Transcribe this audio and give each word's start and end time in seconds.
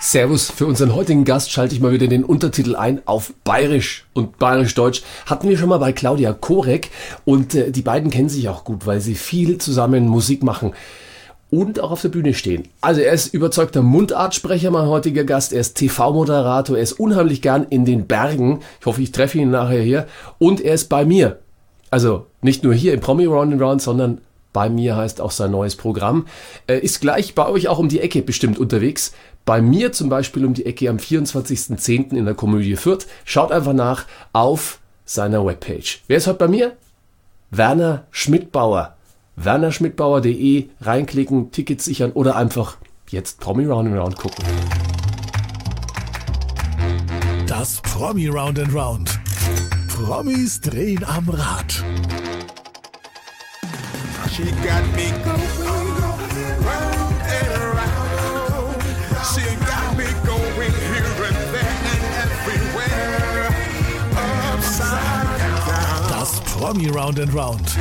Servus, 0.00 0.50
für 0.50 0.64
unseren 0.64 0.94
heutigen 0.94 1.24
Gast 1.24 1.50
schalte 1.50 1.74
ich 1.74 1.80
mal 1.80 1.92
wieder 1.92 2.06
den 2.06 2.24
Untertitel 2.24 2.76
ein 2.76 3.02
auf 3.04 3.34
Bayerisch 3.44 4.06
und 4.14 4.38
Bayerisch-Deutsch. 4.38 5.02
Hatten 5.26 5.48
wir 5.48 5.58
schon 5.58 5.68
mal 5.68 5.78
bei 5.78 5.92
Claudia 5.92 6.32
Korek 6.32 6.90
und 7.24 7.54
äh, 7.54 7.72
die 7.72 7.82
beiden 7.82 8.10
kennen 8.10 8.28
sich 8.28 8.48
auch 8.48 8.64
gut, 8.64 8.86
weil 8.86 9.00
sie 9.00 9.14
viel 9.14 9.58
zusammen 9.58 10.06
Musik 10.06 10.42
machen 10.42 10.72
und 11.50 11.80
auch 11.80 11.90
auf 11.90 12.02
der 12.02 12.10
Bühne 12.10 12.34
stehen. 12.34 12.68
Also 12.80 13.00
er 13.00 13.12
ist 13.12 13.34
überzeugter 13.34 13.82
Mundartsprecher, 13.82 14.70
mein 14.70 14.86
heutiger 14.86 15.24
Gast. 15.24 15.52
Er 15.52 15.60
ist 15.60 15.74
TV-Moderator, 15.76 16.76
er 16.76 16.82
ist 16.82 16.92
unheimlich 16.92 17.42
gern 17.42 17.66
in 17.68 17.84
den 17.84 18.06
Bergen. 18.06 18.60
Ich 18.80 18.86
hoffe, 18.86 19.02
ich 19.02 19.12
treffe 19.12 19.38
ihn 19.38 19.50
nachher 19.50 19.82
hier. 19.82 20.06
Und 20.38 20.60
er 20.60 20.74
ist 20.74 20.88
bei 20.88 21.04
mir. 21.04 21.40
Also 21.90 22.26
nicht 22.42 22.64
nur 22.64 22.74
hier 22.74 22.92
im 22.92 23.00
Promi 23.00 23.24
Round 23.24 23.52
and 23.52 23.62
Round, 23.62 23.82
sondern 23.82 24.20
bei 24.52 24.68
mir 24.68 24.96
heißt 24.96 25.20
auch 25.20 25.30
sein 25.30 25.50
neues 25.50 25.76
Programm. 25.76 26.26
Er 26.66 26.82
ist 26.82 27.00
gleich 27.00 27.34
bei 27.34 27.46
euch 27.48 27.68
auch 27.68 27.78
um 27.78 27.88
die 27.88 28.00
Ecke 28.00 28.22
bestimmt 28.22 28.58
unterwegs. 28.58 29.12
Bei 29.44 29.60
mir 29.62 29.92
zum 29.92 30.08
Beispiel 30.08 30.44
um 30.44 30.54
die 30.54 30.66
Ecke 30.66 30.88
am 30.90 30.96
24.10. 30.96 32.16
in 32.16 32.24
der 32.24 32.34
Komödie 32.34 32.76
Fürth. 32.76 33.06
Schaut 33.24 33.52
einfach 33.52 33.72
nach 33.72 34.06
auf 34.32 34.80
seiner 35.04 35.44
Webpage. 35.44 36.02
Wer 36.06 36.18
ist 36.18 36.26
heute 36.26 36.38
bei 36.38 36.48
mir? 36.48 36.76
Werner 37.50 38.04
Schmidtbauer. 38.10 38.96
wernerschmidtbauer.de 39.36 40.68
reinklicken, 40.80 41.50
Tickets 41.52 41.84
sichern 41.84 42.12
oder 42.12 42.36
einfach 42.36 42.76
jetzt 43.08 43.40
Promi 43.40 43.64
Round 43.64 43.88
and 43.88 43.98
Round 43.98 44.16
gucken. 44.16 44.44
Das 47.46 47.80
Promi 47.82 48.28
Round 48.28 48.58
and 48.58 48.74
Round. 48.74 49.20
Promis 49.88 50.60
drehen 50.60 51.04
am 51.04 51.28
Rad. 51.28 51.82
She 54.38 54.52
got 54.62 54.84
me 54.94 55.10
going 55.26 55.98
round 56.62 57.16
and 57.26 57.52
around. 57.58 58.82
She 59.34 59.42
got 59.66 59.96
me 59.98 60.06
going 60.24 60.74
here 60.92 61.12
and 61.26 61.38
there 61.52 61.76
and 61.90 62.04
everywhere. 62.22 63.50
Upside 64.54 65.38
down. 65.40 66.10
Das 66.10 66.40
Promi 66.42 66.88
Round 66.88 67.18
and 67.18 67.34
Round. 67.34 67.76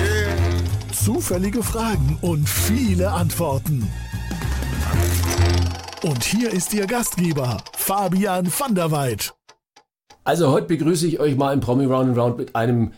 Zufällige 0.91 1.61
Fragen 1.61 2.17
und 2.21 2.49
viele 2.49 3.11
Antworten. 3.11 3.87
Und 6.01 6.23
hier 6.23 6.51
ist 6.51 6.73
Ihr 6.73 6.87
Gastgeber, 6.87 7.57
Fabian 7.73 8.51
van 8.51 8.73
der 8.73 8.89
Weid. 8.89 9.31
Also 10.23 10.49
heute 10.49 10.65
begrüße 10.65 11.05
ich 11.05 11.19
euch 11.19 11.35
mal 11.35 11.53
im 11.53 11.59
Promi 11.59 11.85
Round 11.85 12.09
and 12.09 12.17
Round 12.17 12.37
mit 12.39 12.55
einem 12.55 12.93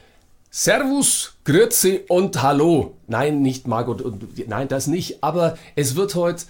Servus, 0.52 1.36
Grüezi 1.46 2.06
und 2.08 2.42
Hallo. 2.42 2.96
Nein, 3.06 3.44
nicht 3.44 3.68
Margot 3.68 4.02
und 4.02 4.48
nein, 4.48 4.68
das 4.68 4.88
nicht. 4.88 5.24
Aber 5.24 5.58
es 5.76 5.96
wird 5.96 6.16
heute 6.16 6.46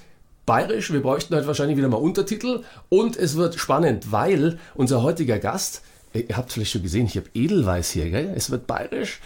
bayerisch. 0.46 0.94
Wir 0.94 1.02
bräuchten 1.02 1.36
heute 1.36 1.48
wahrscheinlich 1.48 1.78
wieder 1.78 1.90
mal 1.90 1.98
Untertitel. 1.98 2.64
Und 2.88 3.18
es 3.18 3.36
wird 3.36 3.56
spannend, 3.56 4.10
weil 4.10 4.58
unser 4.74 5.04
heutiger 5.04 5.38
Gast, 5.38 5.82
ihr 6.14 6.38
habt 6.38 6.54
vielleicht 6.54 6.72
schon 6.72 6.84
gesehen, 6.84 7.08
ich 7.08 7.18
habe 7.18 7.28
Edelweiß 7.34 7.92
hier, 7.92 8.10
gell? 8.10 8.34
Es 8.38 8.50
wird 8.50 8.68
bayerisch. 8.68 9.20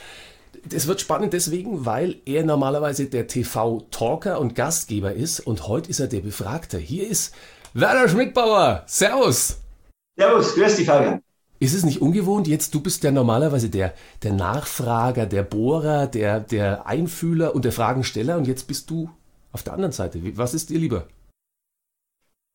Es 0.73 0.87
wird 0.87 1.01
spannend 1.01 1.33
deswegen, 1.33 1.85
weil 1.85 2.15
er 2.25 2.43
normalerweise 2.43 3.05
der 3.05 3.27
TV-Talker 3.27 4.39
und 4.39 4.55
Gastgeber 4.55 5.13
ist 5.13 5.39
und 5.39 5.67
heute 5.67 5.91
ist 5.91 5.99
er 5.99 6.07
der 6.07 6.21
Befragte. 6.21 6.79
Hier 6.79 7.07
ist 7.07 7.35
Werner 7.75 8.09
Schmidtbauer. 8.09 8.83
Servus. 8.87 9.59
Servus, 10.17 10.55
grüß 10.55 10.77
dich, 10.77 10.87
Fabian. 10.87 11.21
Ist 11.63 11.73
es 11.73 11.85
nicht 11.85 12.01
ungewohnt? 12.01 12.45
Jetzt, 12.45 12.75
du 12.75 12.81
bist 12.81 13.05
ja 13.05 13.11
normalerweise 13.11 13.69
der, 13.69 13.93
der 14.21 14.33
Nachfrager, 14.33 15.25
der 15.25 15.43
Bohrer, 15.43 16.07
der, 16.07 16.41
der 16.41 16.85
Einfühler 16.85 17.55
und 17.55 17.63
der 17.63 17.71
Fragensteller 17.71 18.35
und 18.35 18.49
jetzt 18.49 18.67
bist 18.67 18.89
du 18.89 19.09
auf 19.53 19.63
der 19.63 19.71
anderen 19.71 19.93
Seite. 19.93 20.19
Was 20.35 20.53
ist 20.53 20.71
dir 20.71 20.77
lieber? 20.77 21.07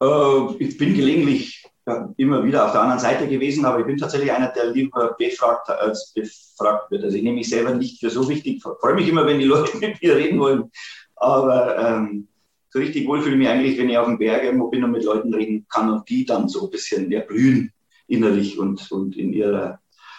Äh, 0.03 0.57
ich 0.59 0.77
bin 0.77 0.93
gelegentlich 0.93 1.65
ja, 1.87 2.13
immer 2.19 2.45
wieder 2.45 2.67
auf 2.67 2.73
der 2.73 2.83
anderen 2.83 3.01
Seite 3.01 3.27
gewesen, 3.27 3.65
aber 3.65 3.81
ich 3.81 3.87
bin 3.87 3.97
tatsächlich 3.97 4.31
einer, 4.31 4.49
der 4.49 4.73
lieber 4.73 5.17
befragt 5.19 5.71
als 5.71 6.13
befragt 6.15 6.91
wird. 6.91 7.03
Also 7.03 7.17
ich 7.17 7.23
nehme 7.23 7.37
mich 7.37 7.49
selber 7.49 7.73
nicht 7.73 8.01
für 8.01 8.11
so 8.11 8.29
wichtig. 8.29 8.63
Freue 8.63 8.95
mich 8.95 9.09
immer, 9.09 9.25
wenn 9.25 9.39
die 9.39 9.45
Leute 9.55 9.75
mit 9.79 10.03
mir 10.03 10.17
reden 10.17 10.39
wollen. 10.39 10.71
Aber 11.17 11.79
ähm, 11.79 12.29
so 12.69 12.79
richtig 12.79 13.09
wohl 13.09 13.23
fühle 13.23 13.37
ich 13.37 13.39
mich 13.39 13.49
eigentlich, 13.49 13.79
wenn 13.79 13.89
ich 13.89 13.97
auf 13.97 14.07
dem 14.07 14.19
Berg 14.19 14.45
irgendwo 14.45 14.69
bin 14.69 14.85
und 14.85 14.91
mit 14.91 15.05
Leuten 15.05 15.33
reden 15.33 15.65
kann 15.71 15.91
und 15.91 16.07
die 16.11 16.27
dann 16.27 16.47
so 16.47 16.67
ein 16.67 16.71
bisschen 16.71 17.11
erblühen 17.11 17.73
innerlich 18.09 18.59
und, 18.59 18.91
und 18.91 19.17
in 19.17 19.33
ihrer 19.33 19.79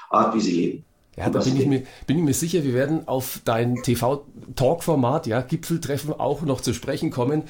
Art, 0.10 0.36
wie 0.36 0.40
sie 0.40 0.54
leben. 0.54 0.86
Ja, 1.18 1.30
da 1.30 1.42
bin 1.42 1.60
ich, 1.60 1.66
mir, 1.66 1.84
bin 2.08 2.20
ich 2.20 2.24
mir 2.24 2.34
sicher, 2.34 2.64
wir 2.64 2.74
werden 2.74 3.06
auf 3.06 3.42
dein 3.44 3.76
TV-Talk-Format, 3.84 5.28
ja, 5.28 5.42
Gipfeltreffen 5.42 6.14
auch 6.14 6.44
noch 6.44 6.62
zu 6.62 6.74
sprechen 6.74 7.12
kommen. 7.12 7.44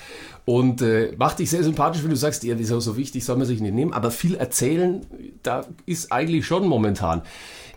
Und 0.45 0.81
äh, 0.81 1.13
macht 1.19 1.37
dich 1.37 1.51
sehr 1.51 1.63
sympathisch, 1.63 2.01
wenn 2.01 2.09
du 2.09 2.15
sagst, 2.15 2.43
ja, 2.43 2.57
wieso 2.57 2.79
so 2.79 2.97
wichtig 2.97 3.23
soll 3.23 3.37
man 3.37 3.45
sich 3.45 3.61
nicht 3.61 3.75
nehmen. 3.75 3.93
Aber 3.93 4.09
viel 4.09 4.33
erzählen, 4.33 5.05
da 5.43 5.67
ist 5.85 6.11
eigentlich 6.11 6.47
schon 6.47 6.67
momentan. 6.67 7.21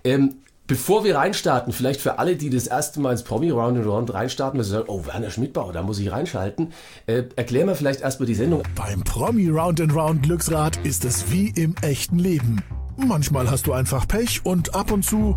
Ähm, 0.03 0.37
bevor 0.73 1.05
wir 1.05 1.17
reinstarten, 1.17 1.71
vielleicht 1.71 2.01
für 2.01 2.19
alle, 2.19 2.35
die 2.35 2.49
das 2.49 2.67
erste 2.67 2.99
Mal 2.99 3.13
ins 3.13 3.25
Promi 3.25 3.51
Round 3.51 3.77
and 3.77 3.87
Round 3.87 4.15
reinstarten, 4.15 4.59
weil 4.59 4.65
sie 4.65 4.71
sagen, 4.71 4.87
oh, 4.89 5.05
Werner 5.05 5.29
Schmidtbauer, 5.29 5.75
da 5.75 5.83
muss 5.83 5.99
ich 5.99 6.11
reinschalten. 6.11 6.73
Äh, 7.05 7.25
erklär 7.37 7.67
mir 7.67 7.75
vielleicht 7.75 8.01
erstmal 8.01 8.27
die 8.27 8.35
Sendung. 8.35 8.63
Beim 8.75 9.05
Promi 9.05 9.51
Round 9.51 9.83
and 9.83 9.95
Round 9.95 10.23
Glücksrad 10.23 10.79
ist 10.79 11.05
es 11.05 11.31
wie 11.31 11.49
im 11.49 11.75
echten 11.83 12.19
Leben. 12.19 12.63
Manchmal 12.97 13.51
hast 13.51 13.67
du 13.67 13.75
einfach 13.75 14.09
Pech 14.09 14.47
und 14.47 14.75
ab 14.75 14.93
und 14.93 15.05
zu 15.05 15.37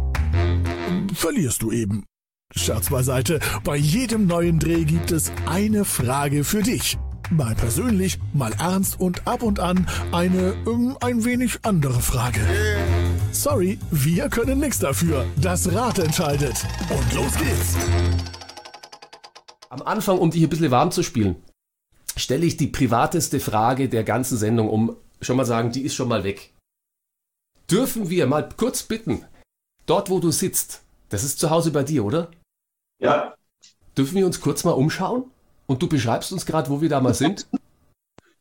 verlierst 1.14 1.62
du 1.62 1.74
eben. 1.74 2.06
Scherz 2.56 2.90
beiseite, 2.90 3.42
bei 3.66 3.76
jedem 3.76 4.28
neuen 4.28 4.60
Dreh 4.60 4.86
gibt 4.86 5.12
es 5.12 5.34
eine 5.48 5.84
Frage 5.84 6.46
für 6.46 6.64
dich. 6.64 6.98
Mal 7.30 7.56
persönlich, 7.56 8.20
mal 8.34 8.54
ernst 8.58 9.02
und 9.02 9.28
ab 9.28 9.44
und 9.44 9.60
an 9.60 9.86
eine 10.14 10.56
ähm, 10.66 10.96
ein 11.02 11.26
wenig 11.26 11.60
andere 11.64 12.00
Frage. 12.00 12.40
Sorry, 13.36 13.78
wir 13.92 14.30
können 14.30 14.60
nichts 14.60 14.80
dafür. 14.80 15.26
Das 15.42 15.72
Rad 15.74 16.00
entscheidet. 16.00 16.56
Und 16.90 17.14
los 17.14 17.36
geht's. 17.38 17.76
Am 19.70 19.82
Anfang, 19.82 20.18
um 20.20 20.32
dich 20.32 20.42
ein 20.42 20.50
bisschen 20.50 20.72
warm 20.72 20.92
zu 20.92 21.04
spielen, 21.04 21.36
stelle 22.16 22.46
ich 22.46 22.56
die 22.56 22.68
privateste 22.68 23.40
Frage 23.40 23.90
der 23.90 24.06
ganzen 24.06 24.38
Sendung, 24.38 24.70
um 24.70 24.96
schon 25.20 25.36
mal 25.36 25.46
sagen, 25.46 25.72
die 25.72 25.82
ist 25.82 25.96
schon 25.96 26.08
mal 26.08 26.24
weg. 26.24 26.54
Dürfen 27.70 28.10
wir 28.10 28.26
mal 28.26 28.48
kurz 28.56 28.84
bitten, 28.84 29.26
dort 29.86 30.10
wo 30.10 30.20
du 30.20 30.32
sitzt, 30.32 30.82
das 31.10 31.24
ist 31.24 31.40
zu 31.40 31.50
Hause 31.50 31.72
bei 31.72 31.84
dir, 31.84 32.06
oder? 32.06 32.32
Ja, 33.00 33.36
Dürfen 33.98 34.16
wir 34.16 34.26
uns 34.26 34.42
kurz 34.42 34.64
mal 34.64 34.72
umschauen? 34.72 35.26
Und 35.68 35.82
du 35.82 35.88
beschreibst 35.88 36.32
uns 36.32 36.46
gerade, 36.46 36.70
wo 36.70 36.82
wir 36.82 36.90
da 36.90 37.00
mal 37.02 37.14
sind? 37.14 37.48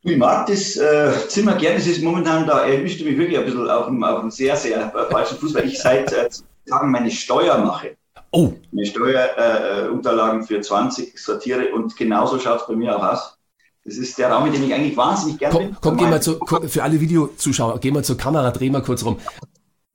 Ich 0.06 0.18
mag 0.18 0.46
das 0.46 0.76
äh, 0.76 1.12
Zimmer 1.28 1.54
gerne. 1.54 1.78
Es 1.78 1.86
ist 1.86 2.02
momentan, 2.02 2.46
da 2.46 2.66
erwischt 2.66 3.00
du 3.00 3.04
mich 3.04 3.16
wirklich 3.16 3.38
ein 3.38 3.44
bisschen 3.46 3.70
auf 3.70 3.86
einem, 3.86 4.04
auf 4.04 4.20
einem 4.20 4.30
sehr, 4.30 4.54
sehr 4.54 4.94
äh, 4.94 5.10
falschen 5.10 5.38
Fuß, 5.38 5.54
weil 5.54 5.66
ich 5.66 5.78
seit 5.78 6.12
äh, 6.12 6.28
Tagen 6.68 6.90
meine 6.90 7.10
Steuer 7.10 7.56
mache. 7.58 7.96
Oh, 8.30 8.52
Meine 8.72 8.86
Steuerunterlagen 8.86 9.86
äh, 9.86 9.90
Unterlagen 9.90 10.44
für 10.44 10.60
20 10.60 11.18
sortiere 11.18 11.72
und 11.72 11.96
genauso 11.96 12.38
schaut 12.38 12.60
es 12.60 12.66
bei 12.66 12.74
mir 12.74 12.96
auch 12.96 13.12
aus. 13.12 13.38
Das 13.84 13.96
ist 13.96 14.18
der 14.18 14.30
Raum, 14.30 14.46
in 14.46 14.52
dem 14.52 14.64
ich 14.64 14.74
eigentlich 14.74 14.96
wahnsinnig 14.96 15.38
gerne 15.38 15.58
bin. 15.58 15.76
komm, 15.80 15.80
komm, 15.80 15.96
geh 15.96 16.04
mal 16.06 16.20
zu, 16.20 16.38
komm, 16.38 16.68
für 16.68 16.82
alle 16.82 17.00
Videozuschauer, 17.00 17.78
geh 17.80 17.90
mal 17.90 18.04
zur 18.04 18.16
Kamera, 18.16 18.50
dreh 18.50 18.70
mal 18.70 18.82
kurz 18.82 19.04
rum. 19.04 19.18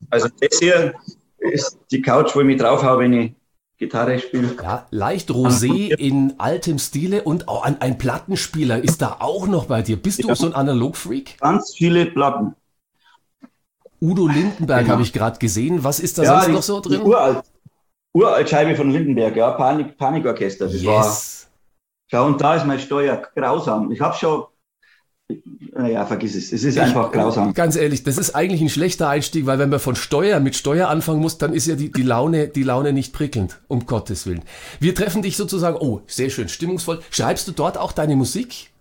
Also 0.09 0.29
das 0.39 0.57
hier 0.59 0.93
ist 1.37 1.77
die 1.91 2.01
Couch, 2.01 2.35
wo 2.35 2.39
ich 2.39 2.45
mich 2.45 2.59
drauf 2.59 2.81
habe, 2.81 3.03
wenn 3.03 3.13
ich 3.13 3.31
Gitarre 3.79 4.19
spiele. 4.19 4.55
Ja, 4.61 4.85
leicht 4.91 5.31
rosé 5.31 5.93
in 5.95 6.33
altem 6.37 6.77
Stile 6.79 7.23
und 7.23 7.47
auch 7.47 7.63
ein, 7.63 7.79
ein 7.81 7.97
Plattenspieler 7.97 8.83
ist 8.83 9.01
da 9.01 9.17
auch 9.19 9.47
noch 9.47 9.65
bei 9.67 9.81
dir. 9.81 9.95
Bist 9.95 10.21
du 10.23 10.35
so 10.35 10.45
ein 10.47 10.53
Analogfreak? 10.53 11.37
Ganz 11.39 11.73
viele 11.75 12.05
Platten. 12.07 12.55
Udo 14.01 14.27
Lindenberg 14.27 14.81
Genau. 14.81 14.91
habe 14.93 15.01
ich 15.01 15.13
gerade 15.13 15.39
gesehen. 15.39 15.83
Was 15.83 15.99
ist 15.99 16.17
da 16.17 16.25
sonst 16.25 16.47
die, 16.47 16.51
noch 16.51 16.61
so 16.63 16.79
drin? 16.81 17.01
Uralt, 17.01 17.43
Uraltscheibe 18.13 18.75
von 18.75 18.91
Lindenberg, 18.91 19.35
ja, 19.35 19.51
Panik, 19.51 19.97
Panikorchester. 19.97 20.65
Das 20.67 20.85
war, 20.85 21.05
Yes. 21.05 21.49
ja, 22.11 22.21
und 22.21 22.39
da 22.41 22.55
ist 22.55 22.65
meine 22.65 22.79
Steuer 22.79 23.15
grausam. 23.35 23.91
Ich 23.91 24.01
habe 24.01 24.15
schon, 24.15 24.43
naja, 25.79 26.05
vergiss 26.05 26.35
es. 26.35 26.51
Es 26.51 26.63
ist 26.63 26.77
einfach 26.77 27.11
grausam. 27.11 27.53
Ganz 27.53 27.75
ehrlich, 27.75 28.03
das 28.03 28.17
ist 28.17 28.35
eigentlich 28.35 28.61
ein 28.61 28.69
schlechter 28.69 29.07
Einstieg, 29.07 29.45
weil 29.45 29.59
wenn 29.59 29.69
man 29.69 29.79
von 29.79 29.95
Steuer 29.95 30.39
mit 30.39 30.55
Steuer 30.55 30.89
anfangen 30.89 31.21
muss, 31.21 31.37
dann 31.37 31.53
ist 31.53 31.67
ja 31.67 31.75
die, 31.75 31.91
die, 31.91 32.01
Laune, 32.01 32.47
die 32.47 32.63
Laune 32.63 32.91
nicht 32.91 33.13
prickelnd, 33.13 33.59
um 33.67 33.85
Gottes 33.85 34.25
Willen. 34.25 34.41
Wir 34.79 34.95
treffen 34.95 35.21
dich 35.21 35.37
sozusagen, 35.37 35.77
oh, 35.77 36.01
sehr 36.07 36.29
schön, 36.29 36.49
stimmungsvoll. 36.49 37.01
Schreibst 37.11 37.47
du 37.47 37.51
dort 37.51 37.77
auch 37.77 37.91
deine 37.91 38.15
Musik? 38.15 38.71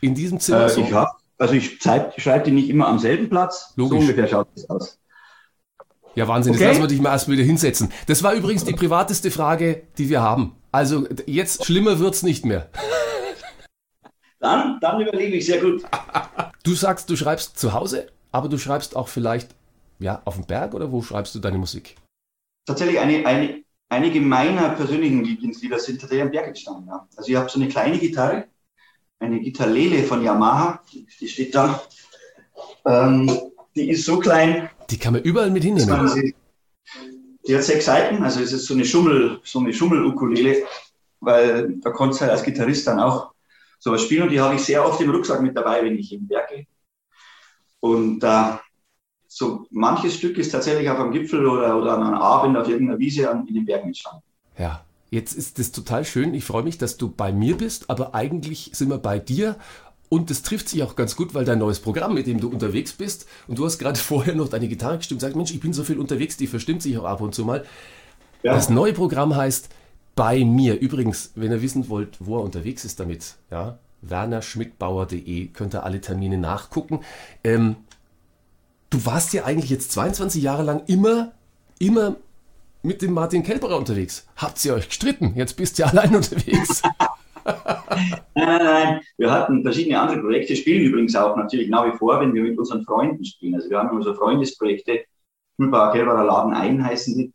In 0.00 0.14
diesem 0.14 0.40
Zimmer? 0.40 0.66
Äh, 0.66 0.70
so? 0.70 0.80
ich 0.82 0.92
hab, 0.92 1.16
also 1.38 1.54
ich 1.54 1.78
schreibe 1.80 2.44
die 2.44 2.50
nicht 2.50 2.68
immer 2.68 2.88
am 2.88 2.98
selben 2.98 3.28
Platz. 3.28 3.72
Logisch. 3.76 3.98
So 3.98 4.00
ungefähr 4.02 4.28
schaut 4.28 4.48
das 4.54 4.68
aus. 4.68 4.98
Ja, 6.16 6.26
Wahnsinn, 6.26 6.54
Okay. 6.54 6.62
jetzt 6.62 6.68
lassen 6.70 6.82
wir 6.82 6.88
dich 6.88 7.00
mal 7.00 7.10
erstmal 7.10 7.36
wieder 7.36 7.46
hinsetzen. 7.46 7.92
Das 8.06 8.22
war 8.22 8.32
übrigens 8.34 8.64
die 8.64 8.72
privateste 8.72 9.30
Frage, 9.30 9.82
die 9.98 10.08
wir 10.08 10.22
haben. 10.22 10.52
Also 10.72 11.06
jetzt 11.26 11.64
schlimmer 11.64 11.98
wird's 11.98 12.22
nicht 12.22 12.44
mehr. 12.44 12.68
Dann, 14.38 14.78
dann 14.80 15.00
überlege 15.00 15.36
ich 15.36 15.46
sehr 15.46 15.60
gut. 15.60 15.82
Du 16.62 16.74
sagst, 16.74 17.08
du 17.08 17.14
schreibst 17.14 17.56
zu 17.56 17.74
Hause, 17.74 18.08
aber 18.32 18.48
du 18.48 18.58
schreibst 18.58 18.96
auch 18.96 19.06
vielleicht 19.06 19.54
ja, 20.00 20.20
auf 20.24 20.34
dem 20.34 20.46
Berg 20.46 20.74
oder 20.74 20.90
wo 20.90 21.00
schreibst 21.00 21.32
du 21.36 21.38
deine 21.38 21.58
Musik? 21.58 21.94
Tatsächlich 22.66 22.98
eine, 22.98 23.24
eine, 23.24 23.62
einige 23.88 24.20
meiner 24.20 24.70
persönlichen 24.70 25.22
Lieblingslieder 25.22 25.78
sind 25.78 26.00
tatsächlich 26.00 26.24
am 26.24 26.32
Berg 26.32 26.48
entstanden. 26.48 26.88
Ja. 26.88 27.06
Also 27.16 27.30
ich 27.30 27.36
habe 27.36 27.48
so 27.48 27.60
eine 27.60 27.68
kleine 27.68 27.98
Gitarre, 27.98 28.48
eine 29.20 29.40
Gitarrele 29.40 30.02
von 30.02 30.24
Yamaha, 30.24 30.82
die 30.92 31.28
steht 31.28 31.54
da. 31.54 31.80
Ähm, 32.84 33.30
die 33.76 33.90
ist 33.90 34.04
so 34.04 34.18
klein. 34.18 34.68
Die 34.90 34.98
kann 34.98 35.12
man 35.12 35.22
überall 35.22 35.50
mit 35.50 35.62
hinnehmen. 35.62 36.08
Sie, 36.08 36.34
die 37.46 37.54
hat 37.54 37.62
sechs 37.62 37.84
Seiten, 37.84 38.22
also 38.22 38.40
es 38.40 38.52
ist 38.52 38.66
so 38.66 38.74
eine 38.74 38.84
Schummel, 38.84 39.40
so 39.44 39.60
eine 39.60 39.72
Schummel-Ukulele, 39.72 40.64
weil 41.20 41.76
da 41.78 41.90
konntest 41.90 42.20
du 42.20 42.24
halt 42.24 42.32
als 42.32 42.42
Gitarrist 42.42 42.86
dann 42.86 42.98
auch 42.98 43.35
sowas 43.78 44.02
spielen 44.02 44.24
und 44.24 44.30
die 44.30 44.40
habe 44.40 44.54
ich 44.54 44.62
sehr 44.62 44.84
oft 44.84 45.00
im 45.00 45.10
Rucksack 45.10 45.42
mit 45.42 45.56
dabei, 45.56 45.84
wenn 45.84 45.96
ich 45.96 46.12
im 46.12 46.26
Berg 46.26 46.48
gehe. 46.48 46.66
Und 47.80 48.22
äh, 48.24 48.52
so 49.28 49.66
manches 49.70 50.14
Stück 50.14 50.38
ist 50.38 50.50
tatsächlich 50.50 50.88
auf 50.88 50.98
einem 50.98 51.12
Gipfel 51.12 51.46
oder, 51.46 51.76
oder 51.76 51.94
an 51.94 52.02
einem 52.02 52.14
Abend 52.14 52.56
auf 52.56 52.68
irgendeiner 52.68 52.98
Wiese 52.98 53.30
an, 53.30 53.46
in 53.46 53.54
den 53.54 53.66
Bergen 53.66 53.88
entstanden. 53.88 54.22
Ja, 54.58 54.84
jetzt 55.10 55.34
ist 55.34 55.58
das 55.58 55.72
total 55.72 56.04
schön. 56.04 56.34
Ich 56.34 56.44
freue 56.44 56.62
mich, 56.62 56.78
dass 56.78 56.96
du 56.96 57.10
bei 57.10 57.32
mir 57.32 57.56
bist, 57.56 57.90
aber 57.90 58.14
eigentlich 58.14 58.70
sind 58.72 58.88
wir 58.88 58.98
bei 58.98 59.18
dir. 59.18 59.56
Und 60.08 60.30
das 60.30 60.42
trifft 60.42 60.68
sich 60.68 60.82
auch 60.82 60.94
ganz 60.94 61.16
gut, 61.16 61.34
weil 61.34 61.44
dein 61.44 61.58
neues 61.58 61.80
Programm, 61.80 62.14
mit 62.14 62.26
dem 62.26 62.40
du 62.40 62.48
unterwegs 62.48 62.92
bist, 62.92 63.26
und 63.48 63.58
du 63.58 63.64
hast 63.64 63.78
gerade 63.78 63.98
vorher 64.00 64.34
noch 64.34 64.48
deine 64.48 64.68
Gitarre 64.68 64.98
gestimmt, 64.98 65.20
sagst, 65.20 65.36
Mensch, 65.36 65.52
ich 65.52 65.60
bin 65.60 65.72
so 65.72 65.84
viel 65.84 65.98
unterwegs, 65.98 66.36
die 66.36 66.46
verstimmt 66.46 66.82
sich 66.82 66.96
auch 66.98 67.04
ab 67.04 67.20
und 67.20 67.34
zu 67.34 67.44
mal. 67.44 67.64
Ja. 68.42 68.54
Das 68.54 68.70
neue 68.70 68.92
Programm 68.92 69.34
heißt 69.34 69.68
Bei 70.16 70.44
mir. 70.44 70.80
Übrigens, 70.80 71.32
wenn 71.36 71.52
ihr 71.52 71.62
wissen 71.62 71.88
wollt, 71.88 72.16
wo 72.20 72.38
er 72.38 72.42
unterwegs 72.42 72.84
ist 72.84 72.98
damit, 72.98 73.36
ja, 73.50 73.78
wernerschmidtbauer.de 74.00 75.48
könnt 75.48 75.74
ihr 75.74 75.84
alle 75.84 76.00
Termine 76.00 76.38
nachgucken. 76.38 77.00
Ähm, 77.44 77.76
du 78.90 79.04
warst 79.04 79.32
ja 79.34 79.44
eigentlich 79.44 79.70
jetzt 79.70 79.92
22 79.92 80.42
Jahre 80.42 80.62
lang 80.62 80.82
immer, 80.86 81.32
immer 81.78 82.16
mit 82.82 83.02
dem 83.02 83.12
Martin 83.12 83.42
Kelperer 83.42 83.76
unterwegs. 83.76 84.26
Habt 84.36 84.64
ihr 84.64 84.74
euch 84.74 84.88
gestritten? 84.88 85.34
Jetzt 85.36 85.54
bist 85.54 85.78
ihr 85.78 85.86
allein 85.90 86.14
unterwegs. 86.14 86.82
nein, 87.44 87.54
nein, 88.34 88.64
nein. 88.64 89.00
Wir 89.18 89.30
hatten 89.30 89.62
verschiedene 89.62 90.00
andere 90.00 90.20
Projekte, 90.20 90.56
spielen 90.56 90.82
übrigens 90.82 91.14
auch 91.14 91.36
natürlich 91.36 91.68
nach 91.68 91.92
wie 91.92 91.96
vor, 91.96 92.20
wenn 92.20 92.32
wir 92.32 92.42
mit 92.42 92.58
unseren 92.58 92.84
Freunden 92.84 93.24
spielen. 93.24 93.54
Also 93.54 93.68
wir 93.68 93.78
haben 93.78 93.94
unsere 93.94 94.14
Freundesprojekte, 94.14 95.04
Mühlbauer 95.58 95.92
Kelperer 95.92 96.24
Laden 96.24 96.54
ein 96.54 96.84
heißen 96.84 97.16
die. 97.16 97.32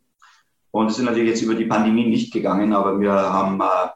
Und 0.72 0.88
es 0.88 0.96
sind 0.96 1.04
natürlich 1.04 1.28
jetzt 1.28 1.42
über 1.42 1.54
die 1.54 1.66
Pandemie 1.66 2.06
nicht 2.06 2.32
gegangen, 2.32 2.72
aber 2.72 2.98
wir 3.00 3.12
haben 3.12 3.60
äh, 3.60 3.90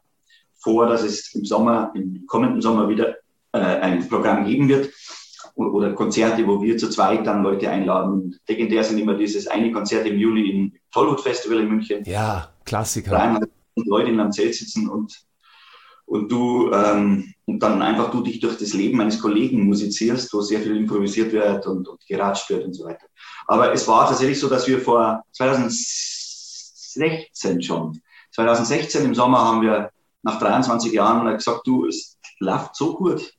vor, 0.55 0.87
dass 0.87 1.03
es 1.03 1.33
im 1.35 1.43
Sommer, 1.43 1.91
im 1.95 2.25
kommenden 2.27 2.61
Sommer 2.61 2.87
wieder 2.87 3.15
äh, 3.51 3.59
ein 3.59 4.07
Programm 4.07 4.45
geben 4.45 4.69
wird 4.69 4.93
oder 5.55 5.93
Konzerte, 5.93 6.45
wo 6.47 6.61
wir 6.61 6.77
zu 6.77 6.89
zweit 6.89 7.25
dann 7.25 7.43
Leute 7.43 7.69
einladen. 7.69 8.39
Legendär 8.47 8.83
sind 8.83 8.99
immer 8.99 9.15
dieses 9.15 9.47
eine 9.47 9.71
Konzert 9.71 10.05
im 10.05 10.17
Juli 10.17 10.51
im 10.51 10.73
Tollwood 10.91 11.21
Festival 11.21 11.59
in 11.59 11.67
München. 11.67 12.03
Ja, 12.05 12.49
Klassiker. 12.63 13.11
300 13.11 13.49
Leute 13.77 14.11
in 14.11 14.19
einem 14.19 14.31
Zelt 14.31 14.53
sitzen 14.53 14.87
und, 14.87 15.25
und 16.05 16.31
du 16.31 16.71
ähm, 16.71 17.33
und 17.47 17.63
dann 17.63 17.81
einfach 17.81 18.11
du 18.11 18.21
dich 18.21 18.41
durch 18.41 18.57
das 18.57 18.73
Leben 18.73 18.99
eines 18.99 19.21
Kollegen 19.21 19.65
musizierst, 19.65 20.33
wo 20.33 20.41
sehr 20.41 20.59
viel 20.59 20.75
improvisiert 20.75 21.31
wird 21.31 21.65
und, 21.65 21.87
und 21.87 22.05
geratscht 22.05 22.49
wird 22.49 22.65
und 22.65 22.73
so 22.73 22.83
weiter. 22.83 23.07
Aber 23.47 23.71
es 23.71 23.87
war 23.87 24.07
tatsächlich 24.07 24.37
so, 24.39 24.49
dass 24.49 24.67
wir 24.67 24.81
vor 24.81 25.23
2016 26.97 27.61
schon, 27.61 28.01
2016 28.31 29.05
im 29.05 29.15
Sommer 29.15 29.39
haben 29.39 29.61
wir 29.61 29.91
nach 30.23 30.39
23 30.39 30.91
Jahren 30.91 31.31
gesagt, 31.35 31.61
du, 31.65 31.85
es 31.85 32.17
läuft 32.39 32.75
so 32.75 32.95
gut 32.95 33.33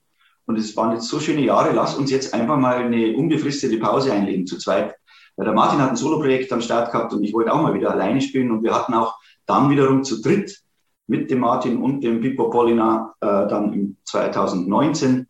und 0.46 0.58
es 0.58 0.76
waren 0.76 0.92
jetzt 0.92 1.08
so 1.08 1.20
schöne 1.20 1.42
Jahre, 1.42 1.72
lass 1.72 1.96
uns 1.96 2.10
jetzt 2.10 2.32
einfach 2.32 2.56
mal 2.56 2.76
eine 2.76 3.16
unbefristete 3.16 3.78
Pause 3.78 4.12
einlegen 4.12 4.46
zu 4.46 4.58
zweit. 4.58 4.94
Weil 5.36 5.44
der 5.44 5.54
Martin 5.54 5.80
hat 5.80 5.90
ein 5.90 5.96
Soloprojekt 5.96 6.52
am 6.52 6.60
Start 6.60 6.90
gehabt 6.90 7.12
und 7.12 7.22
ich 7.22 7.32
wollte 7.32 7.52
auch 7.52 7.62
mal 7.62 7.74
wieder 7.74 7.90
alleine 7.90 8.20
spielen 8.20 8.50
und 8.50 8.62
wir 8.62 8.74
hatten 8.74 8.94
auch 8.94 9.18
dann 9.46 9.70
wiederum 9.70 10.02
zu 10.02 10.20
dritt 10.20 10.62
mit 11.06 11.30
dem 11.30 11.40
Martin 11.40 11.80
und 11.80 12.02
dem 12.02 12.20
Pippo 12.20 12.50
Polina 12.50 13.14
äh, 13.20 13.26
dann 13.26 13.72
im 13.72 13.96
2019 14.04 15.26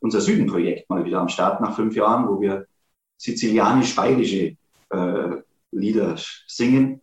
unser 0.00 0.20
Südenprojekt 0.20 0.90
mal 0.90 1.04
wieder 1.04 1.20
am 1.20 1.28
Start 1.28 1.60
nach 1.60 1.76
fünf 1.76 1.94
Jahren, 1.94 2.28
wo 2.28 2.40
wir 2.40 2.66
sizilianisch-bayerische 3.18 4.56
äh, 4.90 5.36
Lieder 5.70 6.16
singen, 6.46 7.00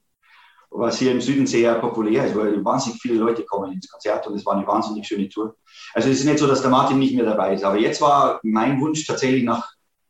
was 0.72 1.00
hier 1.00 1.12
im 1.12 1.22
Süden 1.22 1.48
sehr 1.48 1.76
populär 1.76 2.26
ist, 2.26 2.36
weil 2.36 2.64
wahnsinnig 2.64 3.02
viele 3.02 3.16
Leute 3.16 3.44
kommen 3.44 3.72
ins 3.72 3.90
Konzert 3.90 4.28
und 4.28 4.36
es 4.36 4.46
war 4.46 4.56
eine 4.56 4.68
wahnsinnig 4.68 5.08
schöne 5.08 5.28
Tour. 5.28 5.56
Also 5.94 6.10
es 6.10 6.20
ist 6.20 6.26
nicht 6.26 6.40
so, 6.40 6.48
dass 6.48 6.62
der 6.62 6.70
Martin 6.70 7.00
nicht 7.00 7.16
mehr 7.16 7.26
dabei 7.26 7.54
ist. 7.54 7.64
Aber 7.64 7.78
jetzt 7.78 8.02
war 8.02 8.40
mein 8.44 8.80
Wunsch 8.80 9.06
tatsächlich 9.06 9.44
nach 9.44 9.68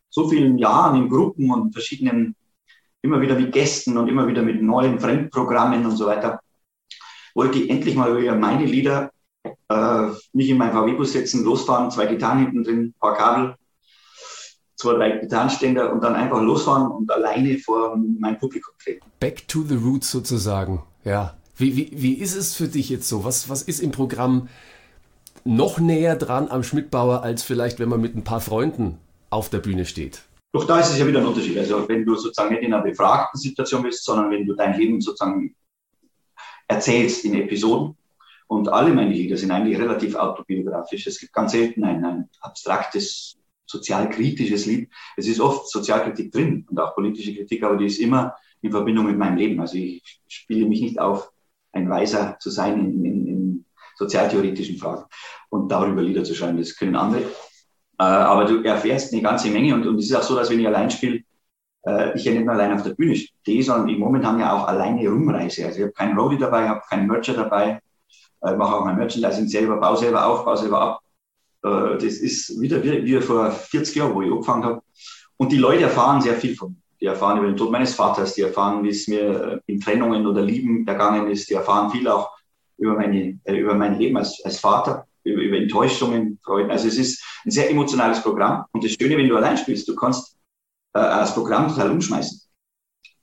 so 0.09 0.27
vielen 0.27 0.57
Jahren 0.57 1.01
in 1.01 1.09
Gruppen 1.09 1.49
und 1.51 1.71
verschiedenen, 1.71 2.35
immer 3.01 3.21
wieder 3.21 3.35
mit 3.35 3.53
Gästen 3.53 3.97
und 3.97 4.09
immer 4.09 4.27
wieder 4.27 4.41
mit 4.41 4.61
neuen 4.61 4.99
Fremdprogrammen 4.99 5.85
und 5.85 5.95
so 5.95 6.07
weiter, 6.07 6.39
wollte 7.33 7.59
ich 7.59 7.69
endlich 7.69 7.95
mal 7.95 8.17
wieder 8.17 8.35
meine 8.35 8.65
Lieder 8.65 9.11
äh, 9.69 10.07
mich 10.33 10.49
in 10.49 10.57
meinen 10.57 10.73
VW-Bus 10.73 11.13
setzen, 11.13 11.45
losfahren, 11.45 11.91
zwei 11.91 12.07
Gitarren 12.07 12.39
hinten 12.39 12.63
drin, 12.63 12.79
ein 12.87 12.95
paar 12.99 13.15
Kabel, 13.15 13.55
zwei, 14.79 14.93
drei 14.93 15.17
Gitarrenständer 15.17 15.91
und 15.91 16.03
dann 16.03 16.15
einfach 16.15 16.41
losfahren 16.41 16.89
und 16.89 17.11
alleine 17.11 17.57
vor 17.59 17.97
mein 18.19 18.39
Publikum 18.39 18.73
treten. 18.81 19.05
Back 19.19 19.47
to 19.47 19.63
the 19.63 19.75
roots 19.75 20.09
sozusagen, 20.09 20.83
ja. 21.03 21.35
Wie, 21.57 21.75
wie, 21.75 21.91
wie 21.91 22.13
ist 22.13 22.35
es 22.35 22.55
für 22.55 22.69
dich 22.69 22.89
jetzt 22.89 23.09
so? 23.09 23.25
Was, 23.25 23.49
was 23.49 23.61
ist 23.61 23.81
im 23.81 23.91
Programm 23.91 24.47
noch 25.43 25.79
näher 25.79 26.15
dran 26.15 26.47
am 26.49 26.63
Schmidtbauer, 26.63 27.23
als 27.23 27.43
vielleicht, 27.43 27.79
wenn 27.79 27.89
man 27.89 27.99
mit 27.99 28.15
ein 28.15 28.23
paar 28.23 28.39
Freunden 28.39 28.97
auf 29.29 29.49
der 29.49 29.59
Bühne 29.59 29.85
steht. 29.85 30.21
Doch 30.51 30.65
da 30.65 30.79
ist 30.79 30.91
es 30.91 30.97
ja 30.97 31.05
wieder 31.05 31.19
ein 31.19 31.25
Unterschied. 31.25 31.57
Also 31.57 31.87
wenn 31.87 32.05
du 32.05 32.15
sozusagen 32.15 32.53
nicht 32.53 32.63
in 32.63 32.73
einer 32.73 32.83
befragten 32.83 33.39
Situation 33.39 33.83
bist, 33.83 34.03
sondern 34.03 34.31
wenn 34.31 34.45
du 34.45 34.55
dein 34.55 34.77
Leben 34.77 34.99
sozusagen 35.01 35.55
erzählst 36.67 37.25
in 37.25 37.35
Episoden. 37.35 37.95
Und 38.47 38.69
alle 38.69 38.93
meine 38.93 39.11
Lieder 39.11 39.37
sind 39.37 39.51
eigentlich 39.51 39.77
relativ 39.77 40.15
autobiografisch. 40.15 41.05
Es 41.05 41.19
gibt 41.19 41.33
ganz 41.33 41.51
selten 41.51 41.83
ein, 41.83 42.03
ein 42.03 42.29
abstraktes, 42.41 43.37
sozialkritisches 43.69 44.65
Lied. 44.65 44.89
Es 45.15 45.27
ist 45.27 45.39
oft 45.39 45.69
Sozialkritik 45.69 46.31
drin 46.31 46.65
und 46.69 46.79
auch 46.79 46.95
politische 46.95 47.33
Kritik, 47.35 47.63
aber 47.63 47.77
die 47.77 47.85
ist 47.85 47.99
immer 47.99 48.35
in 48.61 48.71
Verbindung 48.71 49.05
mit 49.05 49.17
meinem 49.17 49.37
Leben. 49.37 49.59
Also 49.59 49.77
ich 49.77 50.21
spiele 50.27 50.67
mich 50.67 50.81
nicht 50.81 50.99
auf, 50.99 51.31
ein 51.71 51.89
Weiser 51.89 52.37
zu 52.39 52.49
sein 52.49 52.79
in, 52.79 53.05
in, 53.05 53.27
in 53.27 53.65
sozialtheoretischen 53.95 54.77
Fragen 54.77 55.03
und 55.49 55.71
darüber 55.71 56.01
Lieder 56.01 56.23
zu 56.23 56.33
schreiben. 56.33 56.57
Das 56.57 56.75
können 56.75 56.95
andere. 56.95 57.21
Äh, 57.99 58.03
aber 58.03 58.45
du 58.45 58.63
erfährst 58.63 59.13
eine 59.13 59.21
ganze 59.21 59.49
Menge 59.49 59.75
und, 59.75 59.85
und 59.85 59.99
es 59.99 60.09
ist 60.09 60.15
auch 60.15 60.23
so, 60.23 60.35
dass 60.35 60.49
wenn 60.49 60.59
ich 60.59 60.67
allein 60.67 60.89
spiele, 60.89 61.21
äh, 61.85 62.17
ich 62.17 62.23
ja 62.25 62.31
nicht 62.31 62.45
nur 62.45 62.53
allein 62.53 62.73
auf 62.73 62.83
der 62.83 62.95
Bühne 62.95 63.15
stehe, 63.15 63.61
sondern 63.61 63.87
ich 63.89 63.99
momentan 63.99 64.39
ja 64.39 64.53
auch 64.53 64.67
alleine 64.67 65.07
rumreise. 65.07 65.65
Also 65.65 65.77
ich 65.77 65.83
habe 65.83 65.93
keinen 65.93 66.17
Roadie 66.17 66.37
dabei, 66.37 66.69
habe 66.69 66.81
keinen 66.89 67.07
Mercher 67.07 67.33
dabei, 67.33 67.81
äh, 68.41 68.55
mache 68.55 68.75
auch 68.75 68.85
mein 68.85 68.97
Merchandising 68.97 69.47
selber, 69.47 69.77
baue 69.77 69.97
selber 69.97 70.25
auf, 70.25 70.45
baue 70.45 70.57
selber 70.57 70.81
ab. 70.81 71.01
Äh, 71.63 71.97
das 71.97 72.15
ist 72.15 72.59
wieder 72.59 72.83
wie, 72.83 73.05
wie 73.05 73.21
vor 73.21 73.51
40 73.51 73.95
Jahren, 73.95 74.13
wo 74.13 74.21
ich 74.21 74.31
angefangen 74.31 74.63
habe. 74.63 74.81
Und 75.37 75.51
die 75.51 75.57
Leute 75.57 75.83
erfahren 75.83 76.21
sehr 76.21 76.35
viel 76.35 76.55
von 76.55 76.71
mir. 76.71 76.77
Die 77.01 77.05
erfahren 77.05 77.37
über 77.37 77.47
den 77.47 77.55
Tod 77.55 77.71
meines 77.71 77.95
Vaters, 77.95 78.33
die 78.33 78.41
erfahren, 78.41 78.83
wie 78.83 78.89
es 78.89 79.07
mir 79.07 79.61
in 79.67 79.79
Trennungen 79.79 80.27
oder 80.27 80.41
Lieben 80.41 80.85
ergangen 80.85 81.31
ist, 81.31 81.49
die 81.49 81.53
erfahren 81.53 81.89
viel 81.89 82.07
auch 82.09 82.29
über, 82.77 82.93
meine, 82.95 83.39
äh, 83.43 83.55
über 83.55 83.73
mein 83.73 83.97
Leben 83.97 84.17
als, 84.17 84.43
als 84.43 84.59
Vater, 84.59 85.07
über, 85.23 85.41
über 85.41 85.57
Enttäuschungen, 85.57 86.39
Freuden. 86.43 86.71
Also 86.71 86.87
es 86.87 86.97
ist 86.97 87.23
ein 87.45 87.51
sehr 87.51 87.69
emotionales 87.69 88.21
Programm. 88.21 88.65
Und 88.71 88.83
das 88.83 88.91
Schöne, 88.91 89.17
wenn 89.17 89.29
du 89.29 89.37
allein 89.37 89.57
spielst, 89.57 89.87
du 89.87 89.95
kannst 89.95 90.35
äh, 90.93 90.99
das 90.99 91.33
Programm 91.33 91.69
total 91.69 91.91
umschmeißen. 91.91 92.41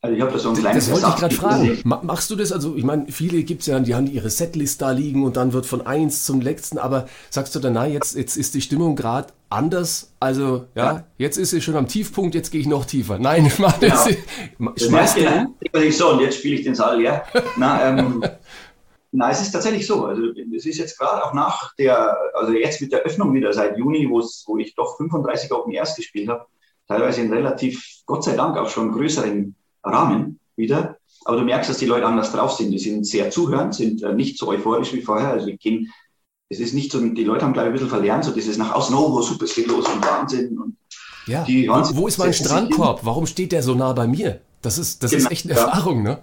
Also 0.07 0.17
ich 0.17 0.23
habe 0.23 0.33
da 0.33 0.39
so 0.39 0.51
ein 0.51 0.55
kleines. 0.55 0.89
Das 0.89 0.95
wollte 0.95 1.09
ich 1.09 1.21
gerade 1.21 1.35
fragen. 1.35 1.81
Machst 1.85 2.31
du 2.31 2.37
das? 2.37 2.53
Also 2.53 2.77
ich 2.77 2.85
meine, 2.85 3.11
viele 3.11 3.43
gibt 3.43 3.63
es 3.63 3.67
ja, 3.67 3.81
die 3.81 3.95
haben 3.95 4.07
ihre 4.07 4.31
Setlist 4.31 4.81
da 4.81 4.93
liegen 4.93 5.25
und 5.25 5.37
dann 5.37 5.53
wird 5.53 5.67
von 5.67 5.85
eins 5.85 6.25
zum 6.25 6.41
letzten. 6.41 6.79
Aber 6.79 7.07
sagst 7.29 7.57
du 7.57 7.59
dann, 7.59 7.73
na 7.73 7.87
jetzt, 7.87 8.15
jetzt 8.15 8.37
ist 8.37 8.55
die 8.55 8.61
Stimmung 8.61 8.95
gerade 8.95 9.33
anders. 9.49 10.13
Also 10.21 10.67
ja, 10.77 10.85
ja, 10.85 11.05
jetzt 11.19 11.39
ist 11.39 11.51
sie 11.51 11.61
schon 11.61 11.75
am 11.75 11.89
Tiefpunkt. 11.89 12.37
Jetzt 12.37 12.53
gehe 12.53 12.61
ich 12.61 12.69
noch 12.69 12.85
tiefer. 12.85 13.19
Nein, 13.19 13.47
ich 13.47 13.59
mache 13.59 13.89
das. 13.89 14.07
Genau. 14.59 14.73
Schmeißt 14.77 15.19
du? 15.19 15.81
Ich 15.81 15.97
so 15.97 16.11
und 16.11 16.21
jetzt 16.21 16.39
spiele 16.39 16.55
ich 16.55 16.63
den 16.63 16.77
Saal 16.77 17.01
leer. 17.01 17.25
Na, 17.57 17.89
ähm, 17.89 18.23
Na, 19.11 19.33
es 19.33 19.41
ist 19.41 19.51
tatsächlich 19.51 19.89
so. 19.89 20.05
Also 20.05 20.23
es 20.55 20.67
ist 20.67 20.79
jetzt 20.79 20.97
gerade 21.01 21.25
auch 21.25 21.35
nach 21.35 21.75
der, 21.75 22.17
also 22.35 22.53
jetzt 22.53 22.81
mit 22.81 22.93
der 22.93 23.01
Öffnung 23.01 23.35
wieder 23.35 23.53
seit 23.53 23.77
Juni, 23.77 24.09
wo 24.09 24.59
ich 24.59 24.75
doch 24.77 24.99
35 24.99 25.51
Open 25.51 25.73
Airs 25.73 25.97
gespielt 25.97 26.29
habe, 26.29 26.47
teilweise 26.87 27.23
in 27.23 27.33
relativ, 27.33 27.85
Gott 28.07 28.23
sei 28.23 28.37
Dank, 28.37 28.57
auch 28.57 28.69
schon 28.69 28.93
größeren 28.93 29.57
Rahmen 29.87 30.39
wieder. 30.57 30.97
Aber 31.25 31.39
du 31.39 31.45
merkst, 31.45 31.71
dass 31.71 31.79
die 31.79 31.87
Leute 31.87 32.07
anders 32.07 32.33
drauf 32.33 32.53
sind. 32.53 32.71
Die 32.71 32.79
sind 32.79 33.07
sehr 33.07 33.31
zuhörend, 33.31 33.75
sind 33.75 34.03
äh, 34.03 34.13
nicht 34.13 34.39
so 34.39 34.49
euphorisch 34.49 34.93
wie 34.93 35.03
vorher. 35.03 35.29
Also 35.29 35.47
wir 35.47 35.57
gehen, 35.57 35.93
es 36.49 36.61
ist 36.61 36.75
nicht 36.75 36.93
so, 36.93 37.01
die 37.01 37.25
Leute 37.25 37.45
haben, 37.45 37.53
glaube 37.53 37.69
ich, 37.69 37.71
ein 37.71 37.73
bisschen 37.73 37.89
verlernt, 37.89 38.25
so 38.25 38.33
dieses 38.33 38.57
nach 38.57 38.73
außen, 38.73 38.95
oh, 38.95 39.21
super 39.23 39.47
viel 39.47 39.67
los 39.67 39.89
und 39.89 40.05
Wahnsinn. 40.05 40.59
Und 40.59 40.77
ja, 41.27 41.43
die 41.45 41.69
wo, 41.69 41.97
wo 41.97 42.07
ist 42.07 42.19
mein 42.19 42.33
Strandkorb? 42.33 43.01
Warum 43.05 43.27
steht 43.27 43.53
der 43.53 43.63
so 43.63 43.75
nah 43.75 43.93
bei 43.93 44.07
mir? 44.07 44.41
Das 44.63 44.79
ist, 44.79 45.03
das 45.03 45.11
genau, 45.11 45.25
ist 45.25 45.33
echt 45.33 45.47
eine 45.47 45.55
ja. 45.55 45.67
Erfahrung, 45.67 46.03
ne? 46.03 46.19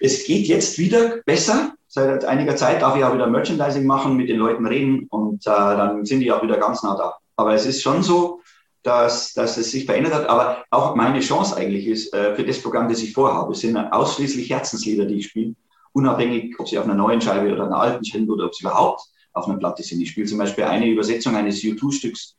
Es 0.00 0.24
geht 0.24 0.46
jetzt 0.46 0.78
wieder 0.78 1.18
besser 1.24 1.76
seit 1.96 2.26
einiger 2.26 2.56
Zeit 2.56 2.82
darf 2.82 2.96
ich 2.96 3.04
auch 3.04 3.14
wieder 3.14 3.26
Merchandising 3.26 3.86
machen, 3.86 4.16
mit 4.16 4.28
den 4.28 4.36
Leuten 4.36 4.66
reden 4.66 5.06
und 5.08 5.46
äh, 5.46 5.50
dann 5.50 6.04
sind 6.04 6.20
die 6.20 6.30
auch 6.30 6.42
wieder 6.42 6.58
ganz 6.58 6.82
nah 6.82 6.94
da. 6.94 7.14
Aber 7.36 7.54
es 7.54 7.64
ist 7.64 7.82
schon 7.82 8.02
so, 8.02 8.40
dass, 8.86 9.34
dass 9.34 9.56
es 9.56 9.70
sich 9.70 9.84
verändert 9.84 10.14
hat. 10.14 10.28
Aber 10.28 10.64
auch 10.70 10.94
meine 10.94 11.20
Chance 11.20 11.56
eigentlich 11.56 11.86
ist, 11.86 12.14
äh, 12.14 12.34
für 12.34 12.44
das 12.44 12.62
Programm, 12.62 12.88
das 12.88 13.02
ich 13.02 13.12
vorhabe, 13.12 13.54
sind 13.54 13.76
ausschließlich 13.76 14.50
Herzenslieder, 14.50 15.04
die 15.06 15.16
ich 15.16 15.26
spiele. 15.26 15.54
Unabhängig, 15.92 16.58
ob 16.58 16.68
sie 16.68 16.78
auf 16.78 16.84
einer 16.84 16.94
neuen 16.94 17.20
Scheibe 17.20 17.52
oder 17.52 17.66
einer 17.66 17.80
alten 17.80 18.04
sind 18.04 18.30
oder 18.30 18.46
ob 18.46 18.54
sie 18.54 18.64
überhaupt 18.64 19.02
auf 19.32 19.48
einer 19.48 19.58
Platte 19.58 19.82
sind. 19.82 20.00
Ich 20.00 20.10
spiele 20.10 20.26
zum 20.26 20.38
Beispiel 20.38 20.64
eine 20.64 20.86
Übersetzung 20.86 21.36
eines 21.36 21.60
U2-Stücks, 21.62 22.36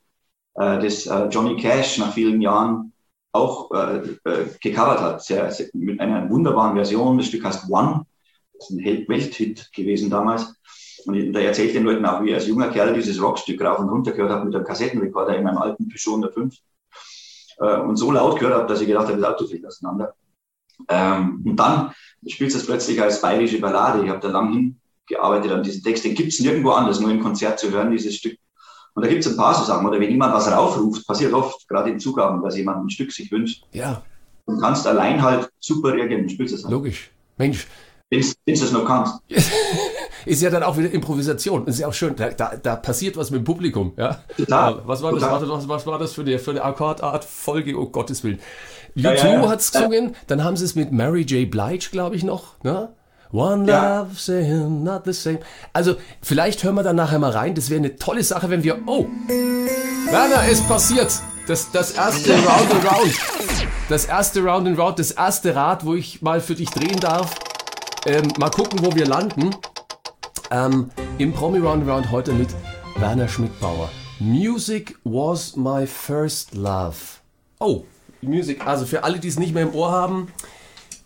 äh, 0.54 0.78
das 0.80 1.06
äh, 1.06 1.26
Johnny 1.26 1.56
Cash 1.56 1.98
nach 1.98 2.12
vielen 2.12 2.40
Jahren 2.40 2.92
auch 3.32 3.70
äh, 3.70 3.98
äh, 4.24 4.46
gecovert 4.60 5.00
hat, 5.00 5.22
sehr, 5.22 5.50
sehr, 5.50 5.68
mit 5.74 6.00
einer 6.00 6.28
wunderbaren 6.30 6.74
Version. 6.74 7.18
Das 7.18 7.26
Stück 7.26 7.44
heißt 7.44 7.70
One, 7.70 8.06
das 8.54 8.70
ist 8.70 8.76
ein 8.76 9.08
Welthit 9.08 9.70
gewesen 9.72 10.10
damals. 10.10 10.54
Und 11.08 11.32
da 11.32 11.40
erzähle 11.40 11.68
ich 11.68 11.72
den 11.74 11.84
Leuten 11.84 12.04
auch, 12.04 12.22
wie 12.22 12.28
ich 12.28 12.34
als 12.34 12.46
junger 12.46 12.68
Kerl 12.68 12.92
dieses 12.92 13.20
Rockstück 13.20 13.60
rauf 13.62 13.78
und 13.78 13.88
runter 13.88 14.12
gehört 14.12 14.30
habe 14.30 14.44
mit 14.44 14.54
einem 14.54 14.64
Kassettenrekorder 14.64 15.36
in 15.36 15.42
meinem 15.44 15.56
alten 15.56 15.88
Peugeot 15.88 16.16
105 16.16 16.54
äh, 17.60 17.80
und 17.80 17.96
so 17.96 18.10
laut 18.12 18.38
gehört 18.38 18.54
habe, 18.58 18.66
dass 18.68 18.82
ich 18.82 18.86
gedacht 18.86 19.08
habe, 19.08 19.18
das 19.18 19.30
Auto 19.34 19.46
fliegt 19.46 19.66
auseinander. 19.66 20.14
Ähm, 20.88 21.42
und 21.46 21.56
dann 21.56 21.92
spielt 22.26 22.54
es 22.54 22.66
plötzlich 22.66 23.00
als 23.00 23.22
bayerische 23.22 23.58
Ballade. 23.58 24.04
Ich 24.04 24.10
habe 24.10 24.20
da 24.20 24.28
lang 24.28 24.76
hingearbeitet 25.08 25.50
an 25.50 25.62
diesen 25.62 25.82
Text. 25.82 26.04
Den 26.04 26.14
gibt 26.14 26.32
es 26.32 26.40
nirgendwo 26.40 26.72
anders, 26.72 27.00
nur 27.00 27.10
im 27.10 27.22
Konzert 27.22 27.58
zu 27.58 27.70
hören, 27.70 27.90
dieses 27.90 28.14
Stück. 28.14 28.38
Und 28.94 29.02
da 29.02 29.08
gibt 29.08 29.24
es 29.24 29.30
ein 29.30 29.36
paar 29.36 29.54
so 29.54 29.64
Sachen. 29.64 29.86
Oder 29.86 29.98
wenn 29.98 30.10
jemand 30.10 30.34
was 30.34 30.50
raufruft, 30.50 31.06
passiert 31.06 31.32
oft, 31.32 31.66
gerade 31.68 31.90
in 31.90 31.98
Zugaben, 31.98 32.42
dass 32.42 32.56
jemand 32.56 32.84
ein 32.84 32.90
Stück 32.90 33.12
sich 33.12 33.32
wünscht. 33.32 33.64
Ja, 33.72 34.02
Und 34.44 34.60
kannst 34.60 34.86
allein 34.86 35.22
halt 35.22 35.50
super 35.58 35.92
reagieren 35.94 36.22
und 36.22 36.30
spielst 36.30 36.54
es 36.54 36.64
halt. 36.64 36.72
logisch. 36.72 37.10
Mensch, 37.38 37.66
Wenn 38.10 38.20
du 38.20 38.52
es 38.52 38.72
noch 38.72 38.84
kannst. 38.84 39.20
ist 40.24 40.42
ja 40.42 40.50
dann 40.50 40.62
auch 40.62 40.76
wieder 40.76 40.90
Improvisation. 40.90 41.66
Ist 41.66 41.78
ja 41.78 41.88
auch 41.88 41.94
schön. 41.94 42.16
Da, 42.16 42.30
da, 42.30 42.52
da 42.60 42.76
passiert 42.76 43.16
was 43.16 43.30
mit 43.30 43.40
dem 43.40 43.44
Publikum. 43.44 43.92
Ja? 43.96 44.20
Total. 44.36 44.82
Was 44.84 45.02
war 45.02 45.12
das? 45.12 45.22
Was, 45.22 45.68
was 45.68 45.86
war 45.86 45.98
das 45.98 46.12
für 46.12 46.22
eine, 46.22 46.38
für 46.38 46.52
eine 46.52 46.62
Akkordart 46.64 47.24
Folge? 47.24 47.78
Oh 47.78 47.86
Gottes 47.86 48.24
Willen. 48.24 48.38
U2 48.96 49.00
Ja, 49.02 49.14
ja, 49.14 49.32
ja. 49.42 49.48
hat's 49.48 49.72
gesungen. 49.72 50.14
Dann 50.26 50.44
haben 50.44 50.56
sie 50.56 50.64
es 50.64 50.74
mit 50.74 50.92
Mary 50.92 51.22
J. 51.22 51.50
Blige, 51.50 51.88
glaube 51.90 52.16
ich, 52.16 52.24
noch. 52.24 52.62
Ne? 52.62 52.88
One 53.30 53.66
love, 53.70 54.14
saying 54.16 54.82
not 54.82 55.02
the 55.04 55.12
same. 55.12 55.40
Also, 55.74 55.96
vielleicht 56.22 56.64
hören 56.64 56.76
wir 56.76 56.82
dann 56.82 56.96
nachher 56.96 57.18
mal 57.18 57.30
rein. 57.30 57.54
Das 57.54 57.68
wäre 57.68 57.78
eine 57.78 57.96
tolle 57.96 58.22
Sache, 58.24 58.48
wenn 58.48 58.62
wir. 58.64 58.78
Oh! 58.86 59.06
Werner, 60.10 60.48
es 60.50 60.62
passiert! 60.62 61.12
Das, 61.46 61.70
das 61.70 61.92
erste 61.92 62.32
Round 62.32 62.74
and 62.74 62.84
Round. 62.90 63.14
Das 63.88 64.04
erste 64.06 64.40
Round 64.42 64.66
and 64.66 64.78
Round, 64.78 64.98
das 64.98 65.12
erste 65.12 65.54
Rad, 65.54 65.84
wo 65.84 65.94
ich 65.94 66.20
mal 66.22 66.40
für 66.40 66.54
dich 66.54 66.70
drehen 66.70 67.00
darf. 67.00 67.34
Ähm, 68.06 68.28
mal 68.38 68.50
gucken, 68.50 68.80
wo 68.82 68.94
wir 68.94 69.06
landen. 69.06 69.50
Ähm, 70.50 70.90
Im 71.18 71.32
Promi 71.32 71.58
Round 71.58 71.82
and 71.82 71.90
Round 71.90 72.10
heute 72.10 72.32
mit 72.32 72.48
Werner 72.96 73.28
Schmidbauer. 73.28 73.90
Music 74.20 74.96
was 75.04 75.56
my 75.56 75.86
first 75.86 76.54
love. 76.54 76.96
Oh, 77.60 77.84
Music. 78.22 78.66
Also 78.66 78.86
für 78.86 79.04
alle, 79.04 79.18
die 79.18 79.28
es 79.28 79.38
nicht 79.38 79.54
mehr 79.54 79.64
im 79.64 79.74
Ohr 79.74 79.90
haben. 79.92 80.28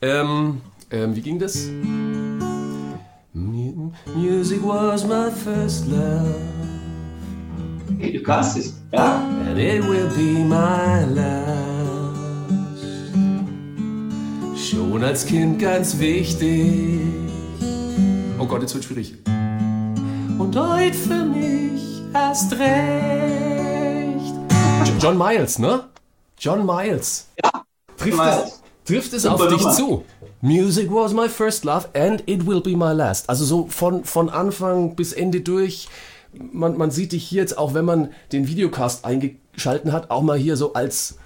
Ähm, 0.00 0.60
ähm, 0.90 1.14
wie 1.16 1.20
ging 1.20 1.38
das? 1.38 1.66
Mu- 3.34 3.92
Music 4.14 4.60
was 4.62 5.04
my 5.04 5.30
first 5.30 5.86
love. 5.88 6.34
Hey, 7.98 8.12
du 8.12 8.22
kannst 8.22 8.56
es. 8.56 8.74
Ja. 8.92 9.16
And 9.46 9.58
it 9.58 9.82
will 9.86 10.08
be 10.16 10.44
my 10.44 11.04
last. 11.14 11.52
Schon 14.56 15.02
als 15.04 15.26
Kind 15.26 15.58
ganz 15.60 15.98
wichtig. 15.98 17.00
Oh 18.42 18.46
Gott, 18.46 18.60
jetzt 18.60 18.74
wird 18.74 18.82
schwierig. 18.82 19.14
Und 19.24 20.56
heute 20.56 20.94
für 20.98 21.24
mich 21.24 22.02
erst 22.12 22.52
recht. 22.54 24.34
Jo- 24.84 24.92
John 25.00 25.16
Miles, 25.16 25.60
ne? 25.60 25.84
John 26.40 26.66
Miles. 26.66 27.28
Ja. 27.44 27.62
Trifft 27.96 28.18
Miles. 28.18 28.36
es, 28.44 28.62
trifft 28.84 29.12
es 29.12 29.22
Super 29.22 29.34
auf 29.36 29.46
dich 29.46 29.60
Nummer. 29.60 29.72
zu? 29.72 30.04
Music 30.40 30.90
was 30.90 31.12
my 31.12 31.28
first 31.28 31.64
love 31.64 31.86
and 31.94 32.24
it 32.26 32.44
will 32.44 32.60
be 32.60 32.70
my 32.76 32.90
last. 32.92 33.28
Also 33.30 33.44
so 33.44 33.66
von, 33.68 34.02
von 34.04 34.28
Anfang 34.28 34.96
bis 34.96 35.12
Ende 35.12 35.42
durch. 35.42 35.86
Man, 36.32 36.76
man 36.76 36.90
sieht 36.90 37.12
dich 37.12 37.22
hier 37.24 37.42
jetzt, 37.42 37.56
auch 37.56 37.74
wenn 37.74 37.84
man 37.84 38.08
den 38.32 38.48
Videocast 38.48 39.04
eingeschalten 39.04 39.92
hat, 39.92 40.10
auch 40.10 40.22
mal 40.22 40.36
hier 40.36 40.56
so 40.56 40.72
als 40.72 41.16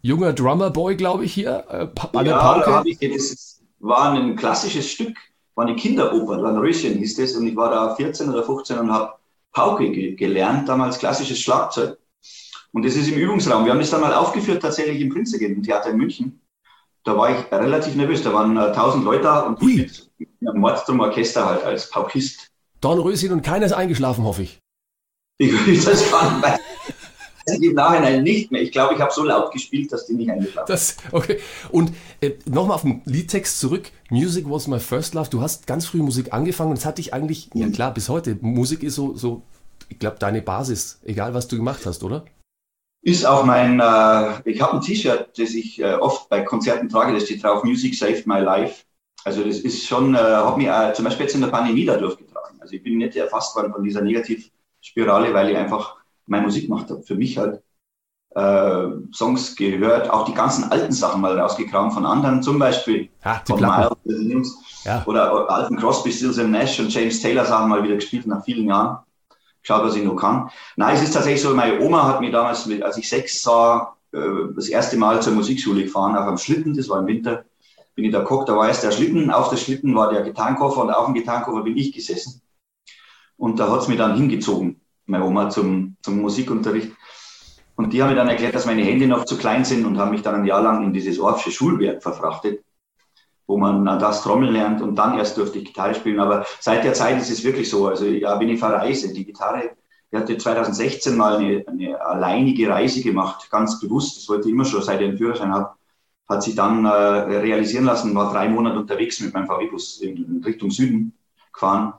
junger 0.00 0.32
Drummerboy, 0.32 0.96
glaube 0.96 1.26
ich, 1.26 1.34
hier 1.34 1.64
äh, 1.68 1.88
Ja, 2.14 2.22
da 2.24 2.66
hab 2.76 2.86
ich, 2.86 2.98
das 3.00 3.60
war 3.80 4.12
ein 4.12 4.34
klassisches 4.34 4.88
Stück, 4.88 5.14
war 5.58 5.66
eine 5.66 5.74
Kinderoper, 5.74 6.36
Dornröschen 6.36 6.98
hieß 6.98 7.16
das, 7.16 7.34
und 7.34 7.44
ich 7.48 7.56
war 7.56 7.68
da 7.70 7.96
14 7.96 8.30
oder 8.30 8.44
15 8.44 8.78
und 8.78 8.92
habe 8.92 9.14
Pauke 9.52 9.90
ge 9.90 10.14
gelernt, 10.14 10.68
damals 10.68 11.00
klassisches 11.00 11.40
Schlagzeug. 11.40 11.98
Und 12.70 12.84
das 12.84 12.94
ist 12.94 13.08
im 13.08 13.18
Übungsraum. 13.18 13.64
Wir 13.64 13.72
haben 13.72 13.80
das 13.80 13.90
dann 13.90 14.02
mal 14.02 14.14
aufgeführt, 14.14 14.62
tatsächlich 14.62 15.00
im 15.00 15.08
Prinzregent, 15.08 15.56
im 15.56 15.62
Theater 15.64 15.90
in 15.90 15.96
München. 15.96 16.40
Da 17.02 17.16
war 17.16 17.30
ich 17.30 17.50
relativ 17.50 17.96
nervös, 17.96 18.22
da 18.22 18.32
waren 18.32 18.56
äh, 18.56 18.66
1000 18.66 19.04
Leute 19.04 19.24
da 19.24 19.40
und 19.40 19.60
Hui. 19.60 19.80
ich 19.80 20.08
mit 20.18 20.28
einem 20.48 20.60
Mordstrom-Orchester 20.60 21.44
halt 21.44 21.64
als 21.64 21.90
Paukist. 21.90 22.52
Dornröschen 22.80 23.32
und 23.32 23.42
keiner 23.42 23.66
ist 23.66 23.72
eingeschlafen, 23.72 24.22
hoffe 24.22 24.42
ich. 24.42 24.60
Ich 25.38 25.50
will 25.66 25.82
das 25.82 26.02
fahren, 26.04 26.40
ich 27.54 27.62
im 27.62 27.74
Nachhinein 27.74 28.22
nicht 28.22 28.50
mehr. 28.50 28.62
Ich 28.62 28.72
glaube, 28.72 28.94
ich 28.94 29.00
habe 29.00 29.12
so 29.12 29.24
laut 29.24 29.52
gespielt, 29.52 29.92
dass 29.92 30.06
die 30.06 30.14
nicht 30.14 30.30
eingeschlafen 30.30 30.66
Das, 30.68 30.96
okay. 31.12 31.38
Und 31.70 31.92
äh, 32.20 32.32
nochmal 32.46 32.76
auf 32.76 32.82
den 32.82 33.02
Liedtext 33.04 33.60
zurück. 33.60 33.90
Music 34.10 34.48
was 34.48 34.66
my 34.66 34.80
first 34.80 35.14
love. 35.14 35.30
Du 35.30 35.40
hast 35.40 35.66
ganz 35.66 35.86
früh 35.86 35.98
Musik 35.98 36.32
angefangen 36.32 36.70
und 36.70 36.78
es 36.78 36.84
hat 36.84 36.98
dich 36.98 37.14
eigentlich, 37.14 37.50
ja 37.54 37.68
klar, 37.68 37.92
bis 37.92 38.08
heute. 38.08 38.36
Musik 38.40 38.82
ist 38.82 38.94
so, 38.94 39.14
so 39.14 39.42
ich 39.88 39.98
glaube, 39.98 40.16
deine 40.18 40.42
Basis, 40.42 41.00
egal 41.04 41.34
was 41.34 41.48
du 41.48 41.56
gemacht 41.56 41.86
hast, 41.86 42.02
oder? 42.02 42.24
Ist 43.02 43.24
auch 43.24 43.44
mein, 43.44 43.80
äh, 43.80 44.50
ich 44.50 44.60
habe 44.60 44.74
ein 44.74 44.80
T-Shirt, 44.80 45.38
das 45.38 45.50
ich 45.50 45.80
äh, 45.80 45.94
oft 45.94 46.28
bei 46.28 46.42
Konzerten 46.42 46.88
trage, 46.88 47.12
da 47.12 47.20
steht 47.20 47.42
drauf, 47.42 47.64
Music 47.64 47.94
saved 47.94 48.26
my 48.26 48.40
life. 48.40 48.84
Also 49.24 49.44
das 49.44 49.58
ist 49.58 49.86
schon, 49.86 50.14
äh, 50.14 50.18
habe 50.18 50.58
mich 50.58 50.68
äh, 50.68 50.92
zum 50.94 51.04
Beispiel 51.04 51.26
jetzt 51.26 51.34
in 51.34 51.40
der 51.40 51.48
Pandemie 51.48 51.84
da 51.84 51.96
durchgetragen. 51.96 52.60
Also 52.60 52.74
ich 52.74 52.82
bin 52.82 52.98
nicht 52.98 53.16
erfasst 53.16 53.54
worden 53.56 53.72
von 53.72 53.82
dieser 53.82 54.02
Negativspirale, 54.02 55.32
weil 55.32 55.50
ich 55.50 55.56
einfach 55.56 55.96
meine 56.28 56.44
Musik 56.44 56.66
gemacht 56.68 56.90
habe, 56.90 57.02
für 57.02 57.14
mich 57.14 57.38
halt. 57.38 57.62
Äh, 58.34 58.88
Songs 59.12 59.56
gehört, 59.56 60.10
auch 60.10 60.26
die 60.26 60.34
ganzen 60.34 60.64
alten 60.70 60.92
Sachen 60.92 61.22
mal 61.22 61.36
rausgekramt 61.40 61.94
von 61.94 62.04
anderen, 62.04 62.42
zum 62.42 62.58
Beispiel 62.58 63.08
Ja, 63.24 63.42
die 63.48 63.52
von. 63.52 63.60
Miles 64.04 64.54
Ja. 64.84 65.02
oder 65.06 65.50
alten 65.50 65.76
Crosby, 65.76 66.12
Stills 66.12 66.38
and 66.38 66.50
Nash 66.50 66.78
und 66.78 66.92
James 66.92 67.20
Taylor 67.22 67.46
Sachen 67.46 67.70
mal 67.70 67.82
wieder 67.82 67.94
gespielt 67.94 68.26
nach 68.26 68.44
vielen 68.44 68.68
Jahren. 68.68 68.98
Schaut, 69.62 69.82
was 69.82 69.96
ich 69.96 70.04
noch 70.04 70.14
kann. 70.14 70.50
Nein, 70.76 70.94
es 70.94 71.02
ist 71.02 71.14
tatsächlich 71.14 71.42
so, 71.42 71.54
meine 71.54 71.80
Oma 71.80 72.06
hat 72.06 72.20
mich 72.20 72.30
damals, 72.30 72.66
mit- 72.66 72.82
als 72.82 72.98
ich 72.98 73.08
sechs 73.08 73.42
sah, 73.42 73.96
äh, 74.12 74.18
das 74.54 74.68
erste 74.68 74.98
Mal 74.98 75.20
zur 75.22 75.32
Musikschule 75.32 75.82
gefahren, 75.84 76.14
auf 76.14 76.26
einem 76.28 76.38
Schlitten, 76.38 76.76
das 76.76 76.88
war 76.90 77.00
im 77.00 77.06
Winter, 77.06 77.44
bin 77.94 78.04
ich 78.04 78.12
da 78.12 78.20
geguckt, 78.20 78.48
da 78.48 78.56
war 78.56 78.68
erst 78.68 78.84
der 78.84 78.92
Schlitten, 78.92 79.30
auf 79.30 79.48
der 79.48 79.56
Schlitten 79.56 79.94
war 79.96 80.12
der 80.12 80.22
Gitarrenkoffer 80.22 80.82
und 80.82 80.90
auf 80.90 81.06
dem 81.06 81.14
Gitarrenkoffer 81.14 81.62
bin 81.62 81.76
ich 81.78 81.92
gesessen. 81.92 82.42
Und 83.36 83.58
da 83.58 83.70
hat 83.70 83.80
es 83.80 83.88
mich 83.88 83.98
dann 83.98 84.16
hingezogen, 84.16 84.77
meine 85.08 85.24
Oma, 85.24 85.50
zum, 85.50 85.96
zum 86.02 86.20
Musikunterricht. 86.20 86.92
Und 87.76 87.92
die 87.92 88.02
haben 88.02 88.10
mir 88.10 88.16
dann 88.16 88.28
erklärt, 88.28 88.54
dass 88.54 88.66
meine 88.66 88.82
Hände 88.82 89.06
noch 89.06 89.24
zu 89.24 89.38
klein 89.38 89.64
sind 89.64 89.86
und 89.86 89.98
haben 89.98 90.10
mich 90.10 90.22
dann 90.22 90.34
ein 90.34 90.44
Jahr 90.44 90.62
lang 90.62 90.84
in 90.84 90.92
dieses 90.92 91.18
Orffsche 91.20 91.50
Schulwerk 91.50 92.02
verfrachtet, 92.02 92.64
wo 93.46 93.56
man 93.56 93.84
das 93.84 94.22
Trommeln 94.22 94.52
lernt 94.52 94.82
und 94.82 94.96
dann 94.96 95.16
erst 95.16 95.36
durfte 95.38 95.58
ich 95.58 95.66
Gitarre 95.66 95.94
spielen. 95.94 96.20
Aber 96.20 96.44
seit 96.60 96.84
der 96.84 96.94
Zeit 96.94 97.18
ist 97.20 97.30
es 97.30 97.44
wirklich 97.44 97.70
so. 97.70 97.86
Also 97.86 98.06
ja, 98.06 98.38
wenn 98.38 98.48
ich 98.48 98.58
verreise, 98.58 99.12
die 99.12 99.24
Gitarre, 99.24 99.70
ich 100.10 100.18
hatte 100.18 100.36
2016 100.36 101.16
mal 101.16 101.36
eine, 101.36 101.64
eine 101.68 102.00
alleinige 102.00 102.68
Reise 102.68 103.02
gemacht, 103.02 103.50
ganz 103.50 103.78
bewusst. 103.78 104.16
Das 104.16 104.28
wollte 104.28 104.48
ich 104.48 104.54
immer 104.54 104.64
schon, 104.64 104.82
seit 104.82 105.00
ich 105.00 105.08
einen 105.08 105.18
Führerschein 105.18 105.52
habe. 105.52 105.70
Hat 106.28 106.42
sich 106.42 106.54
dann 106.54 106.84
äh, 106.84 106.88
realisieren 106.88 107.84
lassen, 107.84 108.14
war 108.14 108.32
drei 108.32 108.48
Monate 108.48 108.78
unterwegs 108.78 109.20
mit 109.20 109.32
meinem 109.32 109.46
VW-Bus 109.46 110.00
in 110.00 110.42
Richtung 110.44 110.70
Süden 110.70 111.14
gefahren. 111.52 111.94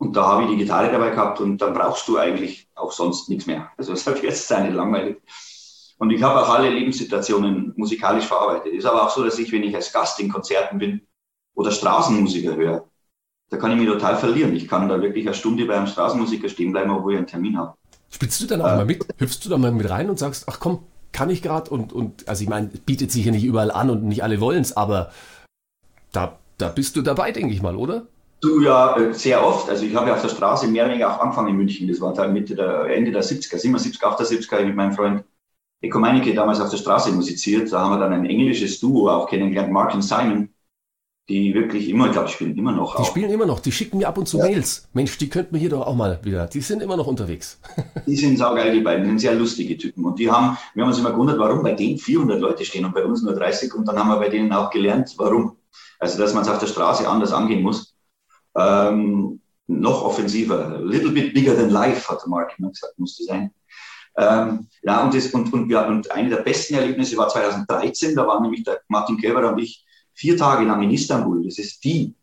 Und 0.00 0.16
da 0.16 0.26
habe 0.26 0.44
ich 0.44 0.48
die 0.48 0.56
Gitarre 0.56 0.90
dabei 0.90 1.10
gehabt 1.10 1.40
und 1.40 1.58
dann 1.58 1.74
brauchst 1.74 2.08
du 2.08 2.16
eigentlich 2.16 2.70
auch 2.74 2.90
sonst 2.90 3.28
nichts 3.28 3.44
mehr. 3.46 3.70
Also 3.76 3.92
es 3.92 4.06
wird 4.06 4.22
jetzt 4.22 4.50
nicht 4.50 4.72
langweilig. 4.72 5.18
Und 5.98 6.10
ich 6.10 6.22
habe 6.22 6.40
auch 6.40 6.48
alle 6.48 6.70
Lebenssituationen 6.70 7.74
musikalisch 7.76 8.24
verarbeitet. 8.24 8.72
Ist 8.72 8.86
aber 8.86 9.04
auch 9.04 9.10
so, 9.10 9.22
dass 9.22 9.38
ich, 9.38 9.52
wenn 9.52 9.62
ich 9.62 9.76
als 9.76 9.92
Gast 9.92 10.18
in 10.18 10.32
Konzerten 10.32 10.78
bin 10.78 11.02
oder 11.54 11.70
Straßenmusiker 11.70 12.56
höre, 12.56 12.88
da 13.50 13.58
kann 13.58 13.72
ich 13.72 13.76
mich 13.76 13.88
total 13.88 14.16
verlieren. 14.16 14.56
Ich 14.56 14.66
kann 14.66 14.88
da 14.88 15.02
wirklich 15.02 15.26
eine 15.26 15.34
Stunde 15.34 15.66
bei 15.66 15.76
einem 15.76 15.86
Straßenmusiker 15.86 16.48
stehen 16.48 16.72
bleiben, 16.72 16.90
obwohl 16.90 17.12
ich 17.12 17.18
einen 17.18 17.26
Termin 17.26 17.58
habe. 17.58 17.74
Spielst 18.08 18.40
du 18.40 18.46
dann 18.46 18.62
auch 18.62 18.76
mal 18.76 18.86
mit? 18.86 19.04
Hüpfst 19.18 19.40
du 19.44 19.50
da 19.50 19.58
mal 19.58 19.70
mit 19.70 19.90
rein 19.90 20.08
und 20.08 20.18
sagst, 20.18 20.46
ach 20.48 20.60
komm, 20.60 20.78
kann 21.12 21.28
ich 21.28 21.42
gerade? 21.42 21.70
Und, 21.70 21.92
und, 21.92 22.26
also 22.26 22.42
ich 22.42 22.48
meine, 22.48 22.68
bietet 22.68 23.12
sich 23.12 23.26
ja 23.26 23.32
nicht 23.32 23.44
überall 23.44 23.70
an 23.70 23.90
und 23.90 24.04
nicht 24.04 24.22
alle 24.22 24.40
wollen 24.40 24.62
es, 24.62 24.74
aber 24.74 25.12
da, 26.10 26.38
da 26.56 26.68
bist 26.68 26.96
du 26.96 27.02
dabei, 27.02 27.32
denke 27.32 27.52
ich 27.52 27.60
mal, 27.60 27.76
oder? 27.76 28.06
Du 28.40 28.62
ja 28.62 28.96
äh, 28.96 29.12
sehr 29.12 29.44
oft. 29.46 29.68
Also 29.68 29.84
ich 29.84 29.94
habe 29.94 30.08
ja 30.08 30.14
auf 30.14 30.22
der 30.22 30.28
Straße 30.28 30.66
mehr 30.66 30.84
oder 30.84 30.92
weniger 30.92 31.14
auch 31.14 31.20
angefangen 31.20 31.48
in 31.48 31.56
München. 31.56 31.88
Das 31.88 32.00
war 32.00 32.14
dann 32.14 32.32
Mitte 32.32 32.54
der, 32.54 32.86
Ende 32.86 33.12
der 33.12 33.22
70er, 33.22 33.58
77, 33.58 34.02
78 34.02 34.50
habe 34.50 34.62
ich 34.62 34.68
mit 34.68 34.76
meinem 34.76 34.92
Freund 34.92 35.24
Eko 35.82 35.98
Meinecke 35.98 36.34
damals 36.34 36.60
auf 36.60 36.70
der 36.70 36.76
Straße 36.78 37.12
musiziert. 37.12 37.72
Da 37.72 37.80
haben 37.80 37.92
wir 37.92 37.98
dann 37.98 38.12
ein 38.12 38.26
englisches 38.26 38.80
Duo 38.80 39.08
auch 39.10 39.28
kennengelernt, 39.28 39.72
Mark 39.72 39.94
und 39.94 40.02
Simon, 40.02 40.50
die 41.28 41.54
wirklich 41.54 41.88
immer, 41.88 42.06
ich 42.06 42.12
glaube, 42.12 42.28
spielen 42.28 42.56
immer 42.56 42.72
noch 42.72 42.96
Die 42.96 43.02
auch. 43.02 43.06
spielen 43.06 43.30
immer 43.30 43.46
noch, 43.46 43.60
die 43.60 43.72
schicken 43.72 43.98
mir 43.98 44.08
ab 44.08 44.18
und 44.18 44.26
zu 44.26 44.38
Mails. 44.38 44.88
Mensch, 44.92 45.16
die 45.16 45.28
könnten 45.28 45.54
wir 45.54 45.60
hier 45.60 45.70
doch 45.70 45.86
auch 45.86 45.94
mal 45.94 46.18
wieder. 46.22 46.46
Die 46.46 46.60
sind 46.60 46.82
immer 46.82 46.96
noch 46.96 47.06
unterwegs. 47.06 47.60
Die 48.06 48.16
sind 48.16 48.36
saugeil, 48.36 48.72
die 48.72 48.80
beiden, 48.80 49.04
die 49.04 49.10
sind 49.10 49.20
sehr 49.20 49.34
lustige 49.34 49.76
Typen. 49.78 50.04
Und 50.04 50.18
die 50.18 50.30
haben, 50.30 50.56
wir 50.74 50.82
haben 50.82 50.90
uns 50.90 50.98
immer 50.98 51.12
gewundert, 51.12 51.38
warum 51.38 51.62
bei 51.62 51.72
denen 51.72 51.98
400 51.98 52.40
Leute 52.40 52.64
stehen 52.64 52.84
und 52.84 52.94
bei 52.94 53.04
uns 53.04 53.22
nur 53.22 53.34
30. 53.34 53.72
Und 53.74 53.86
dann 53.86 53.98
haben 53.98 54.08
wir 54.08 54.16
bei 54.16 54.28
denen 54.28 54.52
auch 54.52 54.70
gelernt, 54.70 55.14
warum. 55.18 55.56
Also, 55.98 56.18
dass 56.18 56.34
man 56.34 56.42
es 56.42 56.48
auf 56.48 56.58
der 56.58 56.66
Straße 56.66 57.08
anders 57.08 57.32
angehen 57.32 57.62
muss. 57.62 57.94
Ähm, 58.56 59.40
noch 59.66 60.04
offensiver. 60.04 60.66
A 60.66 60.78
little 60.78 61.10
bit 61.10 61.32
bigger 61.32 61.54
than 61.54 61.70
life, 61.70 62.08
hat 62.08 62.22
der 62.22 62.28
Mark 62.28 62.54
immer 62.58 62.70
gesagt, 62.70 62.98
musste 62.98 63.24
sein. 63.24 63.52
Ähm, 64.16 64.66
ja, 64.82 65.04
und, 65.04 65.14
das, 65.14 65.28
und, 65.28 65.52
und, 65.52 65.70
ja, 65.70 65.86
und 65.86 66.10
eine 66.10 66.30
der 66.30 66.42
besten 66.42 66.74
Erlebnisse 66.74 67.16
war 67.16 67.28
2013, 67.28 68.16
da 68.16 68.26
war 68.26 68.40
nämlich 68.40 68.64
der 68.64 68.80
Martin 68.88 69.16
Köber 69.16 69.52
und 69.52 69.58
ich 69.58 69.84
vier 70.14 70.36
Tage 70.36 70.64
lang 70.64 70.82
in 70.82 70.90
Istanbul. 70.90 71.44
Das 71.44 71.58
ist 71.58 71.82
die, 71.84 72.14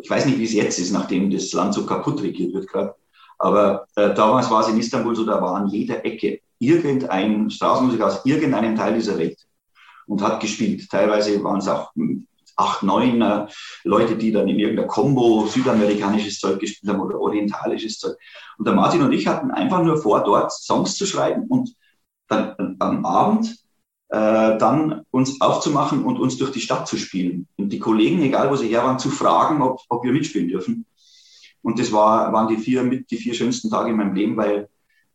ich 0.00 0.08
weiß 0.08 0.26
nicht, 0.26 0.38
wie 0.38 0.44
es 0.44 0.52
jetzt 0.52 0.78
ist, 0.78 0.92
nachdem 0.92 1.30
das 1.30 1.52
Land 1.52 1.74
so 1.74 1.84
kaputt 1.84 2.22
regiert 2.22 2.54
wird 2.54 2.68
gerade. 2.68 2.94
Aber 3.38 3.86
äh, 3.96 4.14
damals 4.14 4.50
war 4.50 4.60
es 4.60 4.68
in 4.68 4.78
Istanbul 4.78 5.16
so, 5.16 5.24
da 5.24 5.42
war 5.42 5.56
an 5.56 5.66
jeder 5.66 6.04
Ecke 6.04 6.40
irgendein 6.58 7.50
Straßenmusiker 7.50 8.06
aus 8.06 8.24
irgendeinem 8.24 8.76
Teil 8.76 8.94
dieser 8.94 9.18
Welt 9.18 9.38
und 10.06 10.22
hat 10.22 10.40
gespielt. 10.40 10.88
Teilweise 10.88 11.42
waren 11.42 11.58
es 11.58 11.66
auch 11.66 11.92
hm, 11.96 12.26
acht, 12.56 12.82
neun 12.82 13.22
äh, 13.22 13.46
Leute, 13.84 14.16
die 14.16 14.32
dann 14.32 14.48
in 14.48 14.58
irgendeiner 14.58 14.88
Combo 14.88 15.46
südamerikanisches 15.46 16.38
Zeug 16.38 16.60
gespielt 16.60 16.92
haben 16.92 17.00
oder 17.00 17.20
orientalisches 17.20 17.98
Zeug. 17.98 18.16
Und 18.58 18.66
der 18.66 18.74
Martin 18.74 19.02
und 19.02 19.12
ich 19.12 19.26
hatten 19.26 19.50
einfach 19.50 19.82
nur 19.82 19.96
vor, 19.96 20.22
dort 20.22 20.52
Songs 20.52 20.96
zu 20.96 21.06
schreiben 21.06 21.46
und 21.48 21.74
dann 22.28 22.54
äh, 22.58 22.74
am 22.78 23.04
Abend 23.04 23.56
äh, 24.08 24.58
dann 24.58 25.02
uns 25.10 25.40
aufzumachen 25.40 26.04
und 26.04 26.18
uns 26.18 26.36
durch 26.36 26.52
die 26.52 26.60
Stadt 26.60 26.86
zu 26.86 26.96
spielen. 26.96 27.48
Und 27.56 27.70
die 27.72 27.78
Kollegen, 27.78 28.22
egal 28.22 28.50
wo 28.50 28.56
sie 28.56 28.68
her 28.68 28.84
waren, 28.84 28.98
zu 28.98 29.10
fragen, 29.10 29.62
ob, 29.62 29.80
ob 29.88 30.04
wir 30.04 30.12
mitspielen 30.12 30.48
dürfen. 30.48 30.86
Und 31.62 31.78
das 31.78 31.92
war, 31.92 32.32
waren 32.32 32.48
die 32.48 32.58
vier, 32.58 32.82
mit, 32.82 33.10
die 33.10 33.16
vier 33.16 33.34
schönsten 33.34 33.70
Tage 33.70 33.90
in 33.90 33.96
meinem 33.96 34.14
Leben, 34.14 34.36
weil 34.36 34.68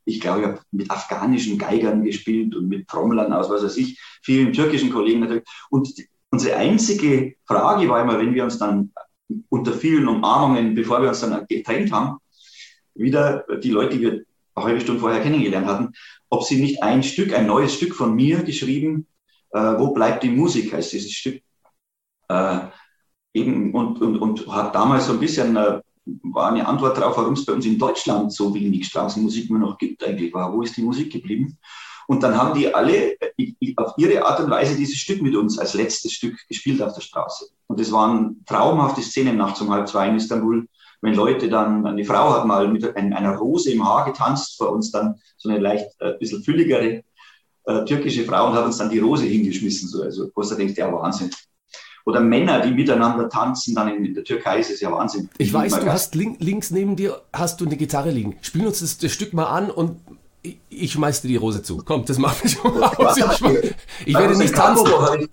ich 0.06 0.22
glaube, 0.22 0.40
ich 0.40 0.48
habe 0.48 0.62
mit 0.72 0.90
afghanischen 0.90 1.58
Geigern 1.58 2.04
gespielt 2.04 2.56
und 2.56 2.70
mit 2.70 2.88
Trommlern 2.88 3.34
aus, 3.34 3.50
was 3.50 3.64
weiß 3.64 3.78
ich, 3.78 4.00
vielen 4.24 4.54
türkischen 4.54 4.90
Kollegen 4.90 5.20
natürlich. 5.20 5.44
Und 5.70 5.94
unsere 6.32 6.56
einzige 6.58 7.36
Frage 7.46 7.88
war 7.90 8.02
immer, 8.02 8.20
wenn 8.20 8.34
wir 8.34 8.44
uns 8.44 8.58
dann 8.58 8.92
unter 9.50 9.74
vielen 9.74 10.08
Umarmungen, 10.08 10.76
bevor 10.76 11.02
wir 11.02 11.10
uns 11.10 11.22
dann 11.22 11.46
getrennt 11.48 11.92
haben, 11.92 12.18
wieder 12.96 13.46
die 13.62 13.72
Leute, 13.72 13.98
die 13.98 14.02
wir 14.02 14.12
eine 14.56 14.66
halbe 14.66 14.82
Stunde 14.82 15.02
vorher 15.02 15.22
kennengelernt 15.22 15.68
hatten, 15.68 15.94
ob 16.30 16.44
sie 16.44 16.62
nicht 16.62 16.82
ein 16.84 17.04
Stück, 17.04 17.34
ein 17.34 17.46
neues 17.46 17.74
Stück 17.74 17.96
von 17.96 18.16
mir 18.16 18.44
geschrieben, 18.44 19.08
äh, 19.52 19.60
wo 19.78 19.94
bleibt 19.94 20.24
die 20.24 20.30
Musik, 20.30 20.74
heißt 20.74 20.94
dieses 20.94 21.12
Stück. 21.12 21.42
Äh, 22.30 22.60
eben, 23.34 23.74
und, 23.74 24.02
und, 24.02 24.18
und 24.18 24.48
hat 24.48 24.76
damals 24.76 25.08
so 25.08 25.14
ein 25.14 25.20
bisschen, 25.20 25.56
äh, 25.56 25.82
war 26.24 26.52
eine 26.52 26.68
Antwort 26.68 26.98
darauf, 26.98 27.18
warum 27.18 27.34
es 27.34 27.46
bei 27.46 27.54
uns 27.54 27.66
in 27.66 27.78
Deutschland 27.78 28.34
so 28.34 28.54
wenig 28.54 28.88
Straßenmusik 28.88 29.50
nur 29.50 29.60
noch 29.60 29.78
gibt 29.78 30.04
eigentlich 30.04 30.34
war. 30.34 30.54
Wo 30.54 30.62
ist 30.62 30.76
die 30.76 30.82
Musik 30.82 31.12
geblieben? 31.12 31.58
Und 32.08 32.24
dann 32.24 32.38
haben 32.38 32.58
die 32.58 32.74
alle 32.74 33.20
äh, 33.22 33.74
auf 33.76 33.94
ihre 33.98 34.26
Art 34.26 34.40
und 34.40 34.50
Weise 34.50 34.76
dieses 34.76 34.98
Stück 34.98 35.22
mit 35.22 35.36
uns 35.36 35.60
als 35.60 35.74
letztes 35.74 36.14
Stück 36.14 36.36
gespielt 36.48 36.82
auf 36.82 36.94
der 36.94 37.02
Straße. 37.02 37.48
Und 37.68 37.80
es 37.80 37.92
waren 37.92 38.44
traumhafte 38.46 39.02
Szenen 39.02 39.38
nachts 39.38 39.62
um 39.62 39.70
halb 39.70 39.88
zwei 39.88 40.08
in 40.08 40.16
Istanbul, 40.16 40.68
wenn 41.02 41.14
Leute 41.14 41.50
dann, 41.50 41.86
eine 41.86 42.06
Frau 42.06 42.34
hat 42.34 42.46
mal 42.46 42.68
mit 42.68 42.96
einer 42.96 43.36
Rose 43.36 43.72
im 43.72 43.86
Haar 43.86 44.06
getanzt 44.06 44.58
vor 44.58 44.72
uns, 44.72 44.90
dann 44.92 45.20
so 45.38 45.50
eine 45.50 45.60
leicht 45.60 45.86
äh, 46.00 46.14
bisschen 46.18 46.44
fülligere 46.44 47.04
äh, 47.66 47.86
türkische 47.86 48.24
Frau 48.24 48.48
und 48.48 48.54
hat 48.54 48.66
uns 48.66 48.78
dann 48.78 48.90
die 48.90 49.00
Rose 49.00 49.26
hingeschmissen. 49.26 49.90
So. 49.90 50.02
Also, 50.02 50.32
wo 50.34 50.42
du 50.42 50.56
denkst, 50.56 50.76
ja, 50.78 50.92
Wahnsinn. 50.92 51.30
Oder 52.06 52.22
Männer, 52.22 52.62
die 52.62 52.72
miteinander 52.72 53.28
tanzen, 53.28 53.76
dann 53.76 53.90
in, 53.90 54.06
in 54.06 54.14
der 54.14 54.24
Türkei 54.24 54.60
ist 54.60 54.72
es 54.72 54.80
ja 54.80 54.90
Wahnsinn. 54.92 55.30
Ich 55.38 55.54
weiß, 55.54 55.82
du 55.82 55.92
hast 55.92 56.16
link, 56.16 56.38
links 56.40 56.72
neben 56.72 56.96
dir 56.96 57.22
hast 57.34 57.60
du 57.60 57.66
eine 57.66 57.76
Gitarre 57.76 58.12
liegen. 58.12 58.38
Spiel 58.42 58.66
uns 58.66 58.80
das, 58.80 58.98
das 58.98 59.12
Stück 59.12 59.34
mal 59.34 59.48
an 59.48 59.70
und 59.70 60.00
ich, 60.48 60.58
ich 60.70 60.92
schmeiß 60.92 61.22
dir 61.22 61.28
die 61.28 61.36
Rose 61.36 61.62
zu. 61.62 61.82
Komm, 61.84 62.06
das 62.06 62.18
macht 62.18 62.44
mich 62.44 62.54
schon 62.54 62.84
aus. 62.84 63.18
Ich, 64.00 64.08
ich 64.08 64.14
werde 64.16 64.38
nicht 64.38 64.56
tanzen. 64.56 64.88
Ich, 65.20 65.30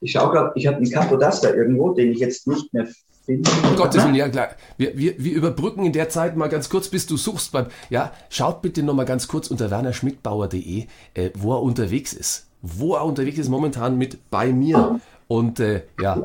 ich 0.00 0.12
schaue 0.12 0.30
gerade, 0.30 0.52
ich 0.54 0.66
habe 0.66 0.76
einen 0.76 0.90
Capodaster 0.90 1.54
irgendwo, 1.54 1.92
den 1.92 2.12
ich 2.12 2.18
jetzt 2.18 2.46
nicht 2.46 2.72
mehr 2.72 2.86
finde. 3.24 3.50
Um 3.68 3.76
Gottes 3.76 4.02
Willen, 4.02 4.14
ja 4.14 4.28
klar. 4.28 4.50
Wir, 4.76 4.96
wir, 4.96 5.14
wir 5.18 5.34
überbrücken 5.34 5.84
in 5.84 5.92
der 5.92 6.08
Zeit 6.08 6.36
mal 6.36 6.48
ganz 6.48 6.68
kurz, 6.68 6.88
bis 6.88 7.06
du 7.06 7.16
suchst. 7.16 7.52
Beim, 7.52 7.66
ja, 7.90 8.12
schaut 8.30 8.62
bitte 8.62 8.82
noch 8.82 8.94
mal 8.94 9.04
ganz 9.04 9.28
kurz 9.28 9.48
unter 9.48 9.70
wernerschmidtbauer.de, 9.70 10.86
äh, 11.14 11.30
wo 11.34 11.54
er 11.54 11.62
unterwegs 11.62 12.12
ist. 12.12 12.46
Wo 12.62 12.94
er 12.94 13.04
unterwegs 13.04 13.38
ist 13.38 13.48
momentan 13.48 13.98
mit 13.98 14.30
bei 14.30 14.52
mir. 14.52 15.00
Und 15.28 15.60
äh, 15.60 15.82
ja, 16.00 16.24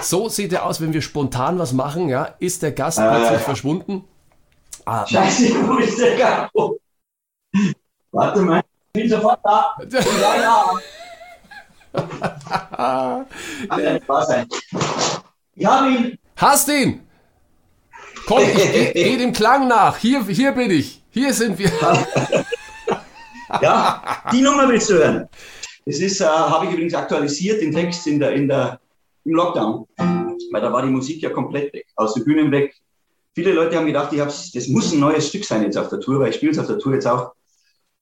so 0.00 0.28
sieht 0.28 0.52
er 0.52 0.66
aus, 0.66 0.80
wenn 0.80 0.92
wir 0.92 1.02
spontan 1.02 1.58
was 1.58 1.72
machen. 1.72 2.08
Ja, 2.08 2.34
ist 2.38 2.62
der 2.62 2.72
Gast 2.72 2.98
äh, 2.98 3.02
plötzlich 3.02 3.40
verschwunden? 3.40 4.04
Ah. 4.84 5.06
Scheiße, 5.06 5.54
wo 5.66 5.78
ist 5.78 5.98
der 5.98 6.16
Gast? 6.16 6.50
Warte 8.14 8.42
mal, 8.42 8.62
ich 8.92 9.02
bin 9.02 9.10
sofort 9.10 9.40
da. 9.42 9.76
ja, 9.90 10.00
ja. 12.78 13.26
Ach, 14.08 14.22
sein. 14.22 14.46
Ich 15.56 15.66
habe 15.66 15.90
ihn. 15.90 16.18
Hast 16.36 16.68
ihn? 16.68 17.00
Komm, 18.26 18.42
ich 18.42 18.54
geh, 18.54 18.92
geh 18.94 19.16
dem 19.16 19.32
Klang 19.32 19.66
nach. 19.66 19.96
Hier, 19.96 20.24
hier 20.26 20.52
bin 20.52 20.70
ich. 20.70 21.02
Hier 21.10 21.34
sind 21.34 21.58
wir. 21.58 21.72
ja, 23.60 24.22
die 24.30 24.42
Nummer 24.42 24.68
willst 24.68 24.90
du 24.90 24.94
hören. 24.94 25.28
Das 25.84 25.98
ist, 25.98 26.20
äh, 26.20 26.24
habe 26.24 26.66
ich 26.66 26.72
übrigens 26.72 26.94
aktualisiert, 26.94 27.62
den 27.62 27.72
Text 27.72 28.06
in 28.06 28.20
der, 28.20 28.32
in 28.34 28.46
der, 28.46 28.78
im 29.24 29.34
Lockdown. 29.34 29.88
Weil 30.52 30.60
da 30.62 30.72
war 30.72 30.82
die 30.82 30.90
Musik 30.90 31.20
ja 31.20 31.30
komplett 31.30 31.72
weg, 31.72 31.86
aus 31.96 32.14
den 32.14 32.24
Bühnen 32.24 32.52
weg. 32.52 32.76
Viele 33.34 33.52
Leute 33.52 33.76
haben 33.76 33.86
gedacht, 33.86 34.12
ich 34.12 34.20
hab's, 34.20 34.52
das 34.52 34.68
muss 34.68 34.92
ein 34.92 35.00
neues 35.00 35.28
Stück 35.28 35.44
sein 35.44 35.64
jetzt 35.64 35.76
auf 35.76 35.88
der 35.88 35.98
Tour, 35.98 36.20
weil 36.20 36.30
ich 36.30 36.36
spiele 36.36 36.52
es 36.52 36.60
auf 36.60 36.68
der 36.68 36.78
Tour 36.78 36.94
jetzt 36.94 37.08
auch. 37.08 37.32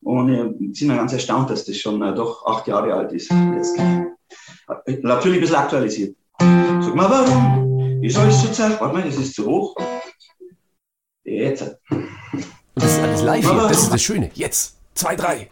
Und 0.03 0.29
äh, 0.31 0.75
sind 0.75 0.89
dann 0.89 0.99
ganz 0.99 1.13
erstaunt, 1.13 1.51
dass 1.51 1.65
das 1.65 1.77
schon 1.77 2.03
äh, 2.03 2.15
doch 2.15 2.45
acht 2.47 2.67
Jahre 2.67 2.93
alt 2.95 3.13
ist. 3.13 3.31
Jetzt. 3.31 3.79
Natürlich 5.03 5.39
ein 5.39 5.41
bisschen 5.41 5.57
aktualisiert. 5.57 6.17
Sag 6.39 6.95
mal, 6.95 7.09
warum? 7.09 8.01
Wie 8.01 8.11
soll 8.11 8.29
ich 8.29 8.35
so 8.35 8.49
zeigen? 8.49 8.75
Warte 8.81 8.95
mal, 8.95 9.05
das 9.05 9.17
ist 9.17 9.35
zu 9.35 9.47
hoch. 9.47 9.77
Jetzt. 11.25 11.63
Und 11.91 12.09
das 12.75 12.97
ist 12.97 13.01
alles 13.01 13.23
live 13.23 13.49
hier. 13.49 13.69
Das 13.69 13.83
ist 13.83 13.93
das 13.93 14.03
Schöne. 14.03 14.31
Jetzt. 14.35 14.77
Zwei, 14.95 15.15
drei. 15.15 15.49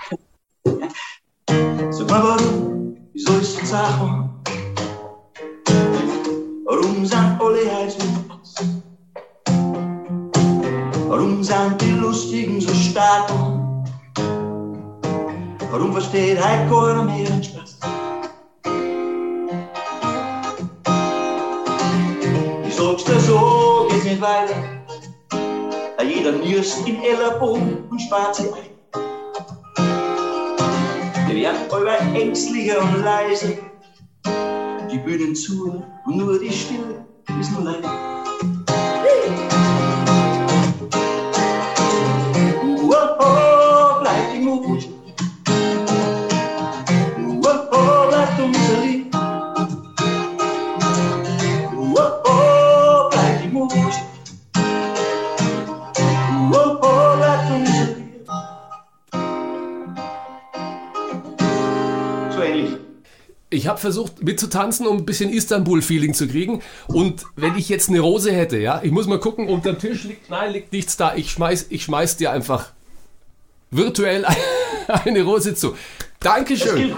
Sag 0.64 2.10
mal, 2.10 2.22
warum? 2.22 2.96
Wie 3.12 3.20
soll 3.20 3.40
ich 3.40 3.48
so 3.48 3.64
zeigen? 3.64 4.30
Warum 6.64 7.06
sind 7.06 7.40
alle 7.40 7.72
heiß 7.72 7.96
Warum 11.08 11.42
sind 11.42 11.80
die 11.80 11.90
Lustigen 11.92 12.60
so 12.60 12.74
stark? 12.74 13.30
Warum 15.70 15.92
versteht 15.92 16.44
Heiko 16.44 17.04
mehr 17.04 17.24
den 17.24 17.42
Spaß? 17.42 17.78
sagst 22.80 23.08
du 23.08 23.20
so, 23.20 23.86
geht's 23.88 24.04
nicht 24.04 24.20
weiter. 24.20 24.54
Jeder 26.02 26.32
nürscht 26.32 26.86
in 26.86 27.00
Ellerbogen 27.02 27.84
und 27.88 28.00
spart 28.00 28.34
sie 28.34 28.50
ein. 28.52 28.70
Wir 31.28 31.36
werden 31.36 31.60
euer 31.70 31.98
ängstlicher 32.14 32.80
und 32.80 33.04
leise. 33.04 33.58
Die 34.90 34.98
Bühnen 34.98 35.34
zu 35.36 35.84
und 36.06 36.16
nur 36.16 36.38
die 36.38 36.50
Stille 36.50 37.06
ist 37.38 37.52
nur 37.52 37.62
leise. 37.62 38.19
Habe 63.70 63.80
versucht 63.80 64.22
mitzutanzen, 64.22 64.86
um 64.86 64.98
ein 64.98 65.06
bisschen 65.06 65.30
Istanbul-Feeling 65.30 66.12
zu 66.12 66.28
kriegen. 66.28 66.60
Und 66.88 67.24
wenn 67.36 67.56
ich 67.56 67.68
jetzt 67.68 67.88
eine 67.88 68.00
Rose 68.00 68.32
hätte, 68.32 68.58
ja, 68.58 68.80
ich 68.82 68.90
muss 68.90 69.06
mal 69.06 69.20
gucken, 69.20 69.48
unter 69.48 69.72
dem 69.72 69.78
Tisch 69.78 70.04
liegt, 70.04 70.28
nein, 70.28 70.52
liegt 70.52 70.72
nichts 70.72 70.96
da. 70.96 71.14
Ich 71.14 71.30
schmeiß, 71.30 71.66
ich 71.70 71.84
schmeiß 71.84 72.16
dir 72.18 72.32
einfach 72.32 72.72
virtuell 73.70 74.26
eine 74.88 75.22
Rose 75.22 75.54
zu. 75.54 75.74
Dankeschön. 76.18 76.94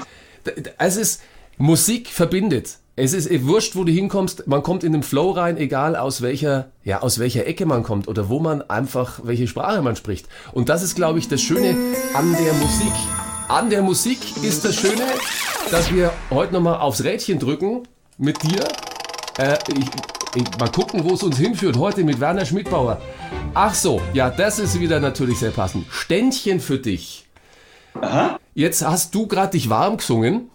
Es 0.78 0.96
ist, 0.96 1.22
Musik 1.58 2.08
verbindet. 2.08 2.78
Es 2.96 3.14
ist 3.14 3.30
wurscht, 3.46 3.76
wo 3.76 3.85
du 3.85 3.92
hinkommst. 3.92 4.46
Man 4.46 4.62
kommt 4.62 4.85
in 4.85 4.92
den 4.92 5.02
Flow 5.02 5.30
rein, 5.30 5.56
egal 5.56 5.96
aus 5.96 6.20
welcher, 6.20 6.70
ja, 6.85 7.00
aus 7.00 7.18
welcher 7.18 7.46
Ecke 7.46 7.64
man 7.64 7.82
kommt 7.82 8.08
oder 8.08 8.28
wo 8.28 8.38
man 8.38 8.62
einfach, 8.62 9.20
welche 9.22 9.46
Sprache 9.46 9.80
man 9.80 9.96
spricht. 9.96 10.28
Und 10.52 10.68
das 10.68 10.82
ist, 10.82 10.94
glaube 10.94 11.18
ich, 11.18 11.28
das 11.28 11.40
Schöne 11.40 11.76
an 12.14 12.32
der 12.32 12.52
Musik. 12.54 13.32
An 13.48 13.70
der 13.70 13.83
Musik 13.83 14.18
ist 14.42 14.64
das 14.64 14.76
Schöne, 14.76 15.07
dass 15.70 15.92
wir 15.92 16.12
heute 16.31 16.52
nochmal 16.52 16.81
aufs 16.81 17.05
Rädchen 17.05 17.38
drücken 17.38 17.83
mit 18.18 18.42
dir. 18.42 18.66
Äh, 19.38 19.59
ich, 19.76 19.87
ich, 20.35 20.59
mal 20.59 20.70
gucken, 20.70 21.05
wo 21.05 21.14
es 21.14 21.22
uns 21.22 21.37
hinführt. 21.37 21.76
Heute 21.76 22.05
mit 22.05 22.20
Werner 22.20 22.44
Schmidbauer. 22.44 23.00
Ach 23.55 23.74
so, 23.74 24.00
ja, 24.14 24.31
das 24.31 24.59
ist 24.59 24.81
wieder 24.81 25.00
natürlich 25.00 25.38
sehr 25.38 25.50
passend. 25.50 25.87
Ständchen 25.90 26.61
für 26.61 26.78
dich. 26.78 27.26
Aha. 28.00 28.38
Jetzt 28.55 28.83
hast 28.83 29.14
du 29.14 29.26
gerade 29.26 29.52
dich 29.52 29.68
warm 29.68 29.98
gesungen. 29.98 30.50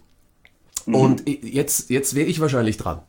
Mhm. 0.86 0.95
Und 0.95 1.23
jetzt, 1.28 1.89
jetzt 1.89 2.15
wäre 2.15 2.28
ich 2.28 2.39
wahrscheinlich 2.39 2.78
dran. 2.78 3.02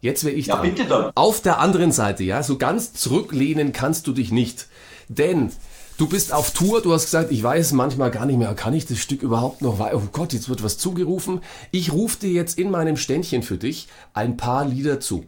Jetzt 0.00 0.24
wäre 0.24 0.34
ich 0.34 0.46
ja, 0.46 0.56
dran. 0.56 0.68
Bitte 0.68 0.84
dann. 0.88 1.12
Auf 1.14 1.40
der 1.40 1.58
anderen 1.58 1.92
Seite, 1.92 2.24
ja, 2.24 2.42
so 2.42 2.58
ganz 2.58 2.92
zurücklehnen 2.92 3.72
kannst 3.72 4.06
du 4.06 4.12
dich 4.12 4.32
nicht. 4.32 4.66
Denn 5.08 5.52
Du 5.98 6.08
bist 6.08 6.32
auf 6.32 6.50
Tour, 6.50 6.82
du 6.82 6.92
hast 6.92 7.04
gesagt, 7.04 7.30
ich 7.30 7.42
weiß 7.42 7.72
manchmal 7.72 8.10
gar 8.10 8.26
nicht 8.26 8.38
mehr, 8.38 8.52
kann 8.54 8.74
ich 8.74 8.86
das 8.86 8.98
Stück 8.98 9.22
überhaupt 9.22 9.62
noch, 9.62 9.78
wei- 9.78 9.94
oh 9.94 10.02
Gott, 10.10 10.32
jetzt 10.32 10.48
wird 10.48 10.62
was 10.62 10.78
zugerufen. 10.78 11.40
Ich 11.70 11.92
rufe 11.92 12.18
dir 12.18 12.30
jetzt 12.32 12.58
in 12.58 12.70
meinem 12.70 12.96
Ständchen 12.96 13.42
für 13.42 13.56
dich 13.56 13.86
ein 14.14 14.36
paar 14.36 14.64
Lieder 14.64 14.98
zu. 15.00 15.24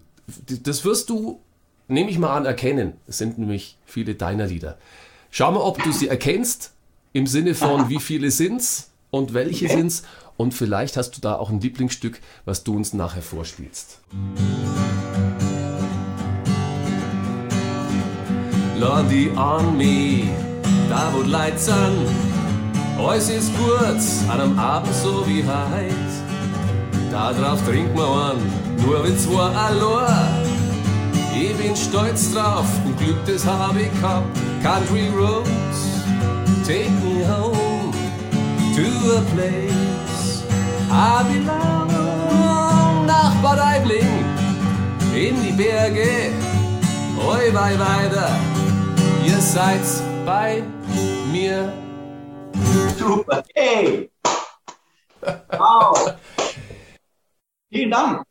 Das 0.49 0.85
wirst 0.85 1.11
du, 1.11 1.41
nehme 1.87 2.11
ich 2.11 2.19
mal 2.19 2.35
an, 2.35 2.45
erkennen. 2.47 2.95
Es 3.07 3.19
sind 3.19 3.39
nämlich 3.39 3.77
viele 3.85 4.15
deiner 4.15 4.47
Lieder. 4.47 4.79
Schau 5.31 5.53
mal, 5.53 5.61
ob 5.61 5.81
du 5.83 5.93
sie 5.93 6.09
erkennst, 6.09 6.73
im 7.13 7.27
Sinne 7.27 7.55
von 7.55 7.89
wie 7.89 8.01
viele 8.01 8.31
sind's 8.33 8.91
und 9.11 9.33
welche 9.35 9.69
sind's. 9.69 10.03
Und 10.37 10.55
vielleicht 10.55 10.97
hast 10.97 11.13
du 11.13 11.21
da 11.21 11.37
auch 11.37 11.51
ein 11.51 11.61
Lieblingsstück, 11.61 12.21
was 12.45 12.65
du 12.65 12.75
uns 12.75 12.93
nachher 12.95 13.23
vorspielst. 13.23 14.01
Die 19.11 19.31
an 19.37 19.77
me, 19.79 20.25
da 20.89 21.11
wo 21.13 21.23
Leute 21.23 21.59
sind. 21.59 22.09
Alles 22.99 23.29
ist 23.29 23.53
gut, 23.57 24.31
an 24.31 24.41
einem 24.41 24.59
Abend 24.59 24.95
so 24.95 25.27
wie 25.27 25.43
heut. 25.43 26.13
Da 27.11 27.33
drauf 27.33 27.61
trinkt 27.67 27.95
man 27.95 28.07
einen, 28.07 28.53
nur 28.85 29.05
wenn 29.05 29.19
zwei 29.19 29.43
allein. 29.43 30.45
Ich 31.37 31.55
bin 31.57 31.75
stolz 31.75 32.33
drauf 32.33 32.67
und 32.85 32.97
Glück, 32.99 33.17
das 33.27 33.45
hab 33.45 33.77
ich 33.77 33.91
gehabt. 34.01 34.27
Country 34.63 35.09
Roads, 35.09 36.05
take 36.67 36.91
me 37.03 37.25
home 37.27 37.93
to 38.75 39.17
a 39.17 39.21
place 39.35 40.43
I 40.91 41.25
belong. 41.25 43.07
Nach 43.07 43.35
Bad 43.43 43.59
Aibling, 43.59 44.25
in 45.15 45.43
die 45.43 45.53
Berge, 45.53 46.33
oi 47.19 47.53
wei 47.53 47.79
weiter. 47.79 48.31
Seid 49.55 49.87
bei 50.27 50.65
mir. 51.31 51.73
Super. 52.99 53.45
Hey! 53.55 54.11
Wow! 55.23 56.15
Vielen 57.71 57.93
Dank. 57.93 58.25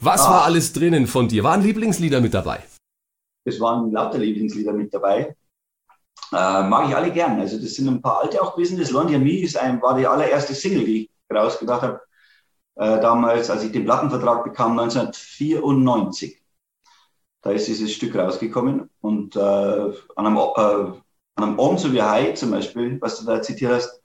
Was 0.00 0.22
Ah. 0.22 0.30
war 0.30 0.42
alles 0.46 0.72
drinnen 0.72 1.06
von 1.06 1.28
dir? 1.28 1.44
Waren 1.44 1.62
Lieblingslieder 1.62 2.20
mit 2.20 2.34
dabei? 2.34 2.58
Es 3.44 3.60
waren 3.60 3.92
lauter 3.92 4.18
Lieblingslieder 4.18 4.72
mit 4.72 4.92
dabei. 4.92 5.36
Äh, 6.32 6.62
mag 6.64 6.88
ich 6.88 6.96
alle 6.96 7.12
gern. 7.12 7.38
Also 7.38 7.60
das 7.60 7.74
sind 7.74 7.86
ein 7.86 8.02
paar 8.02 8.22
alte 8.22 8.42
auch 8.42 8.56
gewesen. 8.56 8.80
Das 8.80 8.92
and 8.92 9.22
Me 9.22 9.38
ist 9.38 9.56
ein, 9.56 9.80
war 9.80 9.96
die 9.96 10.08
allererste 10.08 10.54
Single, 10.56 10.84
die 10.86 11.04
ich 11.04 11.36
rausgebracht 11.36 11.82
habe. 11.82 12.00
Äh, 12.74 13.00
damals, 13.00 13.48
als 13.48 13.62
ich 13.62 13.70
den 13.70 13.84
Plattenvertrag 13.84 14.42
bekam, 14.42 14.76
1994. 14.76 16.42
Da 17.46 17.52
ist 17.52 17.68
dieses 17.68 17.92
Stück 17.92 18.16
rausgekommen. 18.16 18.90
Und 19.00 19.36
äh, 19.36 19.38
an, 19.38 20.26
einem, 20.26 20.36
äh, 20.36 20.60
an 20.60 21.02
einem 21.36 21.60
Abend 21.60 21.78
so 21.78 21.92
wie 21.92 22.02
High 22.02 22.34
zum 22.34 22.50
Beispiel, 22.50 23.00
was 23.00 23.20
du 23.20 23.24
da 23.24 23.40
zitiert 23.40 23.72
hast, 23.72 24.02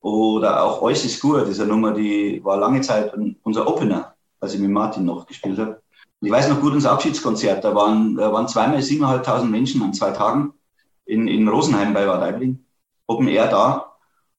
oder 0.00 0.64
auch 0.64 0.82
Alles 0.82 1.04
ist 1.04 1.20
gut, 1.20 1.46
diese 1.46 1.66
Nummer, 1.66 1.92
die 1.92 2.42
war 2.42 2.56
lange 2.56 2.80
Zeit 2.80 3.12
unser 3.42 3.68
Opener, 3.68 4.14
als 4.40 4.54
ich 4.54 4.60
mit 4.60 4.70
Martin 4.70 5.04
noch 5.04 5.26
gespielt 5.26 5.58
habe. 5.58 5.82
Ich 6.22 6.30
weiß 6.30 6.48
noch 6.48 6.62
gut, 6.62 6.72
unser 6.72 6.92
Abschiedskonzert, 6.92 7.62
da 7.62 7.74
waren, 7.74 8.16
da 8.16 8.32
waren 8.32 8.48
zweimal 8.48 8.78
7.500 8.78 9.44
Menschen 9.44 9.82
an 9.82 9.92
zwei 9.92 10.12
Tagen 10.12 10.54
in, 11.04 11.28
in 11.28 11.46
Rosenheim 11.46 11.92
bei 11.92 12.06
Bad 12.06 12.22
Aibling, 12.22 12.64
Open 13.06 13.28
Air 13.28 13.48
da. 13.48 13.96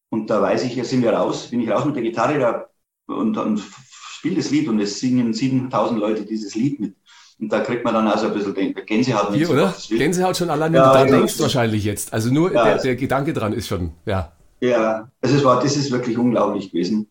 Und 0.10 0.32
da 0.32 0.42
weiß 0.42 0.64
ich, 0.64 0.76
jetzt 0.76 0.90
sind 0.90 1.04
wir 1.04 1.14
raus, 1.14 1.52
bin 1.52 1.62
ich 1.62 1.70
raus 1.70 1.86
mit 1.86 1.96
der 1.96 2.04
Gitarre 2.04 2.40
da 2.40 2.68
und, 3.06 3.38
und 3.38 3.60
spiele 3.60 4.38
das 4.38 4.50
Lied 4.50 4.68
und 4.70 4.80
es 4.80 5.00
singen 5.00 5.34
7.000 5.34 5.98
Leute 5.98 6.26
dieses 6.26 6.56
Lied 6.56 6.80
mit. 6.80 6.96
Und 7.40 7.52
da 7.52 7.60
kriegt 7.62 7.84
man 7.84 7.94
dann 7.94 8.08
also 8.08 8.28
ein 8.28 8.34
bisschen 8.34 8.54
den- 8.54 8.74
Gänsehaut. 8.86 9.34
Hier, 9.34 9.48
so 9.48 9.54
oder? 9.54 9.74
will. 9.90 9.98
Gänsehaut 9.98 10.38
schon 10.38 10.50
allein, 10.50 10.72
wenn 10.72 10.82
Ja, 10.82 10.92
du 10.94 10.98
dran 11.00 11.08
ja. 11.10 11.18
denkst 11.18 11.40
wahrscheinlich 11.40 11.84
jetzt. 11.84 12.14
Also 12.14 12.32
nur 12.32 12.54
Ja, 12.54 12.64
der, 12.66 12.78
der 12.82 12.96
Gedanke 12.96 13.34
dran 13.34 13.54
ist 13.54 13.68
schon, 13.68 13.92
ja. 14.06 14.32
Ja, 14.62 15.12
also 15.22 15.36
es 15.36 15.44
war, 15.44 15.62
das 15.62 15.76
ist 15.76 15.92
wirklich 15.92 16.18
unglaublich 16.18 16.72
gewesen. 16.72 17.10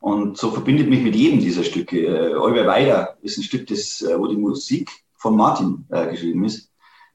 Und 0.00 0.36
so 0.36 0.50
verbindet 0.50 0.88
mich 0.88 1.02
mit 1.02 1.14
jedem 1.16 1.40
dieser 1.40 1.64
Stücke. 1.64 1.98
Äh, 2.06 2.34
Euer 2.34 2.66
Weider 2.66 3.16
ist 3.22 3.38
ein 3.38 3.42
Stück, 3.42 3.66
das, 3.66 4.02
äh, 4.02 4.18
wo 4.18 4.26
die 4.28 4.36
Musik 4.36 4.90
von 5.16 5.36
Martin 5.36 5.86
äh, 5.90 6.08
geschrieben 6.10 6.44
ist. 6.44 6.70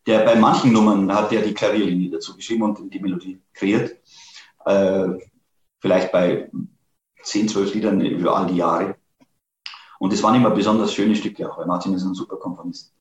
Der 0.06 0.20
bei 0.26 0.36
manchen 0.36 0.74
Nummern 0.74 1.14
hat 1.14 1.32
der 1.32 1.42
die 1.44 1.54
Klavierlinie 1.54 2.10
dazu 2.12 2.36
geschrieben 2.36 2.64
und 2.64 2.94
die 2.94 3.00
Melodie 3.00 3.40
kreiert. 3.54 3.96
Äh, 4.66 5.10
vielleicht 5.80 6.12
bei 6.12 6.50
10, 7.24 7.48
12 7.48 7.74
Liedern 7.76 8.02
über 8.02 8.36
all 8.36 8.48
die 8.48 8.58
Jahre. 8.58 8.96
Und 10.04 10.12
es 10.12 10.22
waren 10.22 10.36
immer 10.36 10.50
besonders 10.50 10.94
schöne 10.94 11.16
Stücke 11.16 11.50
auch, 11.50 11.58
weil 11.58 11.66
Martin 11.66 11.94
ist 11.94 12.04
ein 12.04 12.14
super 12.14 12.36
Komponist. 12.36 12.92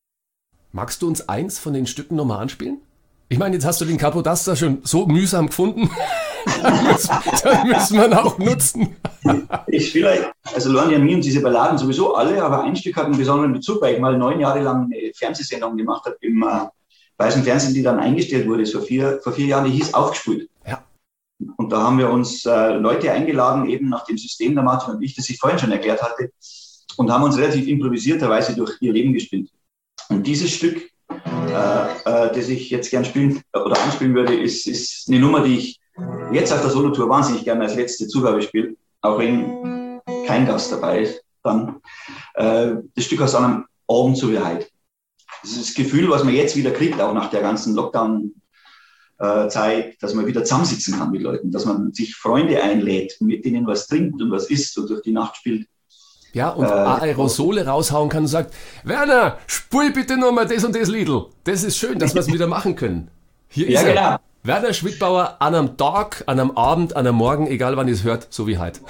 Magst 0.71 1.03
du 1.03 1.09
uns 1.09 1.29
eins 1.29 1.59
von 1.59 1.73
den 1.73 1.89
Stücken 1.89 2.15
nochmal 2.15 2.39
anspielen? 2.39 2.81
Ich 3.29 3.41
meine, 3.41 3.57
jetzt 3.57 3.65
hast 3.65 3.81
du 3.81 3.85
den 3.85 3.99
Capodaster 3.99 4.55
schon 4.55 4.83
so 4.85 5.05
mühsam 5.07 5.49
gefunden. 5.49 5.91
das 6.63 7.09
müssen- 7.65 7.99
wir 7.99 8.07
ihn 8.07 8.15
auch 8.15 8.39
nutzen. 8.39 8.95
Ich 9.67 9.89
spiele, 9.89 10.31
also 10.55 10.79
and 10.79 11.03
Me 11.03 11.15
und 11.17 11.25
diese 11.25 11.41
Balladen 11.43 11.77
sowieso 11.77 12.15
alle, 12.15 12.41
aber 12.41 12.63
ein 12.63 12.77
Stück 12.77 12.95
hat 12.95 13.07
einen 13.07 13.19
besonderen 13.19 13.53
Bezug, 13.53 13.83
weil 13.83 13.95
ich 13.95 14.01
mal 14.01 14.17
neun 14.17 14.39
Jahre 14.39 14.61
lang 14.61 14.85
eine 14.85 15.13
Fernsehsendung 15.13 15.77
gemacht 15.77 16.05
habe 16.05 16.17
im 16.21 16.41
äh, 16.45 16.69
Weißen 17.17 17.43
Fernsehen, 17.43 17.75
die 17.75 17.83
dann 17.83 17.99
eingestellt 17.99 18.47
wurde, 18.47 18.65
so 18.65 18.81
vier, 18.81 19.19
vor 19.25 19.33
vier 19.33 19.47
Jahren, 19.47 19.65
die 19.65 19.73
hieß 19.73 19.93
Aufgespult. 19.93 20.49
Ja. 20.65 20.85
Und 21.57 21.73
da 21.73 21.83
haben 21.83 21.99
wir 21.99 22.11
uns 22.11 22.47
äh, 22.47 22.75
Leute 22.75 23.11
eingeladen, 23.11 23.69
eben 23.69 23.89
nach 23.89 24.05
dem 24.05 24.19
System 24.19 24.55
der 24.55 24.63
Martin 24.63 24.95
und 24.95 25.03
ich, 25.03 25.17
das 25.17 25.29
ich 25.29 25.41
vorhin 25.41 25.59
schon 25.59 25.73
erklärt 25.73 26.01
hatte, 26.01 26.31
und 26.97 27.11
haben 27.11 27.25
uns 27.25 27.39
relativ 27.39 27.67
improvisierterweise 27.67 28.55
durch 28.55 28.77
ihr 28.81 28.93
Leben 28.93 29.13
gespielt. 29.13 29.51
Und 30.09 30.27
dieses 30.27 30.51
Stück, 30.51 30.91
äh, 31.09 31.15
äh, 31.15 31.95
das 32.05 32.49
ich 32.49 32.71
jetzt 32.71 32.91
gern 32.91 33.05
spielen 33.05 33.43
oder 33.53 33.81
anspielen 33.83 34.15
würde, 34.15 34.35
ist, 34.35 34.67
ist 34.67 35.09
eine 35.09 35.21
Nummer, 35.21 35.43
die 35.43 35.59
ich 35.59 35.81
jetzt 36.33 36.53
auf 36.53 36.63
der 36.63 36.71
Solotour 36.71 37.09
wahnsinnig 37.09 37.45
gerne 37.45 37.63
als 37.63 37.77
letzte 37.77 38.09
Zugabe 38.09 38.43
spiele, 38.43 38.75
auch 39.01 39.19
wenn 39.19 40.01
kein 40.27 40.47
Gast 40.47 40.73
dabei 40.73 41.03
ist. 41.03 41.23
Dann 41.43 41.77
äh, 42.35 42.73
das 42.95 43.05
Stück 43.05 43.21
aus 43.21 43.35
einem 43.35 43.67
Abend 43.89 44.17
zur 44.17 44.33
Wahrheit. 44.35 44.71
Das 45.43 45.51
ist 45.53 45.69
das 45.69 45.75
Gefühl, 45.75 46.09
was 46.09 46.25
man 46.25 46.35
jetzt 46.35 46.57
wieder 46.57 46.71
kriegt, 46.71 46.99
auch 47.01 47.15
nach 47.15 47.31
der 47.31 47.43
ganzen 47.43 47.75
Lockdown-Zeit, 47.75 49.97
dass 50.01 50.15
man 50.15 50.27
wieder 50.27 50.45
zusammensitzen 50.45 50.97
kann 50.99 51.11
mit 51.11 51.23
Leuten, 51.23 51.51
dass 51.51 51.65
man 51.65 51.93
sich 51.93 52.15
Freunde 52.15 52.63
einlädt, 52.63 53.17
mit 53.21 53.45
denen 53.45 53.67
was 53.67 53.89
trinkt 53.89 54.23
und 54.23 54.31
was 54.31 54.51
isst 54.51 54.79
und 54.79 54.89
durch 54.89 55.03
die 55.03 55.11
Nacht 55.13 55.37
spielt. 55.37 55.67
Ja, 56.33 56.49
und 56.51 56.67
Äh, 56.67 56.71
Aerosole 56.73 57.67
raushauen 57.67 58.09
kann 58.09 58.23
und 58.23 58.29
sagt, 58.29 58.55
Werner, 58.85 59.37
spul 59.47 59.93
bitte 59.93 60.17
nochmal 60.17 60.47
das 60.47 60.65
und 60.65 60.75
das 60.75 60.89
Liedl. 60.89 61.27
Das 61.45 61.63
ist 61.63 61.77
schön, 61.77 61.99
dass 61.99 62.15
wir 62.15 62.21
es 62.23 62.29
wieder 62.33 62.47
machen 62.47 62.75
können. 62.77 63.11
Hier 63.49 63.69
Ja, 63.71 63.81
ist 63.81 63.87
er. 63.87 63.95
genau. 63.95 64.17
Werner 64.45 64.73
Schmidbauer 64.73 65.37
an 65.41 65.55
einem 65.55 65.77
Tag, 65.77 66.25
an 66.27 66.41
einem 66.41 66.51
Abend, 66.53 66.97
an 66.97 67.07
einem 67.07 67.17
Morgen, 67.17 67.47
egal 67.47 67.77
wann 67.77 67.87
ihr 67.87 67.95
es 67.95 68.03
hört, 68.03 68.27
so 68.31 68.47
wie 68.47 68.59
heute. 68.59 68.81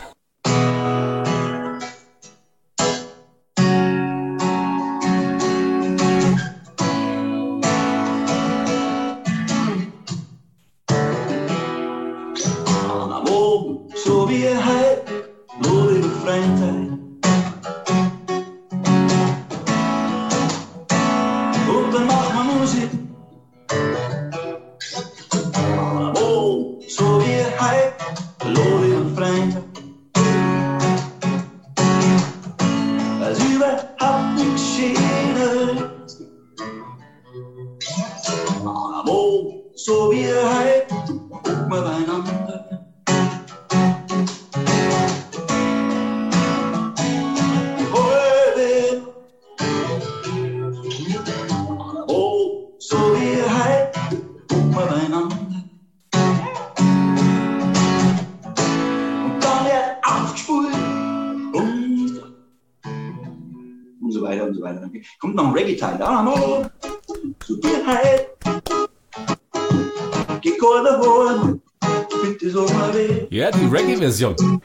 Ja, 73.30 73.50
die 73.50 73.66
Reggae-Version. 73.66 74.62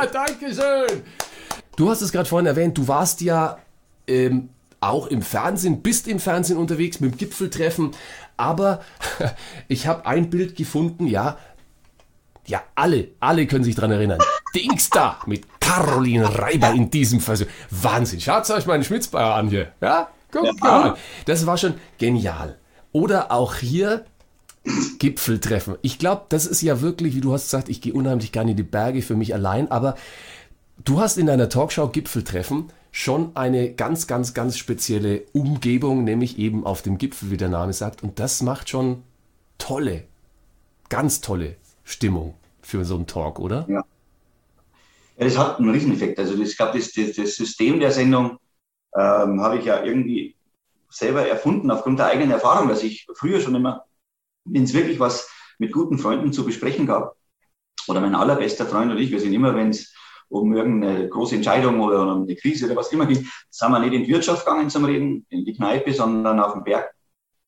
Dankeschön. 0.12 1.02
Du 1.76 1.88
hast 1.88 2.02
es 2.02 2.10
gerade 2.10 2.28
vorhin 2.28 2.46
erwähnt, 2.46 2.76
du 2.76 2.88
warst 2.88 3.20
ja 3.20 3.58
ähm, 4.08 4.48
auch 4.80 5.06
im 5.06 5.22
Fernsehen, 5.22 5.82
bist 5.82 6.08
im 6.08 6.18
Fernsehen 6.18 6.56
unterwegs 6.56 6.98
mit 6.98 7.12
dem 7.12 7.18
Gipfeltreffen, 7.18 7.92
aber 8.36 8.80
ich 9.68 9.86
habe 9.86 10.06
ein 10.06 10.28
Bild 10.28 10.56
gefunden, 10.56 11.06
ja, 11.06 11.38
ja, 12.46 12.62
alle, 12.74 13.08
alle 13.20 13.46
können 13.46 13.64
sich 13.64 13.76
dran 13.76 13.92
erinnern. 13.92 14.18
Dings 14.54 14.90
da 14.90 15.20
mit 15.26 15.46
Caroline 15.60 16.38
Reiber 16.38 16.72
in 16.72 16.90
diesem 16.90 17.20
Versuch. 17.20 17.46
Wahnsinn. 17.70 18.20
Schaut 18.20 18.48
euch 18.50 18.66
meinen 18.66 18.84
Schmitzbayer 18.84 19.34
an 19.34 19.48
hier. 19.48 19.72
Ja, 19.80 20.08
ja. 20.44 20.52
mal. 20.60 20.96
Das 21.24 21.46
war 21.46 21.56
schon 21.56 21.74
genial. 21.98 22.58
Oder 22.92 23.30
auch 23.32 23.56
hier 23.56 24.04
Gipfeltreffen. 24.98 25.76
Ich 25.82 25.98
glaube, 25.98 26.22
das 26.28 26.46
ist 26.46 26.62
ja 26.62 26.80
wirklich, 26.80 27.14
wie 27.14 27.20
du 27.20 27.32
hast 27.32 27.44
gesagt, 27.44 27.68
ich 27.68 27.80
gehe 27.80 27.92
unheimlich 27.92 28.32
gerne 28.32 28.52
in 28.52 28.56
die 28.56 28.62
Berge 28.62 29.02
für 29.02 29.14
mich 29.14 29.34
allein, 29.34 29.70
aber 29.70 29.94
du 30.84 31.00
hast 31.00 31.18
in 31.18 31.26
deiner 31.26 31.48
Talkshow 31.48 31.88
Gipfeltreffen 31.88 32.70
schon 32.90 33.36
eine 33.36 33.72
ganz, 33.72 34.06
ganz, 34.06 34.34
ganz 34.34 34.56
spezielle 34.56 35.22
Umgebung, 35.32 36.04
nämlich 36.04 36.38
eben 36.38 36.64
auf 36.64 36.82
dem 36.82 36.98
Gipfel, 36.98 37.30
wie 37.30 37.36
der 37.36 37.50
Name 37.50 37.72
sagt. 37.72 38.02
Und 38.02 38.18
das 38.18 38.42
macht 38.42 38.70
schon 38.70 39.02
tolle, 39.58 40.04
ganz 40.88 41.20
tolle 41.20 41.56
Stimmung 41.84 42.34
für 42.62 42.84
so 42.84 42.96
einen 42.96 43.06
Talk, 43.06 43.38
oder? 43.38 43.66
Ja. 43.68 43.84
Ja, 45.18 45.24
das 45.24 45.38
hat 45.38 45.58
einen 45.58 45.70
Rieseneffekt. 45.70 46.18
Also 46.18 46.40
ich 46.40 46.56
glaube, 46.56 46.78
das, 46.78 46.92
das, 46.92 47.16
das, 47.16 47.36
System 47.36 47.80
der 47.80 47.90
Sendung 47.90 48.38
ähm, 48.96 49.40
habe 49.40 49.58
ich 49.58 49.64
ja 49.64 49.82
irgendwie 49.82 50.36
selber 50.88 51.26
erfunden 51.26 51.70
aufgrund 51.70 51.98
der 51.98 52.06
eigenen 52.06 52.30
Erfahrung, 52.30 52.68
dass 52.68 52.82
ich 52.82 53.06
früher 53.14 53.40
schon 53.40 53.54
immer, 53.54 53.84
wenn 54.44 54.64
es 54.64 54.74
wirklich 54.74 55.00
was 55.00 55.30
mit 55.58 55.72
guten 55.72 55.98
Freunden 55.98 56.32
zu 56.32 56.44
besprechen 56.44 56.86
gab, 56.86 57.16
oder 57.88 58.00
mein 58.00 58.14
allerbester 58.14 58.66
Freund 58.66 58.90
und 58.90 58.98
ich, 58.98 59.10
wir 59.10 59.20
sind 59.20 59.32
immer, 59.32 59.54
wenn 59.54 59.70
es 59.70 59.94
um 60.28 60.52
irgendeine 60.54 61.08
große 61.08 61.36
Entscheidung 61.36 61.80
oder 61.80 62.02
um 62.02 62.22
eine 62.22 62.34
Krise 62.34 62.66
oder 62.66 62.74
was 62.74 62.92
immer 62.92 63.06
ging, 63.06 63.28
sind 63.48 63.70
wir 63.70 63.78
nicht 63.78 63.92
in 63.92 64.04
die 64.04 64.12
Wirtschaft 64.12 64.44
gegangen 64.44 64.70
zum 64.70 64.84
Reden, 64.84 65.24
in 65.28 65.44
die 65.44 65.54
Kneipe, 65.54 65.92
sondern 65.92 66.40
auf 66.40 66.54
den 66.54 66.64
Berg 66.64 66.96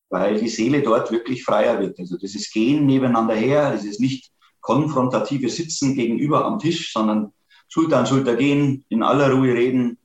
weil 0.09 0.39
die 0.39 0.49
Seele 0.49 0.81
dort 0.81 1.11
wirklich 1.11 1.43
freier 1.43 1.79
wird. 1.79 1.99
Also 1.99 2.17
das 2.17 2.35
ist 2.35 2.51
Gehen 2.51 2.85
nebeneinander 2.85 3.35
her, 3.35 3.71
das 3.71 3.85
ist 3.85 3.99
nicht 3.99 4.31
konfrontative 4.59 5.49
Sitzen 5.49 5.95
gegenüber 5.95 6.45
am 6.45 6.59
Tisch, 6.59 6.91
sondern 6.91 7.31
Schulter 7.67 7.99
an 7.99 8.07
Schulter 8.07 8.35
gehen, 8.35 8.83
in 8.89 9.03
aller 9.03 9.31
Ruhe 9.31 9.53
reden. 9.53 9.98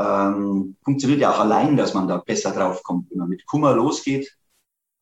Ähm, 0.00 0.76
funktioniert 0.82 1.20
ja 1.20 1.30
auch 1.30 1.40
allein, 1.40 1.76
dass 1.76 1.94
man 1.94 2.08
da 2.08 2.16
besser 2.18 2.52
drauf 2.52 2.82
kommt. 2.82 3.10
Wenn 3.10 3.18
man 3.18 3.28
mit 3.28 3.44
Kummer 3.46 3.74
losgeht, 3.74 4.34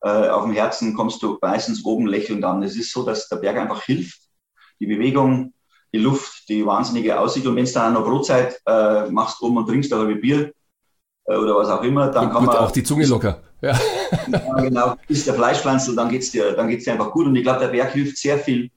äh, 0.01 0.29
auf 0.29 0.43
dem 0.43 0.53
Herzen 0.53 0.95
kommst 0.95 1.21
du 1.23 1.37
meistens 1.41 1.85
oben 1.85 2.07
lächelnd 2.07 2.43
an. 2.43 2.63
Es 2.63 2.75
ist 2.75 2.91
so, 2.91 3.03
dass 3.03 3.29
der 3.29 3.37
Berg 3.37 3.57
einfach 3.57 3.83
hilft. 3.83 4.19
Die 4.79 4.87
Bewegung, 4.87 5.53
die 5.93 5.99
Luft, 5.99 6.49
die 6.49 6.65
wahnsinnige 6.65 7.19
Aussicht. 7.19 7.45
Und 7.45 7.55
wenn 7.55 7.63
es 7.63 7.73
dann 7.73 7.95
auch 7.95 8.01
noch 8.01 8.07
Brotzeit 8.07 8.59
äh, 8.65 9.09
machst 9.09 9.41
oben 9.41 9.57
und 9.57 9.67
trinkst 9.67 9.91
ein 9.93 9.99
halbe 9.99 10.15
Bier 10.15 10.51
äh, 11.25 11.35
oder 11.35 11.55
was 11.55 11.69
auch 11.69 11.83
immer, 11.83 12.09
dann 12.09 12.27
und 12.27 12.33
kann 12.33 12.45
man... 12.45 12.57
auch 12.57 12.71
die 12.71 12.83
Zunge 12.83 13.05
locker. 13.05 13.41
Ja. 13.61 13.77
ja, 14.27 14.61
genau. 14.61 14.95
Ist 15.07 15.27
der 15.27 15.33
Fleischpflanzel, 15.33 15.95
dann 15.95 16.09
geht's 16.09 16.31
dir, 16.31 16.53
dann 16.53 16.67
geht's 16.67 16.85
dir 16.85 16.93
einfach 16.93 17.11
gut. 17.11 17.25
Und 17.25 17.35
ich 17.35 17.43
glaube, 17.43 17.59
der 17.59 17.67
Berg 17.69 17.91
hilft 17.91 18.17
sehr 18.17 18.37
viel, 18.37 18.69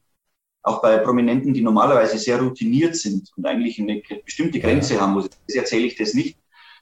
auch 0.62 0.81
bei 0.81 0.98
Prominenten, 0.98 1.53
die 1.53 1.61
normalerweise 1.61 2.18
sehr 2.18 2.40
routiniert 2.40 2.96
sind 2.96 3.31
und 3.37 3.46
eigentlich 3.46 3.81
eine 3.81 4.03
bestimmte 4.25 4.61
Grenze 4.61 5.01
haben. 5.01 5.12
Muss. 5.12 5.29
Das 5.46 5.57
erzähle 5.57 5.87
ich 5.87 5.96
das 5.96 6.14
nicht. 6.14 6.38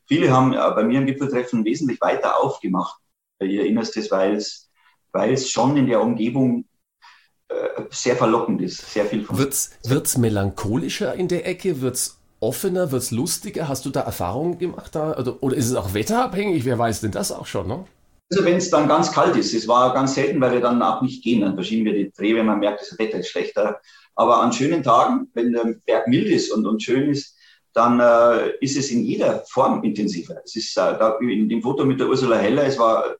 Viele 0.07 0.31
haben 0.31 0.51
bei 0.51 0.83
mir 0.85 0.99
im 0.99 1.07
Gipfeltreffen 1.07 1.64
wesentlich 1.64 2.01
weiter 2.01 2.43
aufgemacht 2.43 3.01
bei 3.38 3.47
ihr 3.47 3.64
Innerstes, 3.64 4.11
weil 4.11 4.35
es, 4.35 4.69
weil 5.12 5.33
es 5.33 5.51
schon 5.51 5.77
in 5.77 5.87
der 5.87 6.03
Umgebung 6.03 6.66
äh, 7.49 7.55
sehr 7.90 8.16
verlockend 8.16 8.61
ist, 8.61 8.93
sehr 8.93 9.07
viel. 9.07 9.27
Wird's, 9.29 9.71
wird's 9.85 10.19
melancholischer 10.19 11.14
in 11.14 11.29
der 11.29 11.47
Ecke? 11.47 11.81
Wird's 11.81 12.19
offener, 12.40 12.90
wird 12.90 13.03
es 13.03 13.11
lustiger? 13.11 13.69
Hast 13.69 13.87
du 13.87 13.90
da 13.90 14.01
Erfahrungen 14.01 14.59
gemacht? 14.59 14.95
Da? 14.95 15.16
Oder, 15.16 15.43
oder 15.43 15.57
ist 15.57 15.66
es 15.66 15.75
auch 15.75 15.95
wetterabhängig? 15.95 16.64
Wer 16.64 16.79
weiß 16.79 17.01
denn 17.01 17.12
das 17.12 17.33
auch 17.33 17.47
schon? 17.47 17.69
Ne? 17.69 17.85
Also 18.31 18.45
wenn 18.45 18.57
es 18.57 18.71
dann 18.71 18.87
ganz 18.87 19.11
kalt 19.11 19.37
ist, 19.37 19.53
es 19.55 19.66
war 19.66 19.93
ganz 19.93 20.14
selten, 20.14 20.40
weil 20.40 20.53
wir 20.53 20.61
dann 20.61 20.81
auch 20.83 21.03
nicht 21.03 21.25
gehen, 21.25 21.40
dann 21.40 21.55
verschieben 21.55 21.85
wir 21.85 21.95
die 21.95 22.12
Dreh, 22.12 22.37
wenn 22.37 22.47
man 22.47 22.61
merkt, 22.61 22.81
das 22.81 22.97
Wetter 22.97 23.19
ist 23.19 23.29
schlechter. 23.29 23.81
Aber 24.14 24.40
an 24.40 24.53
schönen 24.53 24.85
Tagen, 24.85 25.29
wenn 25.35 25.53
der 25.53 25.75
Berg 25.85 26.07
mild 26.07 26.29
ist 26.29 26.53
und, 26.53 26.64
und 26.66 26.83
schön 26.83 27.11
ist, 27.11 27.37
dann 27.73 28.01
äh, 28.01 28.57
ist 28.61 28.77
es 28.77 28.90
in 28.90 29.05
jeder 29.05 29.45
Form 29.49 29.83
intensiver. 29.83 30.40
Es 30.45 30.55
ist 30.55 30.77
äh, 30.77 30.99
da 30.99 31.19
in 31.21 31.49
dem 31.49 31.62
Foto 31.62 31.85
mit 31.85 31.99
der 31.99 32.09
Ursula 32.09 32.37
Heller, 32.37 32.64
es 32.64 32.79
war 32.79 33.16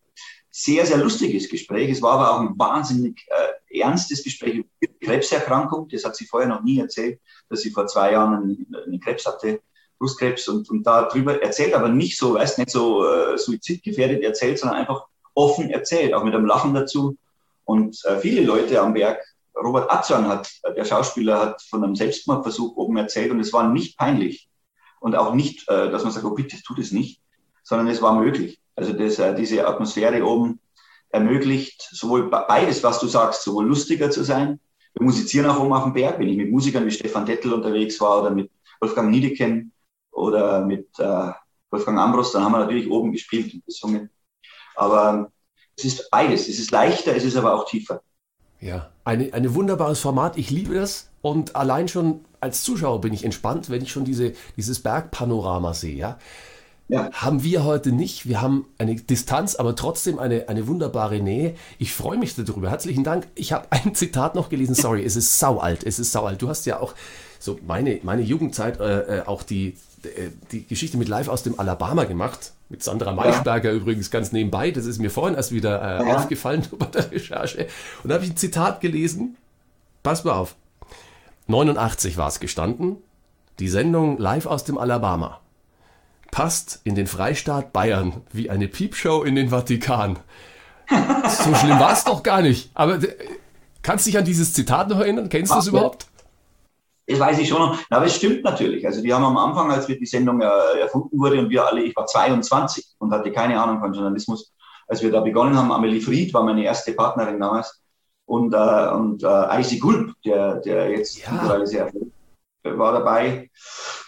sehr, 0.51 0.85
sehr 0.87 0.99
lustiges 0.99 1.49
Gespräch. 1.49 1.91
Es 1.91 2.03
war 2.03 2.13
aber 2.13 2.35
auch 2.35 2.41
ein 2.41 2.59
wahnsinnig 2.59 3.25
äh, 3.29 3.81
ernstes 3.81 4.23
Gespräch 4.23 4.57
über 4.57 4.69
Krebserkrankung. 5.01 5.89
Das 5.89 6.05
hat 6.05 6.17
sie 6.17 6.27
vorher 6.27 6.49
noch 6.49 6.63
nie 6.63 6.79
erzählt, 6.79 7.21
dass 7.49 7.61
sie 7.61 7.71
vor 7.71 7.87
zwei 7.87 8.13
Jahren 8.13 8.35
einen, 8.35 8.77
einen 8.85 9.01
Krebs 9.01 9.27
hatte, 9.27 9.61
Brustkrebs, 10.01 10.49
und, 10.49 10.69
und 10.71 10.83
darüber 10.85 11.41
erzählt, 11.43 11.75
aber 11.75 11.89
nicht 11.89 12.19
so, 12.19 12.35
weißt 12.35 12.59
nicht 12.59 12.71
so 12.71 13.07
äh, 13.07 13.37
suizidgefährdet 13.37 14.23
erzählt, 14.23 14.59
sondern 14.59 14.79
einfach 14.79 15.05
offen 15.35 15.71
erzählt, 15.71 16.15
auch 16.15 16.25
mit 16.25 16.35
einem 16.35 16.47
Lachen 16.47 16.75
dazu. 16.75 17.17
Und 17.65 18.03
äh, 18.07 18.19
viele 18.19 18.43
Leute 18.43 18.81
am 18.81 18.95
Berg, 18.95 19.23
Robert 19.55 19.93
Atzorn 19.93 20.27
hat, 20.27 20.51
der 20.75 20.87
Schauspieler, 20.87 21.39
hat 21.39 21.63
von 21.63 21.85
einem 21.85 21.95
Selbstmordversuch 21.95 22.77
oben 22.77 22.97
erzählt 22.97 23.31
und 23.31 23.41
es 23.41 23.53
war 23.53 23.69
nicht 23.69 23.99
peinlich. 23.99 24.49
Und 25.01 25.15
auch 25.15 25.35
nicht, 25.35 25.69
äh, 25.69 25.91
dass 25.91 26.03
man 26.03 26.13
sagt, 26.13 26.25
oh 26.25 26.35
bitte, 26.35 26.57
tut 26.63 26.79
es 26.79 26.93
nicht, 26.93 27.21
sondern 27.63 27.87
es 27.89 28.01
war 28.01 28.19
möglich. 28.19 28.59
Also 28.77 28.95
das, 28.95 29.19
äh, 29.19 29.35
diese 29.35 29.69
Atmosphäre 29.69 30.25
oben 30.25 30.61
ermöglicht 31.11 31.89
sowohl 31.93 32.31
beides, 32.31 32.83
was 32.83 33.01
du 33.01 33.07
sagst, 33.07 33.43
sowohl 33.43 33.67
lustiger 33.67 34.11
zu 34.11 34.25
sein. 34.25 34.61
Wir 34.95 35.05
musizieren 35.05 35.51
auch 35.51 35.61
oben 35.61 35.75
auf 35.75 35.85
dem 35.85 35.93
Berg, 35.93 36.19
wenn 36.19 36.29
ich 36.29 36.39
mit 36.39 36.51
Musikern 36.51 36.87
wie 36.87 36.91
Stefan 36.91 37.27
Dettel 37.27 37.53
unterwegs 37.53 38.01
war 38.01 38.23
oder 38.23 38.31
mit 38.31 38.51
Wolfgang 38.81 39.11
Niedeken 39.11 39.73
oder 40.21 40.65
mit 40.65 40.87
äh, 40.99 41.33
Wolfgang 41.71 41.99
Ambros, 41.99 42.33
dann 42.33 42.45
haben 42.45 42.53
wir 42.53 42.59
natürlich 42.61 42.91
oben 42.91 43.13
gespielt 43.13 43.55
und 43.55 43.65
gesungen. 43.65 44.11
Aber 44.77 45.31
es 45.77 45.85
ist 45.85 46.11
beides. 46.11 46.49
Es 46.49 46.59
ist 46.59 46.71
leichter, 46.71 47.15
es 47.15 47.25
ist 47.25 47.37
aber 47.37 47.55
auch 47.55 47.69
tiefer. 47.69 48.03
Ja, 48.61 48.91
ein 49.05 49.33
eine 49.33 49.55
wunderbares 49.55 50.01
Format. 50.01 50.37
Ich 50.37 50.51
liebe 50.51 50.75
das. 50.75 51.11
Und 51.23 51.57
allein 51.57 51.89
schon 51.89 52.25
als 52.41 52.63
Zuschauer 52.63 53.01
bin 53.01 53.13
ich 53.13 53.25
entspannt, 53.25 53.71
wenn 53.71 53.83
ich 53.83 53.93
schon 53.93 54.05
diese, 54.05 54.33
dieses 54.57 54.83
Bergpanorama 54.83 55.75
sehe. 55.75 55.97
Ja? 55.97 56.19
Ja. 56.89 57.11
Haben 57.13 57.45
wir 57.45 57.65
heute 57.65 57.93
nicht. 57.93 58.27
Wir 58.27 58.41
haben 58.41 58.67
eine 58.79 58.97
Distanz, 58.97 59.55
aber 59.55 59.77
trotzdem 59.77 60.19
eine, 60.19 60.49
eine 60.49 60.67
wunderbare 60.67 61.21
Nähe. 61.21 61.55
Ich 61.79 61.93
freue 61.93 62.19
mich 62.19 62.35
darüber. 62.35 62.69
Herzlichen 62.71 63.05
Dank. 63.05 63.29
Ich 63.35 63.53
habe 63.53 63.67
ein 63.71 63.95
Zitat 63.95 64.35
noch 64.35 64.49
gelesen. 64.49 64.75
Sorry, 64.75 65.05
es 65.05 65.15
ist 65.15 65.39
saualt. 65.39 65.85
Es 65.85 65.99
ist 65.99 66.11
saualt. 66.13 66.43
Du 66.43 66.49
hast 66.49 66.67
ja 66.67 66.81
auch 66.81 66.95
so 67.39 67.59
meine, 67.67 68.01
meine 68.03 68.23
Jugendzeit 68.23 68.81
äh, 68.81 69.19
äh 69.19 69.27
auch 69.27 69.43
die, 69.43 69.77
die 70.53 70.67
Geschichte 70.67 70.97
mit 70.97 71.09
Live 71.09 71.29
aus 71.29 71.43
dem 71.43 71.59
Alabama 71.59 72.05
gemacht. 72.05 72.53
Mit 72.69 72.83
Sandra 72.83 73.13
Maischberger 73.13 73.71
ja. 73.71 73.77
übrigens 73.77 74.11
ganz 74.11 74.33
nebenbei. 74.33 74.71
Das 74.71 74.87
ist 74.87 75.01
mir 75.01 75.11
vorhin 75.11 75.37
erst 75.37 75.53
wieder 75.53 75.81
äh, 75.81 76.09
ja. 76.09 76.17
aufgefallen 76.17 76.67
bei 76.79 76.87
der 76.87 77.11
Recherche. 77.11 77.67
Und 78.03 78.09
da 78.09 78.15
habe 78.15 78.25
ich 78.25 78.31
ein 78.31 78.37
Zitat 78.37 78.81
gelesen. 78.81 79.37
Pass 80.03 80.25
mal 80.25 80.33
auf. 80.33 80.57
89 81.49 82.17
war 82.17 82.29
es 82.29 82.41
gestanden. 82.41 82.97
Die 83.59 83.69
Sendung 83.69 84.19
Live 84.19 84.47
aus 84.47 84.65
dem 84.65 84.79
Alabama 84.79 85.41
passt 86.31 86.81
in 86.85 86.95
den 86.95 87.07
Freistaat 87.07 87.73
Bayern 87.73 88.23
wie 88.33 88.51
eine 88.51 88.69
Piepshow 88.69 89.23
in 89.25 89.35
den 89.35 89.51
Vatikan. 89.51 90.19
so 90.89 91.55
schlimm 91.55 91.79
war 91.79 91.93
es 91.93 92.05
doch 92.05 92.23
gar 92.23 92.43
nicht. 92.43 92.71
Aber 92.75 93.03
äh, 93.03 93.17
kannst 93.83 94.07
du 94.07 94.11
dich 94.11 94.19
an 94.19 94.25
dieses 94.25 94.53
Zitat 94.53 94.89
noch 94.89 95.01
erinnern? 95.01 95.29
Kennst 95.29 95.53
du 95.53 95.59
es 95.59 95.67
überhaupt? 95.67 96.07
Das 97.07 97.19
weiß 97.19 97.39
ich 97.39 97.49
schon 97.49 97.59
noch. 97.59 97.79
Aber 97.91 98.07
es 98.07 98.17
stimmt 98.17 98.45
natürlich. 98.45 98.87
Also 98.87 99.03
die 99.03 99.13
haben 99.13 99.25
am 99.25 99.37
Anfang, 99.37 99.71
als 99.71 99.89
wir 99.89 99.99
die 99.99 100.07
Sendung 100.07 100.41
äh, 100.41 100.81
erfunden 100.81 101.19
wurde 101.19 101.39
und 101.39 101.51
wir 101.51 101.67
alle, 101.67 101.83
ich 101.83 101.97
war 101.97 102.07
22 102.07 102.95
und 102.99 103.13
hatte 103.13 103.33
keine 103.33 103.61
Ahnung 103.61 103.81
von 103.81 103.93
Journalismus, 103.93 104.53
als 104.87 105.03
wir 105.03 105.11
da 105.11 105.21
begonnen 105.21 105.57
haben, 105.57 105.71
Amelie 105.71 106.01
Fried 106.01 106.35
war 106.35 106.43
meine 106.43 106.65
erste 106.65 106.93
Partnerin 106.93 107.39
damals 107.39 107.81
und, 108.27 108.55
äh, 108.55 108.89
und 108.93 109.23
äh, 109.23 109.61
Icy 109.61 109.79
Gulb, 109.79 110.13
der, 110.25 110.57
der 110.57 110.91
jetzt 110.91 111.17
ja. 111.19 111.67
sehr 111.67 111.91
war 112.63 112.93
dabei. 112.93 113.51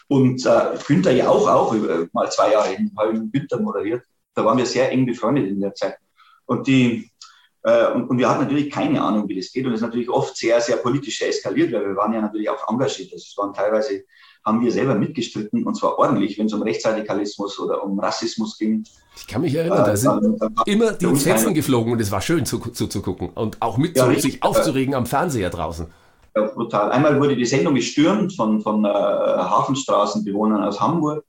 Und 0.09 0.45
äh, 0.45 0.79
Günther 0.87 1.13
Jauch 1.13 1.49
auch, 1.49 1.75
äh, 1.75 2.07
mal 2.13 2.31
zwei 2.31 2.53
Jahre 2.53 2.75
in 2.75 3.31
Günther 3.33 3.61
moderiert. 3.61 4.05
Da 4.35 4.45
waren 4.45 4.59
wir 4.59 4.67
sehr 4.67 4.91
eng 4.91 5.07
befreundet 5.07 5.49
in 5.49 5.61
der 5.61 5.75
Zeit. 5.75 5.97
Und, 6.47 6.67
die, 6.67 7.11
und, 7.95 8.11
und, 8.11 8.19
wir 8.19 8.29
hatten 8.29 8.43
natürlich 8.43 8.71
keine 8.71 9.01
Ahnung, 9.01 9.29
wie 9.29 9.37
das 9.37 9.53
geht. 9.53 9.65
Und 9.67 9.73
es 9.73 9.81
ist 9.81 9.87
natürlich 9.87 10.11
oft 10.11 10.37
sehr, 10.37 10.61
sehr 10.61 10.77
politisch 10.79 11.23
eskaliert, 11.23 11.73
weil 11.73 11.87
wir 11.87 11.97
waren 11.97 12.13
ja 12.13 12.21
natürlich 12.21 12.51
auch 12.51 12.69
engagiert. 12.69 13.13
Also 13.13 13.25
es 13.29 13.37
waren 13.37 13.55
teilweise, 13.55 14.03
haben 14.45 14.61
wir 14.61 14.73
selber 14.73 14.97
mitgestritten, 14.97 15.65
und 15.65 15.77
zwar 15.77 15.97
ordentlich, 15.99 16.39
wenn 16.39 16.47
es 16.47 16.53
um 16.53 16.63
Rechtsradikalismus 16.63 17.61
oder 17.61 17.85
um 17.85 18.01
Rassismus 18.01 18.59
ging. 18.59 18.85
Ich 19.17 19.29
kann 19.29 19.43
mich 19.43 19.55
erinnern, 19.55 19.85
da 19.85 19.93
äh, 19.93 19.97
sind 19.97 20.41
dann, 20.41 20.55
immer 20.67 20.93
die 20.93 21.15
Fetzen 21.15 21.55
geflogen 21.55 21.93
und 21.93 22.01
es 22.01 22.11
war 22.11 22.21
schön 22.21 22.45
zuzugucken 22.45 23.29
zu, 23.29 23.41
und 23.41 23.63
auch 23.63 23.79
mit 23.79 23.97
ja, 23.97 24.13
sich 24.19 24.43
aufzuregen 24.43 24.95
am 24.95 25.07
Fernseher 25.07 25.51
draußen. 25.51 25.87
Ja, 26.35 26.47
brutal. 26.47 26.91
Einmal 26.91 27.21
wurde 27.21 27.37
die 27.37 27.45
Sendung 27.45 27.75
gestürmt 27.75 28.35
von, 28.35 28.61
von 28.61 28.85
äh, 28.85 28.89
Hafenstraßenbewohnern 28.89 30.65
aus 30.65 30.81
Hamburg, 30.81 31.25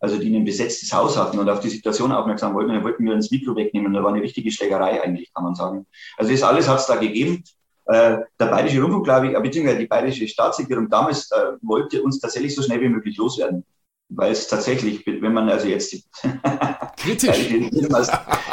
also 0.00 0.18
die 0.18 0.34
ein 0.34 0.44
besetztes 0.44 0.92
Haus 0.92 1.16
hatten 1.16 1.38
und 1.38 1.48
auf 1.48 1.60
die 1.60 1.68
Situation 1.68 2.10
aufmerksam 2.10 2.54
wollten. 2.54 2.72
Da 2.72 2.82
wollten 2.82 3.04
wir 3.04 3.12
ins 3.14 3.30
Mikro 3.30 3.54
wegnehmen. 3.54 3.92
Da 3.92 4.02
war 4.02 4.12
eine 4.12 4.22
richtige 4.22 4.50
Schlägerei 4.50 5.02
eigentlich, 5.02 5.32
kann 5.34 5.44
man 5.44 5.54
sagen. 5.54 5.86
Also 6.16 6.32
das 6.32 6.42
alles 6.42 6.68
hat 6.68 6.78
es 6.80 6.86
da 6.86 6.96
gegeben. 6.96 7.44
Äh, 7.86 8.18
der 8.38 8.46
Bayerische 8.46 8.80
Rundfunk, 8.82 9.04
glaube 9.04 9.28
ich, 9.28 9.34
äh, 9.36 9.40
beziehungsweise 9.40 9.78
die 9.78 9.86
Bayerische 9.86 10.26
Staatsregierung 10.26 10.88
damals 10.88 11.30
äh, 11.32 11.36
wollte 11.62 12.02
uns 12.02 12.18
tatsächlich 12.20 12.54
so 12.54 12.62
schnell 12.62 12.80
wie 12.80 12.88
möglich 12.88 13.16
loswerden. 13.16 13.64
weil 14.08 14.32
es 14.32 14.48
tatsächlich, 14.48 15.04
wenn 15.06 15.32
man 15.32 15.48
also 15.48 15.66
jetzt 15.68 15.94
Kritisch. 16.96 17.48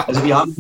also 0.06 0.24
wir 0.24 0.38
haben, 0.38 0.56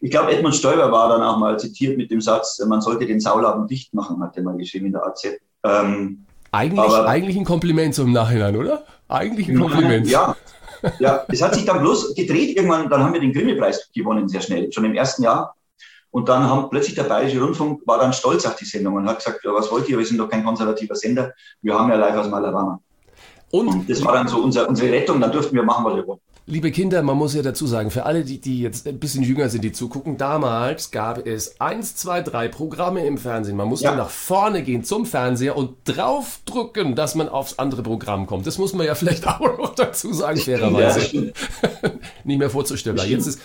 ich 0.00 0.10
glaube, 0.10 0.32
Edmund 0.32 0.54
Stoiber 0.54 0.90
war 0.92 1.08
dann 1.08 1.22
auch 1.22 1.38
mal 1.38 1.58
zitiert 1.58 1.96
mit 1.96 2.10
dem 2.10 2.20
Satz, 2.20 2.58
man 2.66 2.80
sollte 2.80 3.06
den 3.06 3.20
Sauladen 3.20 3.66
dicht 3.66 3.92
machen, 3.94 4.22
hat 4.22 4.36
er 4.36 4.42
mal 4.42 4.56
geschrieben 4.56 4.86
in 4.86 4.92
der 4.92 5.06
AZ. 5.06 5.26
Ähm, 5.64 6.24
Eigentlich, 6.54 6.80
Aber- 6.80 7.08
eigentlich 7.08 7.36
ein 7.36 7.44
Kompliment 7.46 7.94
zum 7.94 8.12
Nachhinein, 8.12 8.56
oder? 8.56 8.84
Eigentlich 9.12 9.48
ein 9.48 9.58
Kompliment. 9.58 10.08
Ja, 10.08 10.36
ja, 10.98 11.24
es 11.28 11.42
hat 11.42 11.54
sich 11.54 11.64
dann 11.64 11.80
bloß 11.80 12.14
gedreht 12.14 12.56
irgendwann, 12.56 12.88
dann 12.88 13.02
haben 13.04 13.12
wir 13.12 13.20
den 13.20 13.32
Grimme-Preis 13.32 13.90
gewonnen 13.94 14.28
sehr 14.28 14.40
schnell, 14.40 14.72
schon 14.72 14.84
im 14.84 14.94
ersten 14.94 15.22
Jahr. 15.22 15.54
Und 16.10 16.28
dann 16.28 16.42
haben 16.42 16.68
plötzlich 16.68 16.94
der 16.94 17.04
Bayerische 17.04 17.40
Rundfunk 17.40 17.86
war 17.86 17.98
dann 17.98 18.12
stolz 18.12 18.44
auf 18.44 18.56
die 18.56 18.64
Sendung 18.64 18.94
und 18.94 19.08
hat 19.08 19.18
gesagt, 19.18 19.44
ja, 19.44 19.52
was 19.54 19.70
wollt 19.70 19.88
ihr, 19.88 19.98
wir 19.98 20.04
sind 20.04 20.18
doch 20.18 20.28
kein 20.28 20.44
konservativer 20.44 20.94
Sender, 20.94 21.32
wir 21.62 21.78
haben 21.78 21.88
ja 21.90 21.96
live 21.96 22.16
aus 22.16 22.28
Malabama. 22.28 22.80
Und 23.50 23.88
Das 23.88 24.04
war 24.04 24.14
dann 24.14 24.28
so 24.28 24.38
unser, 24.38 24.68
unsere 24.68 24.90
Rettung, 24.90 25.20
dann 25.20 25.30
durften 25.30 25.54
wir 25.54 25.62
machen, 25.62 25.84
was 25.84 25.94
wir 25.96 26.06
wollen. 26.06 26.20
Liebe 26.44 26.72
Kinder, 26.72 27.02
man 27.02 27.16
muss 27.16 27.34
ja 27.34 27.42
dazu 27.42 27.68
sagen, 27.68 27.92
für 27.92 28.04
alle, 28.04 28.24
die, 28.24 28.38
die 28.40 28.60
jetzt 28.62 28.88
ein 28.88 28.98
bisschen 28.98 29.22
jünger 29.22 29.48
sind, 29.48 29.62
die 29.62 29.70
zugucken, 29.70 30.16
damals 30.16 30.90
gab 30.90 31.24
es 31.24 31.60
eins, 31.60 31.94
zwei, 31.94 32.20
drei 32.20 32.48
Programme 32.48 33.06
im 33.06 33.16
Fernsehen. 33.16 33.56
Man 33.56 33.68
musste 33.68 33.84
Ja. 33.86 33.94
nach 33.94 34.10
vorne 34.10 34.62
gehen 34.64 34.82
zum 34.82 35.06
Fernseher 35.06 35.56
und 35.56 35.76
draufdrücken, 35.84 36.96
dass 36.96 37.14
man 37.14 37.28
aufs 37.28 37.60
andere 37.60 37.84
Programm 37.84 38.26
kommt. 38.26 38.46
Das 38.48 38.58
muss 38.58 38.72
man 38.74 38.86
ja 38.86 38.96
vielleicht 38.96 39.26
auch 39.28 39.56
noch 39.56 39.74
dazu 39.76 40.12
sagen, 40.12 40.36
Ja, 40.38 40.44
fairerweise. 40.44 41.00
stimmt. 41.02 41.32
Nicht 42.24 42.38
mehr 42.38 42.50
vorzustellbar. 42.50 43.06
Jetzt 43.06 43.28
ist, 43.28 43.40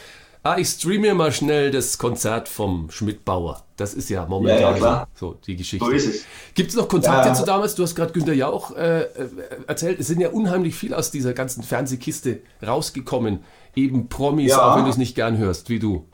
ah, 0.52 0.58
ich 0.58 0.68
streame 0.68 1.14
mal 1.14 1.32
schnell 1.32 1.72
das 1.72 1.98
Konzert 1.98 2.48
vom 2.48 2.90
Schmidt-Bauer. 2.90 3.64
Das 3.76 3.94
ist 3.94 4.10
ja 4.10 4.26
momentan 4.26 4.82
Ja, 4.82 5.08
so 5.14 5.34
die 5.46 5.56
Geschichte. 5.56 5.86
So 5.86 5.92
ist 5.92 6.08
es. 6.08 6.26
Gibt 6.56 6.70
es 6.72 6.76
noch 6.76 6.88
Kontakte 6.88 7.30
Ja. 7.30 7.34
zu 7.34 7.46
damals? 7.46 7.76
Du 7.76 7.84
hast 7.84 7.96
gerade 7.96 8.14
Günter 8.14 8.34
Jauch 8.34 8.76
äh, 8.76 9.02
äh, 9.02 9.30
erzählt. 9.68 10.00
Es 10.00 10.08
sind 10.08 10.20
ja 10.20 10.30
unheimlich 10.30 10.76
viel 10.76 10.94
aus 10.94 11.12
dieser 11.12 11.34
ganzen 11.34 11.64
Fernsehkiste 11.64 12.40
rausgekommen. 12.66 13.44
Eben 13.76 14.10
Promis, 14.10 14.50
Ja. 14.52 14.72
auch 14.72 14.78
wenn 14.78 14.86
du 14.86 14.90
es 14.90 14.98
nicht 14.98 15.16
gern 15.16 15.38
hörst, 15.38 15.70
wie 15.70 15.80
du. 15.80 16.08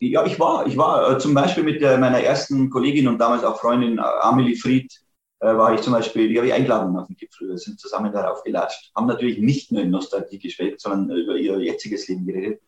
Ja, 0.00 0.24
ich 0.24 0.38
war, 0.40 0.66
ich 0.66 0.76
war 0.76 1.10
äh, 1.12 1.18
zum 1.18 1.34
Beispiel 1.34 1.62
mit 1.62 1.82
äh, 1.82 1.98
meiner 1.98 2.20
ersten 2.20 2.70
Kollegin 2.70 3.08
und 3.08 3.18
damals 3.18 3.44
auch 3.44 3.60
Freundin 3.60 3.98
Amelie 3.98 4.56
Fried, 4.56 4.90
äh, 5.40 5.46
war 5.54 5.74
ich 5.74 5.82
zum 5.82 5.92
Beispiel, 5.92 6.28
die 6.28 6.36
habe 6.36 6.46
ich 6.48 6.52
eingeladen 6.54 6.96
auf 6.96 7.06
den 7.06 7.16
Gipfel. 7.16 7.48
Wir 7.48 7.58
sind 7.58 7.78
zusammen 7.80 8.12
darauf 8.12 8.42
gelatscht. 8.42 8.90
Haben 8.96 9.06
natürlich 9.06 9.38
nicht 9.38 9.72
nur 9.72 9.82
in 9.82 9.90
Nostalgie 9.90 10.38
geschwelgt, 10.38 10.80
sondern 10.80 11.16
über 11.16 11.36
ihr 11.36 11.58
jetziges 11.58 12.08
Leben 12.08 12.26
geredet. 12.26 12.60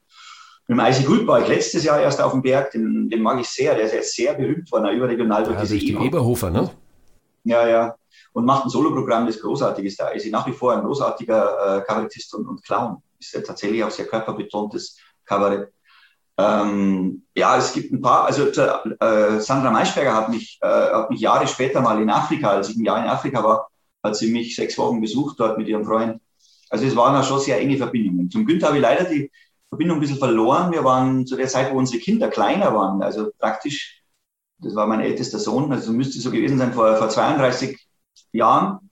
Mit 0.68 0.79
dem 0.79 0.81
Eisi 0.81 1.03
Gut 1.03 1.27
war 1.27 1.42
ich 1.42 1.48
letztes 1.48 1.85
Jahr 1.85 2.01
erst 2.01 2.20
auf 2.20 2.33
dem 2.33 2.42
Berg, 2.42 2.70
den, 2.70 3.11
den 3.11 3.20
mag 3.20 3.40
ich 3.40 3.48
sehr, 3.48 3.75
der 3.75 3.85
ist 3.85 3.94
jetzt 3.94 4.14
sehr 4.14 4.35
berühmt 4.35 4.70
worden, 4.70 4.96
überregional 4.96 5.42
durch 5.44 5.57
Ja, 5.57 5.62
diese 5.62 5.79
durch. 5.79 6.05
Eberhofer, 6.07 6.51
ne? 6.51 6.70
Ja, 7.44 7.66
ja. 7.66 7.96
Und 8.33 8.44
macht 8.44 8.64
ein 8.64 8.70
Soloprogramm, 8.70 9.27
das 9.27 9.40
großartig 9.40 9.85
ist. 9.85 10.01
Da 10.01 10.09
ist 10.09 10.31
nach 10.31 10.46
wie 10.46 10.53
vor 10.53 10.72
ein 10.72 10.83
großartiger 10.83 11.79
äh, 11.79 11.81
Kabarettist 11.83 12.35
und, 12.35 12.46
und 12.46 12.64
Clown. 12.64 13.03
Ist 13.18 13.35
ja 13.35 13.40
tatsächlich 13.40 13.83
auch 13.85 13.90
sehr 13.90 14.07
körperbetontes 14.07 14.96
Kabarett. 15.25 15.72
Ähm, 16.38 17.25
ja, 17.35 17.59
es 17.59 17.72
gibt 17.75 17.92
ein 17.92 18.01
paar, 18.01 18.25
also 18.25 18.46
äh, 18.46 19.40
Sandra 19.40 19.70
Maischberger 19.70 20.14
hat 20.14 20.31
mich, 20.31 20.59
äh, 20.62 20.66
hat 20.66 21.11
mich 21.11 21.20
Jahre 21.20 21.46
später 21.46 21.81
mal 21.83 22.01
in 22.01 22.09
Afrika, 22.09 22.51
als 22.51 22.70
ich 22.70 22.77
ein 22.77 22.85
Jahr 22.85 23.03
in 23.03 23.11
Afrika 23.11 23.44
war, 23.44 23.68
hat 24.03 24.16
sie 24.16 24.33
mich 24.33 24.57
sechs 24.57 24.79
Wochen 24.79 25.01
besucht 25.01 25.38
dort 25.38 25.59
mit 25.59 25.68
ihrem 25.68 25.85
Freund. 25.85 26.20
Also 26.70 26.87
es 26.87 26.96
waren 26.96 27.12
da 27.14 27.22
schon 27.22 27.38
sehr 27.38 27.61
enge 27.61 27.77
Verbindungen. 27.77 28.31
Zum 28.31 28.46
Günther 28.46 28.68
habe 28.68 28.79
ich 28.79 28.83
leider 28.83 29.05
die 29.05 29.31
Verbindung 29.72 29.96
ein 29.96 30.00
bisschen 30.00 30.18
verloren. 30.18 30.70
Wir 30.70 30.85
waren 30.85 31.26
zu 31.26 31.35
der 31.35 31.48
Zeit, 31.48 31.72
wo 31.72 31.78
unsere 31.78 31.98
Kinder 31.98 32.28
kleiner 32.28 32.74
waren, 32.74 33.02
also 33.02 33.30
praktisch, 33.38 34.02
das 34.58 34.74
war 34.74 34.87
mein 34.87 35.00
ältester 35.00 35.38
Sohn, 35.38 35.72
also 35.72 35.92
müsste 35.92 36.20
so 36.20 36.30
gewesen 36.30 36.58
sein 36.58 36.74
vor, 36.74 36.94
vor 36.96 37.08
32 37.08 37.80
Jahren. 38.32 38.90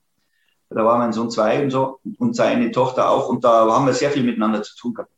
Da 0.71 0.83
war 0.83 0.97
mein 0.97 1.13
Sohn 1.13 1.31
zwei 1.31 1.63
und 1.63 1.71
so 1.71 2.01
und 2.19 2.35
seine 2.35 2.71
Tochter 2.71 3.11
auch 3.11 3.29
und 3.29 3.45
da 3.45 3.71
haben 3.71 3.85
wir 3.85 3.93
sehr 3.93 4.11
viel 4.11 4.23
miteinander 4.23 4.63
zu 4.63 4.75
tun 4.75 4.95
gehabt. 4.95 5.13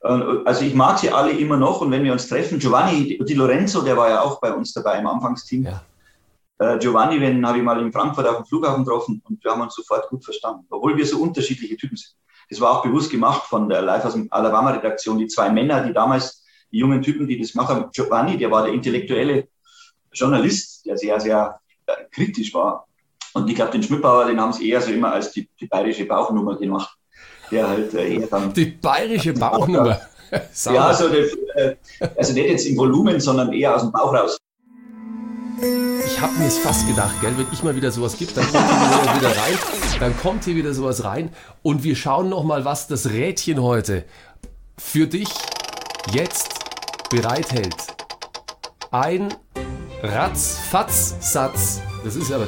Also 0.00 0.64
ich 0.64 0.74
mag 0.74 0.98
sie 0.98 1.12
alle 1.12 1.30
immer 1.30 1.56
noch 1.56 1.80
und 1.80 1.92
wenn 1.92 2.02
wir 2.02 2.12
uns 2.12 2.28
treffen, 2.28 2.58
Giovanni 2.58 3.16
Di 3.18 3.34
Lorenzo, 3.34 3.82
der 3.82 3.96
war 3.96 4.10
ja 4.10 4.22
auch 4.22 4.40
bei 4.40 4.52
uns 4.52 4.72
dabei 4.72 4.98
im 4.98 5.06
Anfangsteam. 5.06 5.66
Ja. 5.66 5.82
Äh, 6.58 6.78
Giovanni, 6.78 7.20
den 7.20 7.46
habe 7.46 7.58
ich 7.58 7.64
mal 7.64 7.80
in 7.80 7.92
Frankfurt 7.92 8.26
auf 8.26 8.38
dem 8.38 8.46
Flughafen 8.46 8.84
getroffen 8.84 9.22
und 9.28 9.44
wir 9.44 9.52
haben 9.52 9.60
uns 9.60 9.76
sofort 9.76 10.08
gut 10.08 10.24
verstanden, 10.24 10.66
obwohl 10.68 10.96
wir 10.96 11.06
so 11.06 11.22
unterschiedliche 11.22 11.76
Typen 11.76 11.96
sind. 11.96 12.16
Das 12.50 12.60
war 12.60 12.70
auch 12.70 12.82
bewusst 12.82 13.10
gemacht 13.10 13.44
von 13.44 13.68
der 13.68 13.82
Live 13.82 14.04
aus 14.04 14.14
dem 14.14 14.26
Alabama-Redaktion. 14.30 15.18
Die 15.18 15.26
zwei 15.26 15.50
Männer, 15.50 15.82
die 15.82 15.92
damals, 15.92 16.44
die 16.72 16.78
jungen 16.78 17.02
Typen, 17.02 17.26
die 17.26 17.38
das 17.38 17.52
gemacht 17.52 17.68
haben, 17.68 17.90
Giovanni, 17.92 18.38
der 18.38 18.50
war 18.50 18.64
der 18.64 18.72
intellektuelle 18.72 19.48
Journalist, 20.12 20.86
der 20.86 20.96
sehr, 20.96 21.20
sehr 21.20 21.60
äh, 21.86 21.92
kritisch 22.10 22.52
war. 22.54 22.86
Und 23.34 23.48
ich 23.48 23.54
glaube, 23.54 23.72
den 23.72 23.82
Schmidbauer, 23.82 24.26
den 24.26 24.40
haben 24.40 24.52
sie 24.52 24.68
eher 24.68 24.80
so 24.80 24.90
immer 24.90 25.12
als 25.12 25.32
die, 25.32 25.48
die 25.60 25.66
bayerische 25.66 26.06
Bauchnummer 26.06 26.56
gemacht, 26.56 26.96
der 27.50 27.68
halt 27.68 27.94
äh, 27.94 28.14
eher 28.14 28.26
dann 28.26 28.52
Die 28.52 28.66
bayerische 28.66 29.32
Bauchnummer. 29.32 30.00
Ja, 30.66 30.88
also, 30.88 31.08
der, 31.08 31.24
äh, 31.54 31.76
also 32.14 32.34
nicht 32.34 32.50
jetzt 32.50 32.66
im 32.66 32.76
Volumen, 32.76 33.18
sondern 33.18 33.50
eher 33.50 33.74
aus 33.74 33.80
dem 33.80 33.90
Bauch 33.90 34.12
raus. 34.12 34.36
Ich 35.60 36.20
habe 36.20 36.38
mir 36.38 36.46
es 36.46 36.58
fast 36.58 36.86
gedacht, 36.86 37.20
gell, 37.20 37.36
wenn 37.36 37.46
ich 37.52 37.62
mal 37.64 37.74
wieder 37.74 37.90
sowas 37.90 38.16
gibt, 38.16 38.36
dann 38.36 38.44
kommt 38.46 38.64
hier 38.64 39.16
wieder, 39.20 39.30
rein, 39.30 39.58
dann 39.98 40.16
kommt 40.18 40.44
hier 40.44 40.54
wieder 40.54 40.72
sowas 40.72 41.02
rein 41.04 41.30
und 41.62 41.82
wir 41.82 41.96
schauen 41.96 42.28
noch 42.28 42.44
mal, 42.44 42.64
was 42.64 42.86
das 42.86 43.10
Rädchen 43.10 43.60
heute 43.62 44.04
für 44.76 45.06
dich 45.08 45.28
jetzt 46.12 46.54
bereithält. 47.10 47.74
Ein 48.92 49.34
Ratzfatz-Satz. 50.02 51.80
Das 52.04 52.14
ist 52.14 52.30
aber 52.32 52.46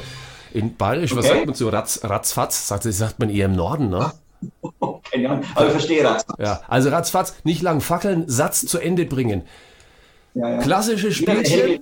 in 0.52 0.76
Bayerisch, 0.76 1.14
was 1.16 1.24
Okay. 1.24 1.34
sagt 1.34 1.46
man 1.46 1.54
zu 1.54 1.68
Ratz, 1.68 2.00
Ratzfatz? 2.04 2.68
Sagt, 2.68 2.84
das 2.84 2.96
sagt 2.98 3.18
man 3.18 3.30
eher 3.30 3.46
im 3.46 3.56
Norden, 3.56 3.90
ne? 3.90 4.12
Keine 5.10 5.30
Ahnung, 5.30 5.44
aber 5.54 5.66
ich 5.66 5.72
verstehe 5.72 6.02
das. 6.04 6.24
Ja, 6.38 6.62
also 6.68 6.90
Ratzfatz, 6.90 7.34
nicht 7.42 7.62
lang 7.62 7.80
fackeln, 7.80 8.24
Satz 8.28 8.64
zu 8.66 8.78
Ende 8.78 9.04
bringen. 9.04 9.42
Ja, 10.34 10.48
ja. 10.48 10.58
Klassische 10.58 11.12
Spielchen. 11.12 11.80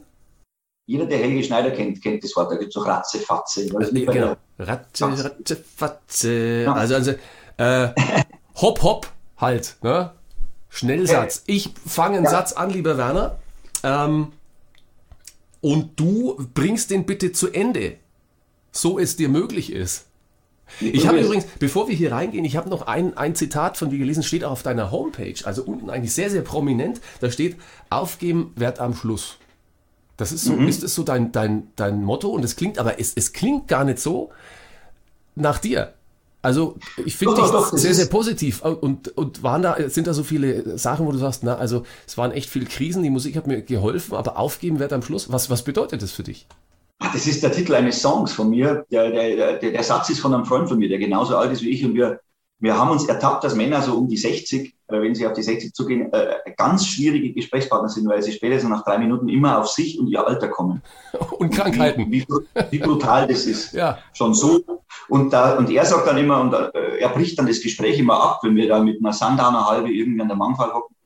Jeder, 0.89 1.05
der 1.05 1.19
Helge 1.19 1.45
Schneider 1.45 1.71
kennt, 1.71 2.03
kennt 2.03 2.25
das 2.25 2.35
Wort. 2.35 2.51
Da 2.51 2.57
gibt 2.57 2.75
es 2.75 2.77
auch 2.81 2.87
Ratze, 2.87 3.19
Fatze. 3.19 3.69
Weil 3.75 3.83
es 3.83 3.93
nicht 3.93 4.07
bei 4.07 4.15
Genau. 4.15 4.37
Ratze, 4.59 5.05
Ratze, 5.05 5.57
Fatze. 5.77 6.63
Ja. 6.65 6.73
Also, 6.73 6.95
also 6.95 7.13
äh, 7.59 7.89
hopp, 8.57 8.83
hopp, 8.83 9.07
halt. 9.37 9.77
Ne? 9.83 10.13
Schnellsatz. 10.71 11.43
Ich 11.45 11.75
fange 11.87 12.17
einen 12.17 12.25
Ja. 12.25 12.31
Satz 12.31 12.53
an, 12.55 12.71
lieber 12.71 12.97
Werner. 12.97 13.39
Ähm, 13.83 14.33
und 15.61 16.01
du 16.01 16.49
bringst 16.55 16.91
den 16.91 17.05
bitte 17.05 17.33
zu 17.33 17.51
Ende, 17.53 17.97
so 18.73 18.99
es 18.99 19.15
dir 19.17 19.29
möglich 19.29 19.71
ist. 19.71 20.07
Ich 20.81 21.07
habe 21.07 21.21
übrigens, 21.21 21.45
bevor 21.59 21.89
wir 21.89 21.95
hier 21.95 22.13
reingehen, 22.13 22.47
ich 22.47 22.57
habe 22.57 22.71
noch 22.71 22.87
ein, 22.87 23.15
ein 23.19 23.35
Zitat 23.35 23.77
von 23.77 23.91
dir 23.91 23.99
gelesen, 23.99 24.23
steht 24.23 24.43
auch 24.43 24.53
auf 24.53 24.63
deiner 24.63 24.91
Homepage, 24.91 25.35
also 25.45 25.63
unten 25.65 25.91
eigentlich 25.91 26.15
sehr, 26.15 26.31
sehr 26.31 26.43
prominent. 26.43 27.03
Da 27.21 27.31
steht, 27.31 27.57
aufgeben 27.91 28.53
wird 28.57 28.79
am 28.79 28.95
Schluss. 28.95 29.37
Das 30.19 30.33
ist 30.33 30.45
so, 30.45 30.53
Mhm. 30.55 30.69
ist 30.69 30.83
das 30.83 30.95
so 30.95 31.03
dein, 31.05 31.33
dein, 31.33 31.69
dein 31.77 32.05
Motto? 32.05 32.29
Und 32.29 32.45
es 32.45 32.57
klingt, 32.57 32.79
aber 32.79 33.01
es, 33.01 33.15
es 33.17 33.33
klingt 33.33 33.69
gar 33.69 33.85
nicht 33.85 34.01
so 34.01 34.31
nach 35.35 35.59
dir. 35.59 35.95
Also 36.43 36.77
ich 37.05 37.17
finde 37.17 37.35
dich 37.37 37.45
doch, 37.51 37.73
sehr, 37.77 37.95
sehr 37.95 38.07
positiv. 38.07 38.63
Und, 38.63 39.09
und 39.17 39.43
waren 39.43 39.63
da, 39.63 39.77
sind 39.89 40.07
da 40.07 40.15
so 40.15 40.23
viele 40.23 40.79
Sachen, 40.79 41.07
wo 41.07 41.13
du 41.13 41.19
sagst, 41.19 41.43
na, 41.43 41.57
also 41.57 41.85
es 42.07 42.17
waren 42.17 42.31
echt 42.33 42.49
viele 42.49 42.67
Krisen, 42.67 43.03
die 43.03 43.11
Musik 43.11 43.37
hat 43.37 43.47
mir 43.47 43.63
geholfen, 43.63 44.15
aber 44.15 44.39
aufgeben 44.39 44.79
wird 44.79 44.93
am 44.93 45.03
Schluss. 45.03 45.33
Was, 45.33 45.51
was 45.51 45.63
bedeutet 45.65 46.01
das 46.03 46.13
für 46.13 46.23
dich? 46.23 46.47
Ah, 47.01 47.11
Das 47.13 47.27
ist 47.27 47.43
der 47.43 47.53
Titel 47.53 47.75
eines 47.75 48.01
Songs 48.01 48.33
von 48.33 48.51
mir. 48.51 48.85
Der, 48.91 49.11
der, 49.11 49.59
der, 49.59 49.71
der 49.73 49.83
Satz 49.83 50.11
ist 50.11 50.21
von 50.21 50.35
einem 50.35 50.45
Freund 50.45 50.69
von 50.69 50.79
mir, 50.79 50.89
der 50.89 50.99
genauso 50.99 51.37
alt 51.37 51.53
ist 51.53 51.63
wie 51.63 51.71
ich. 51.71 51.85
Und 51.85 51.95
wir, 51.95 52.21
wir 52.61 52.77
haben 52.77 52.91
uns 52.91 53.07
ertappt, 53.07 53.45
dass 53.45 53.55
Männer 53.55 53.83
so 53.83 53.97
um 53.97 54.09
die 54.09 54.17
60, 54.17 54.75
äh, 54.89 55.01
wenn 55.01 55.15
sie 55.15 55.27
auf 55.27 55.33
die 55.33 55.43
60 55.43 55.73
zugehen, 55.73 56.13
äh, 56.13 56.37
ganz 56.57 56.87
schwierige 56.87 57.33
Gesprächspartner 57.33 57.89
sind, 57.89 58.09
weil 58.09 58.21
sie 58.23 58.33
spätestens 58.33 58.71
nach 58.71 58.85
drei 58.85 58.99
Minuten 58.99 59.29
immer 59.29 59.61
auf 59.61 59.69
sich 59.69 59.99
und 59.99 60.09
ihr 60.09 60.27
Alter 60.27 60.49
kommen. 60.49 60.83
Und 61.39 61.51
Krankheiten. 61.51 62.11
Wie, 62.11 62.27
wie, 62.27 62.27
wie 62.71 62.79
brutal 62.79 63.29
das 63.29 63.47
ist. 63.47 63.73
Ja. 63.73 63.99
Schon 64.13 64.35
so. 64.35 64.61
Und, 65.09 65.33
da, 65.33 65.57
und 65.57 65.71
er 65.71 65.85
sagt 65.85 66.07
dann 66.07 66.19
immer, 66.19 66.41
und 66.41 66.53
äh, 66.53 66.99
er 66.99 67.09
bricht 67.11 67.39
dann 67.39 67.47
das 67.47 67.61
Gespräch 67.61 67.99
immer 67.99 68.21
ab, 68.21 68.41
wenn 68.43 68.57
wir 68.57 68.69
da 68.69 68.83
mit 68.83 68.99
einer 68.99 69.13
Sundowner 69.13 69.67
Halbe 69.67 69.91
irgendwie 69.91 70.21
an 70.21 70.29
der 70.29 70.37
Mangfall 70.37 70.73
hocken, 70.73 70.97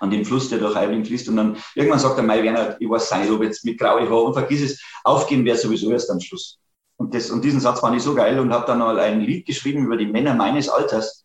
an 0.00 0.10
dem 0.10 0.24
Fluss, 0.24 0.50
der 0.50 0.58
durch 0.58 0.76
Eibling 0.76 1.04
fließt. 1.04 1.28
Und 1.30 1.36
dann 1.36 1.56
irgendwann 1.74 1.98
sagt 1.98 2.18
er, 2.18 2.22
Mai 2.22 2.42
Werner, 2.42 2.76
ich 2.78 2.88
weiß 2.88 3.08
sein, 3.08 3.30
ob 3.32 3.42
jetzt 3.42 3.64
mit 3.64 3.78
graue 3.78 4.02
Haaren 4.02 4.26
und 4.26 4.34
vergiss 4.34 4.62
es, 4.62 4.82
aufgeben 5.04 5.44
wäre 5.44 5.56
sowieso 5.56 5.90
erst 5.90 6.10
am 6.10 6.20
Schluss. 6.20 6.58
Und, 7.00 7.14
das, 7.14 7.30
und 7.30 7.42
diesen 7.42 7.60
Satz 7.60 7.80
fand 7.80 7.96
ich 7.96 8.02
so 8.02 8.14
geil 8.14 8.38
und 8.38 8.52
habe 8.52 8.66
dann 8.66 8.80
mal 8.80 9.00
ein 9.00 9.22
Lied 9.22 9.46
geschrieben 9.46 9.86
über 9.86 9.96
die 9.96 10.04
Männer 10.04 10.34
meines 10.34 10.68
Alters, 10.68 11.24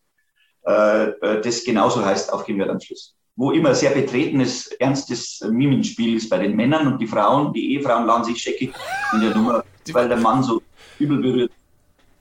äh, 0.65 1.09
äh, 1.09 1.41
das 1.41 1.65
genauso 1.65 2.05
heißt, 2.05 2.31
aufgeben 2.31 2.59
wird 2.59 2.69
am 2.69 2.79
Schluss. 2.79 3.13
Wo 3.35 3.51
immer 3.51 3.75
sehr 3.75 3.91
betretenes, 3.91 4.67
ernstes 4.67 5.41
Mimenspiel 5.51 6.15
ist 6.15 6.29
bei 6.29 6.37
den 6.37 6.55
Männern 6.55 6.87
und 6.87 6.99
die 6.99 7.07
Frauen, 7.07 7.51
die 7.51 7.73
Ehefrauen 7.73 8.05
laden 8.05 8.23
sich 8.23 8.41
scheckig 8.41 8.73
in 9.11 9.19
der 9.19 9.35
Nummer, 9.35 9.65
weil 9.91 10.07
der 10.07 10.15
Mann 10.15 10.43
so 10.43 10.61
übel 10.97 11.17
berührt. 11.17 11.51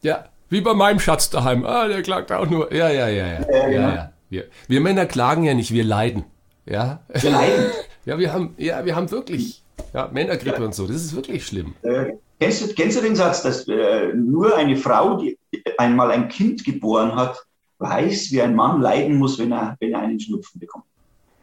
Ja, 0.03 0.25
wie 0.49 0.61
bei 0.61 0.75
meinem 0.75 0.99
Schatz 0.99 1.31
daheim. 1.31 1.65
Ah, 1.65 1.87
der 1.87 2.03
klagt 2.03 2.33
auch 2.33 2.51
nur. 2.51 2.75
Ja, 2.75 2.91
ja, 2.91 3.07
ja, 3.07 3.27
ja. 3.27 3.41
ja, 3.41 3.69
genau. 3.69 3.89
ja. 3.95 4.13
Wir, 4.31 4.49
wir 4.67 4.81
Männer 4.81 5.07
klagen 5.07 5.45
ja 5.45 5.55
nicht, 5.55 5.73
wir 5.73 5.85
leiden. 5.85 6.25
Ja, 6.67 7.05
Wir 7.13 7.31
leiden. 7.31 7.67
ja, 8.05 8.19
wir 8.19 8.33
haben, 8.33 8.55
ja, 8.59 8.85
wir 8.85 8.97
haben 8.97 9.13
wirklich 9.13 9.64
ja, 9.95 10.09
Männergrippe 10.13 10.65
und 10.65 10.75
so. 10.75 10.87
Das 10.87 10.97
ist 10.97 11.15
wirklich 11.15 11.47
schlimm. 11.47 11.75
Äh, 11.83 12.13
Kennst 12.41 12.63
du, 12.63 12.75
kennst 12.75 12.97
du 12.97 13.01
den 13.01 13.17
Satz, 13.17 13.43
dass 13.43 13.67
äh, 13.69 14.09
nur 14.15 14.57
eine 14.57 14.77
Frau, 14.77 15.17
die 15.17 15.39
einmal 15.79 16.11
ein 16.11 16.29
Kind 16.29 16.65
geboren 16.65 17.15
hat, 17.15 17.39
weiß, 17.79 18.33
wie 18.33 18.43
ein 18.43 18.55
Mann 18.55 18.81
leiden 18.81 19.17
muss, 19.17 19.39
wenn 19.39 19.53
er, 19.53 19.77
wenn 19.81 19.93
er 19.93 20.01
einen 20.01 20.19
Schnupfen 20.19 20.61
bekommt? 20.61 20.85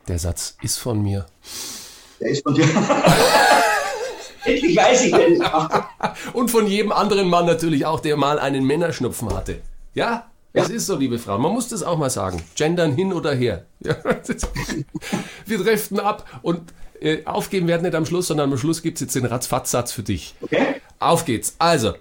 Der 0.08 0.20
Satz 0.20 0.58
ist 0.62 0.78
von 0.78 1.02
mir. 1.02 1.26
Der 2.20 2.30
ist 2.30 2.44
von 2.44 2.54
dir. 2.54 2.66
Endlich 4.46 4.76
weiß 4.76 5.06
ich, 5.06 5.14
wer 5.14 5.30
das 5.30 5.40
macht. 5.40 5.84
Und 6.34 6.52
von 6.52 6.68
jedem 6.68 6.92
anderen 6.92 7.30
Mann 7.30 7.46
natürlich 7.46 7.86
auch, 7.86 8.00
der 8.00 8.18
mal 8.18 8.38
einen 8.40 8.66
Männerschnupfen 8.66 9.34
hatte. 9.34 9.62
Ja, 9.94 10.30
es 10.54 10.70
ist 10.70 10.88
so, 10.88 10.98
liebe 10.98 11.20
Frau. 11.20 11.38
Man 11.38 11.54
muss 11.54 11.70
das 11.70 11.84
auch 11.84 11.98
mal 11.98 12.10
sagen. 12.10 12.44
Gendern 12.56 12.94
hin 12.94 13.14
oder 13.14 13.34
her. 13.34 13.66
Ja, 13.80 13.96
wir 15.46 15.58
driften 15.58 16.00
ab 16.00 16.26
und 16.42 16.62
äh, 17.02 17.26
aufgeben 17.26 17.68
werden 17.68 17.84
nicht 17.84 17.96
am 17.96 18.06
Schluss, 18.06 18.28
sondern 18.28 18.52
am 18.52 18.58
Schluss 18.58 18.82
gibt 18.82 18.98
es 18.98 19.02
jetzt 19.02 19.16
den 19.16 19.26
Ratzfatz-Satz 19.26 19.92
für 19.92 20.04
dich. 20.04 20.36
Okay? 20.42 20.76
Auf 21.00 21.26
geht's. 21.26 21.56
Also, 21.60 21.94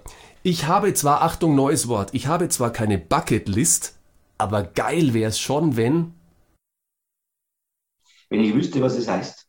ich 0.43 0.67
habe 0.67 0.93
zwar, 0.93 1.21
Achtung, 1.21 1.55
neues 1.55 1.87
Wort, 1.87 2.09
ich 2.13 2.27
habe 2.27 2.49
zwar 2.49 2.71
keine 2.71 2.97
Bucketlist, 2.97 3.95
aber 4.37 4.63
geil 4.63 5.13
wäre 5.13 5.29
es 5.29 5.39
schon, 5.39 5.75
wenn. 5.77 6.13
Wenn 8.29 8.41
ich 8.41 8.53
wüsste, 8.53 8.81
was 8.81 8.95
es 8.97 9.07
heißt. 9.07 9.45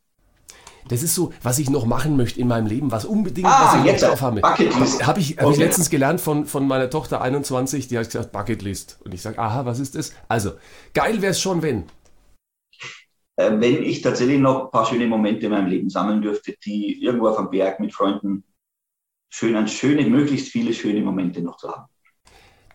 Das 0.89 1.03
ist 1.05 1.15
so, 1.15 1.33
was 1.43 1.61
ich 1.61 1.71
noch 1.71 1.87
machen 1.87 2.17
möchte 2.17 2.41
in 2.41 2.49
meinem 2.49 2.67
Leben, 2.67 2.91
was 2.91 3.05
unbedingt, 3.05 3.47
Ah, 3.47 3.67
was 3.67 3.75
ich 3.81 3.85
jetzt, 3.85 4.01
jetzt 4.03 4.11
drauf 4.11 4.21
habe. 4.21 4.41
Bucketlist. 4.41 5.07
Habe 5.07 5.21
ich, 5.21 5.37
hab 5.39 5.45
ich 5.45 5.47
Okay. 5.55 5.63
letztens 5.65 5.91
gelernt 5.91 6.21
von, 6.21 6.45
von 6.47 6.67
meiner 6.67 6.91
Tochter 6.91 7.21
21, 7.23 7.87
die 7.87 7.99
hat 7.99 8.07
gesagt, 8.07 8.33
Bucketlist. 8.33 8.99
Und 9.05 9.15
ich 9.15 9.23
sage, 9.23 9.39
aha, 9.39 9.65
was 9.65 9.79
ist 9.79 9.95
das? 9.95 10.13
Also, 10.29 10.53
geil 10.93 11.23
wäre 11.23 11.31
es 11.31 11.41
schon, 11.41 11.63
wenn. 11.63 11.85
Äh, 13.37 13.51
wenn 13.61 13.83
ich 13.83 14.03
tatsächlich 14.03 14.39
noch 14.39 14.65
ein 14.67 14.71
paar 14.71 14.87
schöne 14.87 15.07
Momente 15.07 15.47
in 15.47 15.53
meinem 15.53 15.69
Leben 15.69 15.89
sammeln 15.89 16.21
dürfte, 16.23 16.55
die 16.65 17.03
irgendwo 17.03 17.29
auf 17.29 17.37
dem 17.39 17.51
Berg 17.51 17.81
mit 17.81 17.95
Freunden 17.95 18.45
schön, 19.31 19.57
an 19.57 19.69
schöne, 19.69 20.05
möglichst 20.05 20.49
viele 20.49 20.75
schöne 20.75 21.01
Momente 21.01 21.41
noch 21.41 21.57
zu 21.57 21.71
haben. 21.71 21.87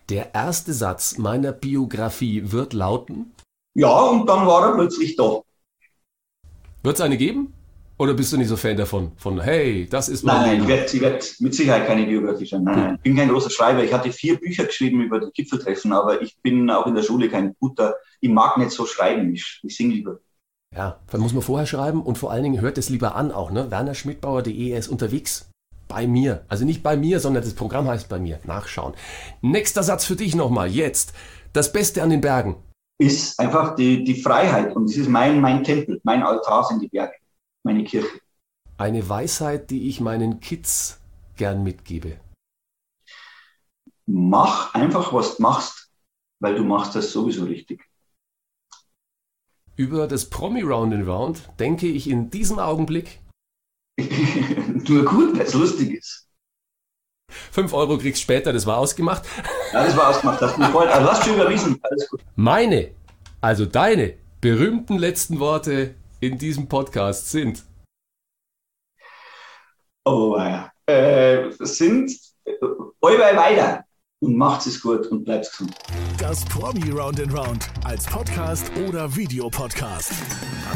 Der 0.08 0.34
erste 0.34 0.72
Satz 0.72 1.18
meiner 1.18 1.52
Biografie 1.52 2.42
wird 2.50 2.72
lauten, 2.72 3.32
Ja, 3.74 4.00
und 4.00 4.26
dann 4.26 4.46
war 4.46 4.68
er 4.70 4.74
plötzlich 4.74 5.16
da. 5.16 5.42
wird 6.82 6.94
es 6.96 7.00
eine 7.00 7.16
geben? 7.16 7.54
Oder 7.98 8.14
bist 8.14 8.32
du 8.32 8.36
nicht 8.36 8.46
so 8.48 8.56
Fan 8.56 8.76
davon? 8.76 9.10
Von, 9.16 9.40
hey, 9.40 9.86
das 9.90 10.08
ist 10.08 10.22
mein 10.24 10.36
Nein, 10.36 10.46
nein, 10.46 10.62
ich 10.62 10.68
werde 10.68 11.00
werd 11.00 11.34
mit 11.40 11.54
Sicherheit 11.54 11.86
keine 11.86 12.06
Biografie 12.06 12.46
schreiben. 12.46 12.64
Nein, 12.64 12.78
nein. 12.78 12.94
Ich 12.94 13.02
bin 13.02 13.16
kein 13.16 13.28
großer 13.28 13.50
Schreiber. 13.50 13.82
Ich 13.82 13.92
hatte 13.92 14.12
vier 14.12 14.36
Bücher 14.38 14.64
geschrieben 14.64 15.02
über 15.02 15.18
die 15.18 15.30
Gipfeltreffen, 15.32 15.92
aber 15.92 16.22
ich 16.22 16.36
bin 16.40 16.70
auch 16.70 16.86
in 16.86 16.94
der 16.94 17.02
Schule 17.02 17.28
kein 17.28 17.56
guter. 17.58 17.96
Ich 18.20 18.30
mag 18.30 18.56
nicht 18.56 18.70
so 18.70 18.86
schreiben. 18.86 19.34
Ich, 19.34 19.60
ich 19.64 19.76
singe 19.76 19.94
lieber. 19.94 20.20
Ja, 20.74 21.00
dann 21.10 21.20
muss 21.20 21.32
man 21.32 21.42
vorher 21.42 21.66
schreiben 21.66 22.02
und 22.02 22.18
vor 22.18 22.30
allen 22.30 22.42
Dingen 22.42 22.60
hört 22.60 22.78
es 22.78 22.88
lieber 22.88 23.14
an 23.14 23.32
auch, 23.32 23.50
ne? 23.50 23.70
wernerschmidtbauer.de, 23.70 24.70
er 24.70 24.78
ist 24.78 24.88
unterwegs. 24.88 25.50
Bei 25.88 26.06
mir. 26.06 26.44
Also 26.48 26.66
nicht 26.66 26.82
bei 26.82 26.98
mir, 26.98 27.18
sondern 27.18 27.42
das 27.42 27.54
Programm 27.54 27.88
heißt 27.88 28.10
bei 28.10 28.18
mir. 28.18 28.40
Nachschauen. 28.44 28.92
Nächster 29.40 29.82
Satz 29.82 30.04
für 30.04 30.16
dich 30.16 30.34
nochmal. 30.34 30.68
Jetzt. 30.68 31.14
Das 31.54 31.72
Beste 31.72 32.02
an 32.02 32.10
den 32.10 32.20
Bergen. 32.20 32.56
Ist 32.98 33.40
einfach 33.40 33.74
die, 33.74 34.04
die 34.04 34.20
Freiheit. 34.20 34.76
Und 34.76 34.90
das 34.90 34.98
ist 34.98 35.08
mein, 35.08 35.40
mein 35.40 35.64
Tempel. 35.64 35.98
Mein 36.04 36.22
Altar 36.22 36.64
sind 36.64 36.82
die 36.82 36.88
Berge. 36.88 37.14
Meine 37.62 37.84
Kirche. 37.84 38.20
Eine 38.76 39.08
Weisheit, 39.08 39.70
die 39.70 39.88
ich 39.88 40.02
meinen 40.02 40.40
Kids 40.40 41.00
gern 41.36 41.62
mitgebe. 41.62 42.18
Mach 44.04 44.74
einfach, 44.74 45.14
was 45.14 45.36
du 45.36 45.42
machst, 45.42 45.90
weil 46.40 46.54
du 46.54 46.64
machst 46.64 46.94
das 46.94 47.12
sowieso 47.12 47.44
richtig. 47.44 47.87
Über 49.78 50.08
das 50.08 50.28
Promi 50.28 50.62
Round 50.62 50.92
and 50.92 51.06
Round 51.06 51.40
denke 51.60 51.86
ich 51.86 52.10
in 52.10 52.30
diesem 52.30 52.58
Augenblick, 52.58 53.20
Nur 54.88 55.04
gut, 55.04 55.38
weil 55.38 55.46
es 55.46 55.54
lustig 55.54 55.92
ist. 55.92 56.28
5 57.52 57.72
Euro 57.72 57.96
kriegst 57.96 58.22
später, 58.22 58.52
das 58.52 58.66
war 58.66 58.78
ausgemacht. 58.78 59.24
Ja, 59.72 59.84
das 59.84 59.96
war 59.98 60.08
ausgemacht. 60.08 60.40
Das 60.40 60.56
mich 60.56 60.66
freut. 60.68 60.88
Also 60.88 61.10
hast 61.10 61.26
du 61.26 61.34
überwiesen. 61.34 61.78
Alles 61.82 62.08
gut. 62.08 62.20
Meine, 62.36 62.92
also 63.42 63.66
deine 63.66 64.14
berühmten 64.40 64.96
letzten 64.96 65.40
Worte 65.40 65.94
in 66.20 66.38
diesem 66.38 66.68
Podcast 66.68 67.30
sind. 67.30 67.62
Oh, 70.06 70.36
ja. 70.38 70.72
Äh, 70.86 71.50
sind 71.58 72.10
äh, 72.46 72.52
allweil 73.02 73.36
weiter 73.36 73.84
und 74.20 74.36
macht 74.36 74.66
es 74.66 74.80
gut 74.80 75.06
und 75.08 75.24
bleibt 75.24 75.50
gesund. 75.50 75.74
Das 76.18 76.44
Promi 76.44 76.90
Round 76.90 77.20
and 77.20 77.32
Round 77.32 77.68
als 77.84 78.04
Podcast 78.06 78.70
oder 78.88 79.14
Videopodcast. 79.14 80.12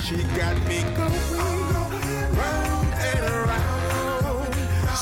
She 0.02 0.16
got 0.16 0.56
me 0.68 0.82
going 0.96 1.10
round 2.36 2.92
and 2.94 3.24
around. 3.30 4.54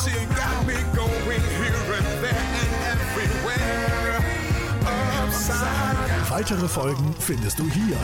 She 0.02 0.12
got 0.34 0.66
me 0.66 0.74
going 0.94 1.40
here 1.58 1.96
and 1.96 2.22
there 2.22 2.36
and 2.60 2.98
everywhere. 3.14 4.24
Upside 5.26 6.30
Weitere 6.30 6.68
Folgen 6.68 7.14
findest 7.18 7.58
du 7.58 7.68
hier. 7.70 7.96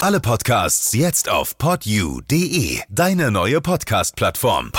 Alle 0.00 0.20
Podcasts 0.20 0.92
jetzt 0.92 1.30
auf 1.30 1.56
podyou.de, 1.56 2.80
deine 2.90 3.30
neue 3.30 3.60
Podcast-Plattform. 3.62 4.70